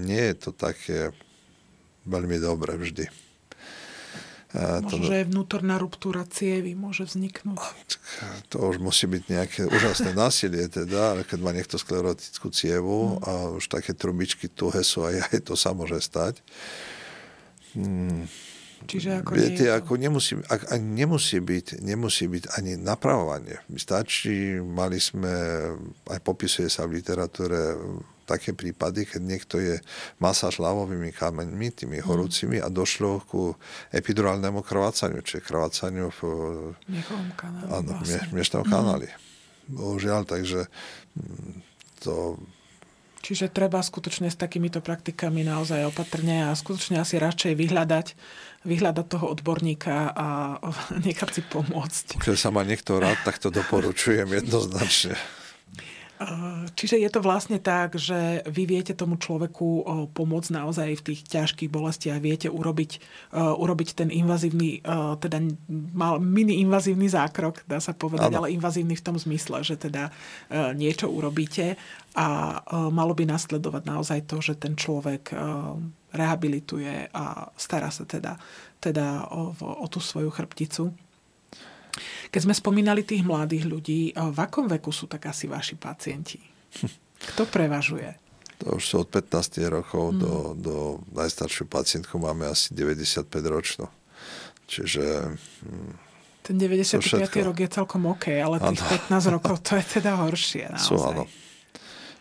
Nie 0.07 0.33
je 0.33 0.49
to 0.49 0.51
také 0.55 1.11
veľmi 2.05 2.37
dobré 2.39 2.75
vždy. 2.79 3.05
Možno, 4.53 4.85
to, 4.85 4.95
že 5.09 5.25
je 5.25 5.29
vnútorná 5.33 5.81
ruptúra 5.81 6.29
cievy 6.29 6.77
môže 6.77 7.09
vzniknúť. 7.09 7.97
To 8.53 8.69
už 8.69 8.77
musí 8.77 9.09
byť 9.09 9.23
nejaké 9.25 9.61
úžasné 9.65 10.13
násilie 10.13 10.69
teda, 10.69 11.17
ale 11.17 11.21
keď 11.25 11.39
má 11.41 11.49
niekto 11.49 11.81
sklerotickú 11.81 12.53
cievu 12.53 13.17
hmm. 13.17 13.25
a 13.25 13.31
už 13.57 13.65
také 13.65 13.97
trubičky 13.97 14.45
tuhé 14.53 14.85
sú 14.85 15.09
aj, 15.09 15.33
aj 15.33 15.39
to 15.41 15.57
sa 15.57 15.73
môže 15.73 15.97
stať. 16.05 16.37
Hmm. 17.73 18.29
Čiže 18.85 19.23
ako 19.23 19.31
Viete, 19.33 19.65
nie 19.65 19.73
ako 19.73 19.93
nemusí, 19.97 20.33
ak, 20.45 20.61
ak 20.69 20.81
nemusí, 20.83 21.37
byť, 21.39 21.81
nemusí 21.81 22.29
byť 22.29 22.43
ani 22.53 22.77
napravovanie. 22.77 23.57
Stačí, 23.79 24.59
mali 24.59 24.99
sme, 24.99 25.33
aj 26.13 26.19
popisuje 26.21 26.67
sa 26.67 26.85
v 26.85 27.01
literatúre 27.01 27.79
také 28.33 28.57
prípady, 28.57 29.05
keď 29.05 29.21
niekto 29.21 29.55
je 29.61 29.77
masáž 30.17 30.57
ľavovými 30.57 31.13
kameňmi, 31.13 31.67
tými 31.69 32.01
mm. 32.01 32.05
horúcimi 32.09 32.57
a 32.57 32.67
došlo 32.73 33.21
ku 33.29 33.53
epidurálnemu 33.93 34.65
krvácaniu, 34.65 35.21
čiže 35.21 35.45
krvácaniu 35.45 36.09
v 36.09 36.19
kanáli. 37.37 37.69
Áno, 37.69 37.91
vlastne. 38.01 38.33
miešnom 38.33 38.65
kanáli. 38.65 39.09
Bohužiaľ, 39.69 40.25
takže 40.25 40.65
mm, 41.15 41.61
to 42.01 42.41
Čiže 43.23 43.55
treba 43.55 43.79
skutočne 43.79 44.27
s 44.27 44.35
takýmito 44.35 44.83
praktikami 44.83 45.47
naozaj 45.47 45.87
opatrne 45.87 46.51
a 46.51 46.51
skutočne 46.51 46.99
asi 46.99 47.15
radšej 47.15 47.55
vyhľadať, 47.55 48.07
vyhľadať 48.67 49.05
toho 49.07 49.31
odborníka 49.31 50.11
a 50.11 50.59
nechať 51.07 51.29
si 51.31 51.41
pomôcť. 51.47 52.19
Keď 52.19 52.35
sa 52.35 52.51
ma 52.51 52.67
niekto 52.67 52.99
rád, 52.99 53.15
tak 53.23 53.39
to 53.39 53.47
doporučujem 53.47 54.27
jednoznačne. 54.27 55.15
Čiže 56.73 56.99
je 56.99 57.09
to 57.11 57.19
vlastne 57.19 57.59
tak, 57.59 57.95
že 57.99 58.43
vy 58.47 58.63
viete 58.67 58.93
tomu 58.95 59.19
človeku 59.19 59.85
pomôcť 60.11 60.49
naozaj 60.53 60.89
v 60.99 61.05
tých 61.13 61.21
ťažkých 61.27 61.69
bolestiach, 61.69 62.19
viete 62.23 62.47
urobiť, 62.47 62.91
urobiť 63.35 63.89
ten 63.97 64.09
invazívny, 64.13 64.83
teda 65.19 65.37
mal 65.93 66.17
mini 66.23 66.63
invazívny 66.63 67.11
zákrok, 67.11 67.65
dá 67.67 67.83
sa 67.83 67.91
povedať, 67.91 68.31
ano. 68.33 68.45
ale 68.45 68.55
invazívny 68.55 68.95
v 68.95 69.05
tom 69.05 69.15
zmysle, 69.19 69.61
že 69.65 69.75
teda 69.75 70.09
niečo 70.73 71.11
urobíte 71.11 71.75
a 72.13 72.59
malo 72.93 73.13
by 73.17 73.25
nasledovať 73.25 73.83
naozaj 73.83 74.19
to, 74.29 74.37
že 74.39 74.57
ten 74.57 74.77
človek 74.77 75.33
rehabilituje 76.13 77.09
a 77.09 77.49
stará 77.57 77.89
sa 77.89 78.05
teda, 78.05 78.37
teda 78.77 79.27
o, 79.33 79.51
o 79.57 79.85
tú 79.89 79.97
svoju 79.97 80.29
chrbticu. 80.29 80.93
Keď 82.33 82.41
sme 82.49 82.53
spomínali 82.57 83.05
tých 83.05 83.21
mladých 83.21 83.69
ľudí, 83.69 84.01
v 84.13 84.37
akom 84.39 84.65
veku 84.65 84.89
sú 84.89 85.05
tak 85.05 85.29
asi 85.29 85.45
vaši 85.45 85.77
pacienti? 85.77 86.41
Kto 87.33 87.45
prevažuje? 87.47 88.17
To 88.63 88.79
už 88.79 88.83
sú 88.83 88.95
od 89.03 89.09
15 89.11 89.59
rokov 89.67 90.13
hmm. 90.13 90.19
do, 90.19 90.33
do 90.55 90.75
najstaršiu 91.11 91.67
pacientku 91.67 92.15
máme 92.15 92.47
asi 92.47 92.71
95 92.71 93.27
ročnú. 93.49 93.85
Čiže... 94.67 95.35
Hm, 95.63 95.93
Ten 96.43 96.55
95. 96.59 97.03
rok 97.43 97.57
je 97.59 97.69
celkom 97.71 98.07
OK, 98.07 98.31
ale 98.39 98.59
tých 98.59 98.83
ano. 98.83 99.09
15 99.11 99.35
rokov 99.35 99.55
to 99.67 99.75
je 99.75 99.85
teda 99.99 100.15
horšie. 100.19 100.71
Naozaj. 100.71 100.87
Sú, 100.87 100.95
áno. 100.99 101.23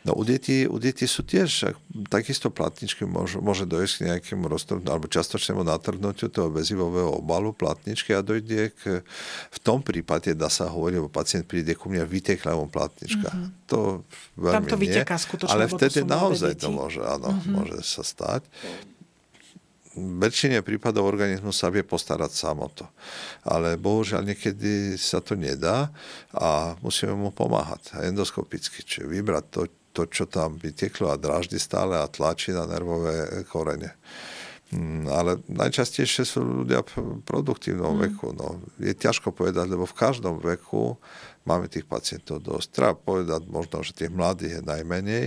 No 0.02 0.18
u 0.18 0.26
detí, 0.26 0.66
u 0.66 0.82
detí 0.82 1.06
sú 1.06 1.22
tiež 1.22 1.78
takisto 2.10 2.50
platničky, 2.50 3.06
môže, 3.06 3.38
môže 3.38 3.70
dojsť 3.70 3.94
k 3.94 4.04
nejakému 4.10 4.50
roztrhnutiu 4.50 4.90
alebo 4.90 5.06
častočnému 5.06 5.62
natrhnutiu 5.62 6.26
toho 6.26 6.50
väzivového 6.50 7.22
obalu 7.22 7.54
platničky 7.54 8.10
a 8.10 8.18
dojde 8.18 8.74
k, 8.74 9.06
v 9.50 9.58
tom 9.62 9.78
prípade 9.78 10.34
dá 10.34 10.50
sa 10.50 10.66
hovoriť, 10.66 10.94
lebo 10.98 11.06
pacient 11.06 11.46
príde 11.46 11.78
ku 11.78 11.86
mne 11.86 12.02
vyteklá 12.02 12.58
platnička. 12.66 13.30
Mm-hmm. 13.30 13.70
To 13.70 14.02
veľmi 14.34 14.54
Tam 14.58 14.64
to 14.66 14.76
vyteká 14.78 15.14
skutočne. 15.14 15.54
Ale 15.54 15.70
vtedy 15.70 16.02
naozaj 16.02 16.58
to 16.58 16.74
môže, 16.74 16.98
áno, 16.98 17.38
mm-hmm. 17.38 17.54
môže 17.54 17.78
sa 17.86 18.02
stať 18.02 18.42
väčšine 19.96 20.64
prípadov 20.64 21.04
organizmu 21.04 21.52
sa 21.52 21.68
vie 21.68 21.84
postarať 21.84 22.32
sám 22.32 22.64
o 22.64 22.68
to. 22.72 22.88
Ale 23.44 23.76
bohužiaľ 23.76 24.24
niekedy 24.24 24.96
sa 24.96 25.20
to 25.20 25.36
nedá 25.36 25.92
a 26.32 26.72
musíme 26.80 27.12
mu 27.12 27.28
pomáhať 27.28 28.00
endoskopicky, 28.00 28.80
čiže 28.80 29.04
vybrať 29.04 29.44
to, 29.52 29.60
to, 29.92 30.08
čo 30.08 30.24
tam 30.24 30.56
vyteklo 30.56 31.12
a 31.12 31.20
dráždi 31.20 31.60
stále 31.60 32.00
a 32.00 32.08
tlačí 32.08 32.50
na 32.50 32.64
nervové 32.64 33.44
korene. 33.48 33.94
Mm, 34.72 35.04
ale 35.04 35.30
najčastejšie 35.52 36.24
sú 36.24 36.64
ľudia 36.64 36.80
v 36.80 37.20
produktívnom 37.28 37.92
mm. 37.92 38.00
veku. 38.08 38.32
No. 38.32 38.56
Je 38.80 38.96
ťažko 38.96 39.36
povedať, 39.36 39.68
lebo 39.68 39.84
v 39.84 39.98
každom 39.98 40.40
veku 40.40 40.96
máme 41.44 41.68
tých 41.68 41.84
pacientov 41.84 42.40
dosť. 42.40 42.66
Treba 42.72 42.96
povedať 42.96 43.44
možno, 43.52 43.84
že 43.84 43.92
tých 43.92 44.12
mladých 44.12 44.58
je 44.58 44.62
najmenej 44.64 45.24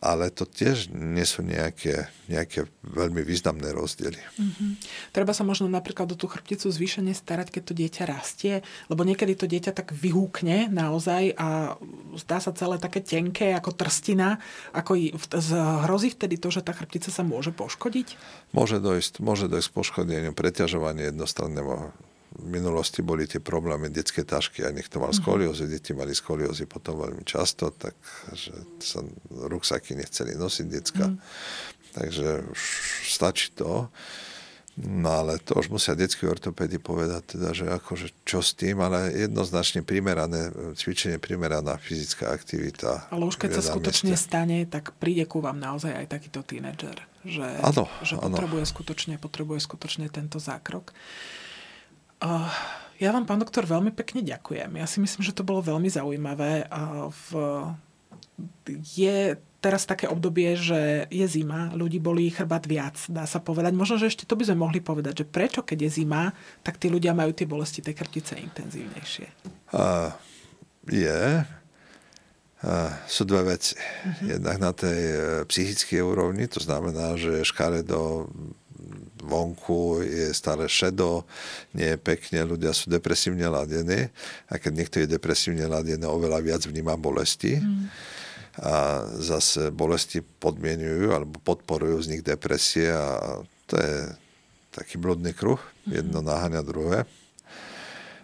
ale 0.00 0.32
to 0.32 0.48
tiež 0.48 0.88
nie 0.96 1.28
sú 1.28 1.44
nejaké, 1.44 2.08
nejaké 2.24 2.64
veľmi 2.80 3.20
významné 3.20 3.68
rozdiely. 3.76 4.16
Mm-hmm. 4.16 4.70
Treba 5.12 5.36
sa 5.36 5.44
možno 5.44 5.68
napríklad 5.68 6.08
do 6.08 6.16
tú 6.16 6.24
chrbticu 6.24 6.72
zvýšene 6.72 7.12
starať, 7.12 7.52
keď 7.52 7.62
to 7.68 7.74
dieťa 7.76 8.02
rastie, 8.08 8.64
lebo 8.88 9.04
niekedy 9.04 9.36
to 9.36 9.44
dieťa 9.44 9.76
tak 9.76 9.92
vyhúkne 9.92 10.72
naozaj 10.72 11.36
a 11.36 11.76
zdá 12.16 12.40
sa 12.40 12.56
celé 12.56 12.80
také 12.80 13.04
tenké 13.04 13.52
ako 13.52 13.76
trstina. 13.76 14.40
Ako 14.72 14.96
hrozí 15.84 16.16
vtedy 16.16 16.40
to, 16.40 16.48
že 16.48 16.64
tá 16.64 16.72
chrbtica 16.72 17.12
sa 17.12 17.20
môže 17.20 17.52
poškodiť? 17.52 18.16
Môže 18.56 18.80
dojsť, 18.80 19.20
môže 19.20 19.52
dojsť 19.52 19.68
k 19.68 19.76
poškodeniu, 19.76 20.32
preťažovanie 20.32 21.12
jednostranného 21.12 21.92
v 22.30 22.46
minulosti 22.46 23.02
boli 23.02 23.26
tie 23.26 23.42
problémy 23.42 23.90
detské 23.90 24.22
tašky 24.22 24.62
a 24.62 24.70
niekto 24.70 25.02
mal 25.02 25.10
mhm. 25.10 25.18
skoliózy, 25.18 25.66
deti 25.66 25.90
mali 25.90 26.14
skoliózy 26.14 26.70
potom 26.70 27.02
veľmi 27.02 27.26
často, 27.26 27.74
tak 27.74 27.98
že 28.32 28.54
sa 28.78 29.02
ruksaky 29.30 29.98
nechceli 29.98 30.38
nosiť 30.38 30.66
decka. 30.70 31.10
Mm. 31.10 31.18
Takže 31.90 32.46
už 32.54 32.62
stačí 33.10 33.50
to. 33.50 33.90
No 34.80 35.10
ale 35.12 35.42
to 35.42 35.58
už 35.58 35.68
musia 35.68 35.98
detskí 35.98 36.24
ortopédy 36.24 36.80
povedať, 36.80 37.36
teda, 37.36 37.52
že 37.52 37.66
akože 37.68 38.24
čo 38.24 38.40
s 38.40 38.54
tým, 38.54 38.80
ale 38.80 39.12
jednoznačne 39.12 39.82
primerané 39.84 40.54
cvičenie, 40.78 41.20
primeraná 41.20 41.76
fyzická 41.76 42.32
aktivita. 42.32 43.10
Ale 43.12 43.28
už 43.28 43.36
keď 43.36 43.60
sa 43.60 43.76
skutočne 43.76 44.14
mieste. 44.14 44.30
stane, 44.30 44.64
tak 44.64 44.96
príde 44.96 45.26
ku 45.26 45.42
vám 45.42 45.58
naozaj 45.60 45.92
aj 45.92 46.06
takýto 46.06 46.40
tínedžer, 46.46 46.96
že, 47.26 47.44
ano, 47.60 47.90
že 48.06 48.16
potrebuje, 48.16 48.62
ano. 48.64 48.72
Skutočne, 48.72 49.14
potrebuje 49.20 49.58
skutočne 49.60 50.06
tento 50.08 50.38
zákrok. 50.40 50.94
Uh, 52.20 52.52
ja 53.00 53.16
vám, 53.16 53.24
pán 53.24 53.40
doktor, 53.40 53.64
veľmi 53.64 53.96
pekne 53.96 54.20
ďakujem. 54.20 54.76
Ja 54.76 54.84
si 54.84 55.00
myslím, 55.00 55.24
že 55.24 55.32
to 55.32 55.40
bolo 55.40 55.64
veľmi 55.64 55.88
zaujímavé. 55.88 56.68
Uh, 56.68 57.08
v, 57.08 57.28
je 58.92 59.40
teraz 59.60 59.84
také 59.84 60.08
obdobie, 60.08 60.56
že 60.56 61.04
je 61.12 61.26
zima, 61.28 61.68
ľudí 61.76 62.00
bolí 62.00 62.32
chrbát 62.32 62.64
viac, 62.64 62.96
dá 63.12 63.28
sa 63.28 63.40
povedať. 63.40 63.76
Možno, 63.76 64.00
že 64.00 64.08
ešte 64.08 64.24
to 64.24 64.36
by 64.36 64.48
sme 64.48 64.64
mohli 64.64 64.80
povedať, 64.80 65.24
že 65.24 65.28
prečo, 65.28 65.60
keď 65.60 65.88
je 65.88 66.04
zima, 66.04 66.32
tak 66.64 66.80
tí 66.80 66.88
ľudia 66.88 67.12
majú 67.12 67.32
tie 67.36 67.44
bolesti 67.44 67.84
tej 67.84 67.96
krtice 67.96 68.40
intenzívnejšie. 68.40 69.28
Uh, 69.72 70.12
je. 70.88 71.44
Uh, 72.60 72.92
sú 73.08 73.24
dve 73.24 73.56
veci. 73.56 73.76
Uh-huh. 73.76 74.36
Jednak 74.36 74.56
na 74.60 74.72
tej 74.72 75.00
uh, 75.00 75.20
psychickej 75.48 76.00
úrovni, 76.04 76.44
to 76.48 76.60
znamená, 76.60 77.16
že 77.16 77.44
škaredo 77.44 78.28
vonku 79.20 80.02
je 80.02 80.32
stále 80.34 80.66
šedo, 80.66 81.24
nie 81.76 81.94
je 81.94 81.98
pekne, 82.00 82.48
ľudia 82.48 82.72
sú 82.74 82.88
depresívne 82.90 83.46
ladení 83.46 84.08
a 84.48 84.58
keď 84.58 84.72
niekto 84.72 84.96
je 85.02 85.12
depresívne 85.12 85.68
ladený, 85.68 86.04
oveľa 86.08 86.40
viac 86.40 86.62
vníma 86.64 86.96
bolesti. 86.96 87.60
Mm. 87.60 87.86
A 88.60 89.06
zase 89.22 89.70
bolesti 89.70 90.20
podmienujú 90.20 91.14
alebo 91.14 91.38
podporujú 91.40 92.02
vznik 92.02 92.26
depresie 92.26 92.90
a 92.90 93.40
to 93.70 93.74
je 93.78 93.96
taký 94.74 94.98
bludný 94.98 95.32
kruh, 95.32 95.60
mm. 95.86 95.90
jedno 95.94 96.20
naháňa 96.20 96.62
druhé. 96.66 97.06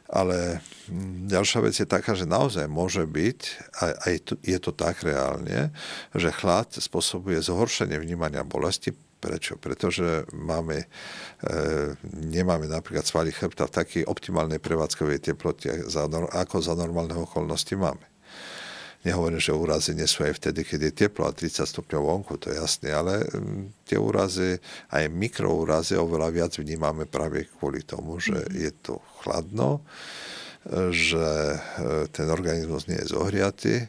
Ale 0.07 0.63
mm, 0.87 1.31
ďalšia 1.31 1.61
vec 1.63 1.75
je 1.79 1.87
taká, 1.87 2.15
že 2.15 2.27
naozaj 2.27 2.67
môže 2.71 3.03
byť, 3.07 3.41
aj, 3.83 3.93
aj 4.07 4.13
je 4.43 4.59
to 4.63 4.71
tak 4.71 5.03
reálne, 5.03 5.75
že 6.15 6.31
chlad 6.31 6.71
spôsobuje 6.75 7.43
zhoršenie 7.43 7.99
vnímania 7.99 8.47
bolesti 8.47 8.95
Prečo? 9.17 9.57
Pretože 9.57 10.29
máme, 10.37 10.85
e, 10.85 10.87
nemáme 12.12 12.69
napríklad 12.69 13.09
svaly 13.09 13.33
chrbta 13.33 13.64
v 13.64 13.77
takej 13.81 14.03
optimálnej 14.05 14.61
prevádzkovej 14.61 15.25
teplote, 15.25 15.89
ako 16.37 16.57
za 16.61 16.75
normálne 16.77 17.17
okolnosti 17.17 17.73
máme. 17.75 18.05
Nehovorím, 19.07 19.39
že 19.39 19.55
úrazy 19.55 19.95
nie 19.95 20.05
sú 20.05 20.27
aj 20.27 20.37
vtedy, 20.43 20.67
keď 20.67 20.81
je 20.91 20.99
teplo 21.07 21.31
a 21.31 21.33
30 21.33 21.62
stupňov 21.62 22.03
vonku, 22.03 22.43
to 22.43 22.51
je 22.51 22.59
jasné, 22.59 22.91
ale 22.91 23.23
mm, 23.23 23.87
tie 23.87 23.95
úrazy, 23.97 24.59
aj 24.91 25.07
mikroúrazy 25.09 25.95
oveľa 25.95 26.29
viac 26.35 26.53
vnímame 26.59 27.07
práve 27.07 27.47
kvôli 27.47 27.87
tomu, 27.87 28.19
že 28.19 28.35
mm-hmm. 28.35 28.59
je 28.59 28.73
to 28.83 28.95
chladno, 29.23 29.87
že 30.91 31.27
e, 31.55 31.59
ten 32.11 32.27
organizmus 32.27 32.91
nie 32.91 32.99
je 32.99 33.14
zohriatý 33.14 33.87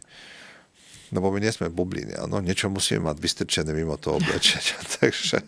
lebo 1.13 1.31
my 1.31 1.39
nie 1.39 1.53
sme 1.53 1.71
bubliny, 1.71 2.17
áno, 2.17 2.43
niečo 2.43 2.67
musíme 2.67 3.07
mať 3.11 3.17
vystrčené 3.19 3.71
mimo 3.71 3.95
to 3.95 4.13
oblečenia, 4.19 4.77
takže 4.99 5.43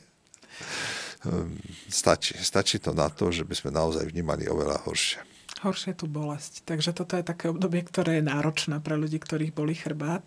um, 1.27 1.55
stačí, 1.91 2.35
stačí 2.39 2.77
to 2.79 2.95
na 2.95 3.11
to, 3.11 3.31
že 3.31 3.43
by 3.43 3.55
sme 3.55 3.69
naozaj 3.75 4.07
vnímali 4.07 4.47
oveľa 4.47 4.83
horšie. 4.87 5.19
Horšie 5.59 5.91
tu 5.99 6.07
bolesť. 6.07 6.63
Takže 6.63 6.95
toto 6.95 7.19
je 7.19 7.27
také 7.27 7.51
obdobie, 7.51 7.83
ktoré 7.83 8.23
je 8.23 8.29
náročné 8.31 8.79
pre 8.79 8.95
ľudí, 8.95 9.19
ktorých 9.19 9.51
boli 9.51 9.75
chrbát. 9.75 10.23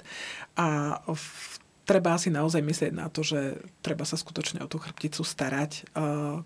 A 0.60 1.00
v, 1.08 1.24
treba 1.88 2.20
si 2.20 2.28
naozaj 2.28 2.60
myslieť 2.60 2.92
na 2.92 3.08
to, 3.08 3.24
že 3.24 3.56
treba 3.80 4.04
sa 4.04 4.20
skutočne 4.20 4.60
o 4.60 4.68
tú 4.68 4.76
chrbticu 4.76 5.24
starať. 5.24 5.88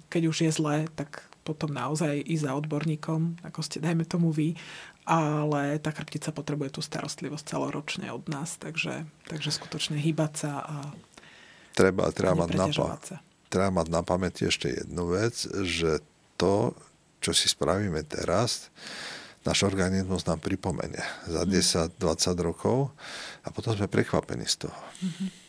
Keď 0.06 0.22
už 0.30 0.36
je 0.46 0.50
zlé, 0.54 0.76
tak 0.94 1.26
potom 1.46 1.70
naozaj 1.70 2.26
ísť 2.26 2.50
za 2.50 2.52
odborníkom, 2.58 3.42
ako 3.46 3.60
ste, 3.62 3.78
dajme 3.78 4.02
tomu 4.02 4.34
vy, 4.34 4.58
ale 5.06 5.78
tá 5.78 5.94
chrbtica 5.94 6.34
potrebuje 6.34 6.76
tú 6.76 6.80
starostlivosť 6.82 7.54
celoročne 7.56 8.10
od 8.10 8.26
nás, 8.26 8.58
takže, 8.58 9.06
takže 9.30 9.54
skutočne 9.54 9.96
hýbať 10.02 10.32
sa 10.34 10.52
a 10.66 10.76
treba, 11.78 12.10
treba, 12.10 12.42
mať 12.42 12.50
na, 12.58 12.66
treba 13.46 13.70
mať 13.70 13.86
na 13.86 14.02
pamäti 14.02 14.50
ešte 14.50 14.82
jednu 14.82 15.14
vec, 15.14 15.46
že 15.62 16.02
to, 16.34 16.74
čo 17.22 17.30
si 17.30 17.46
spravíme 17.46 18.02
teraz, 18.02 18.74
náš 19.46 19.62
organizmus 19.62 20.26
nám 20.26 20.42
pripomenie 20.42 21.00
za 21.30 21.46
10-20 21.46 22.02
mhm. 22.02 22.42
rokov 22.42 22.90
a 23.46 23.48
potom 23.54 23.78
sme 23.78 23.86
prekvapení 23.86 24.42
z 24.44 24.66
toho. 24.66 24.78
Mm-hmm. 25.06 25.45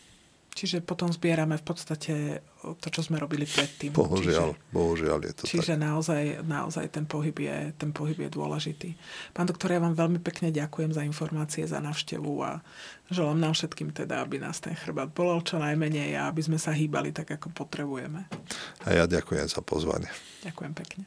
Čiže 0.58 0.82
potom 0.82 1.14
zbierame 1.14 1.54
v 1.62 1.66
podstate 1.70 2.42
to, 2.82 2.88
čo 2.90 3.06
sme 3.06 3.22
robili 3.22 3.46
predtým. 3.46 3.94
Bohužiaľ, 3.94 4.58
čiže, 4.58 4.74
bohužiaľ 4.74 5.20
je 5.30 5.34
to 5.38 5.42
čiže 5.46 5.78
tak. 5.78 5.86
naozaj, 5.86 6.42
naozaj 6.42 6.90
ten, 6.90 7.06
pohyb 7.06 7.38
je, 7.38 7.78
ten 7.78 7.94
pohyb 7.94 8.18
je 8.18 8.30
dôležitý. 8.34 8.98
Pán 9.38 9.46
doktor, 9.46 9.70
ja 9.70 9.78
vám 9.78 9.94
veľmi 9.94 10.18
pekne 10.18 10.50
ďakujem 10.50 10.98
za 10.98 11.06
informácie, 11.06 11.70
za 11.70 11.78
návštevu 11.78 12.34
a 12.42 12.66
želám 13.14 13.38
nám 13.38 13.54
všetkým 13.54 13.94
teda, 13.94 14.26
aby 14.26 14.42
nás 14.42 14.58
ten 14.58 14.74
chrbát 14.74 15.14
bolel 15.14 15.46
čo 15.46 15.62
najmenej 15.62 16.18
a 16.18 16.34
aby 16.34 16.42
sme 16.42 16.58
sa 16.58 16.74
hýbali 16.74 17.14
tak, 17.14 17.38
ako 17.38 17.54
potrebujeme. 17.54 18.26
A 18.90 18.98
ja 18.98 19.06
ďakujem 19.06 19.46
za 19.46 19.62
pozvanie. 19.62 20.10
Ďakujem 20.42 20.74
pekne. 20.74 21.06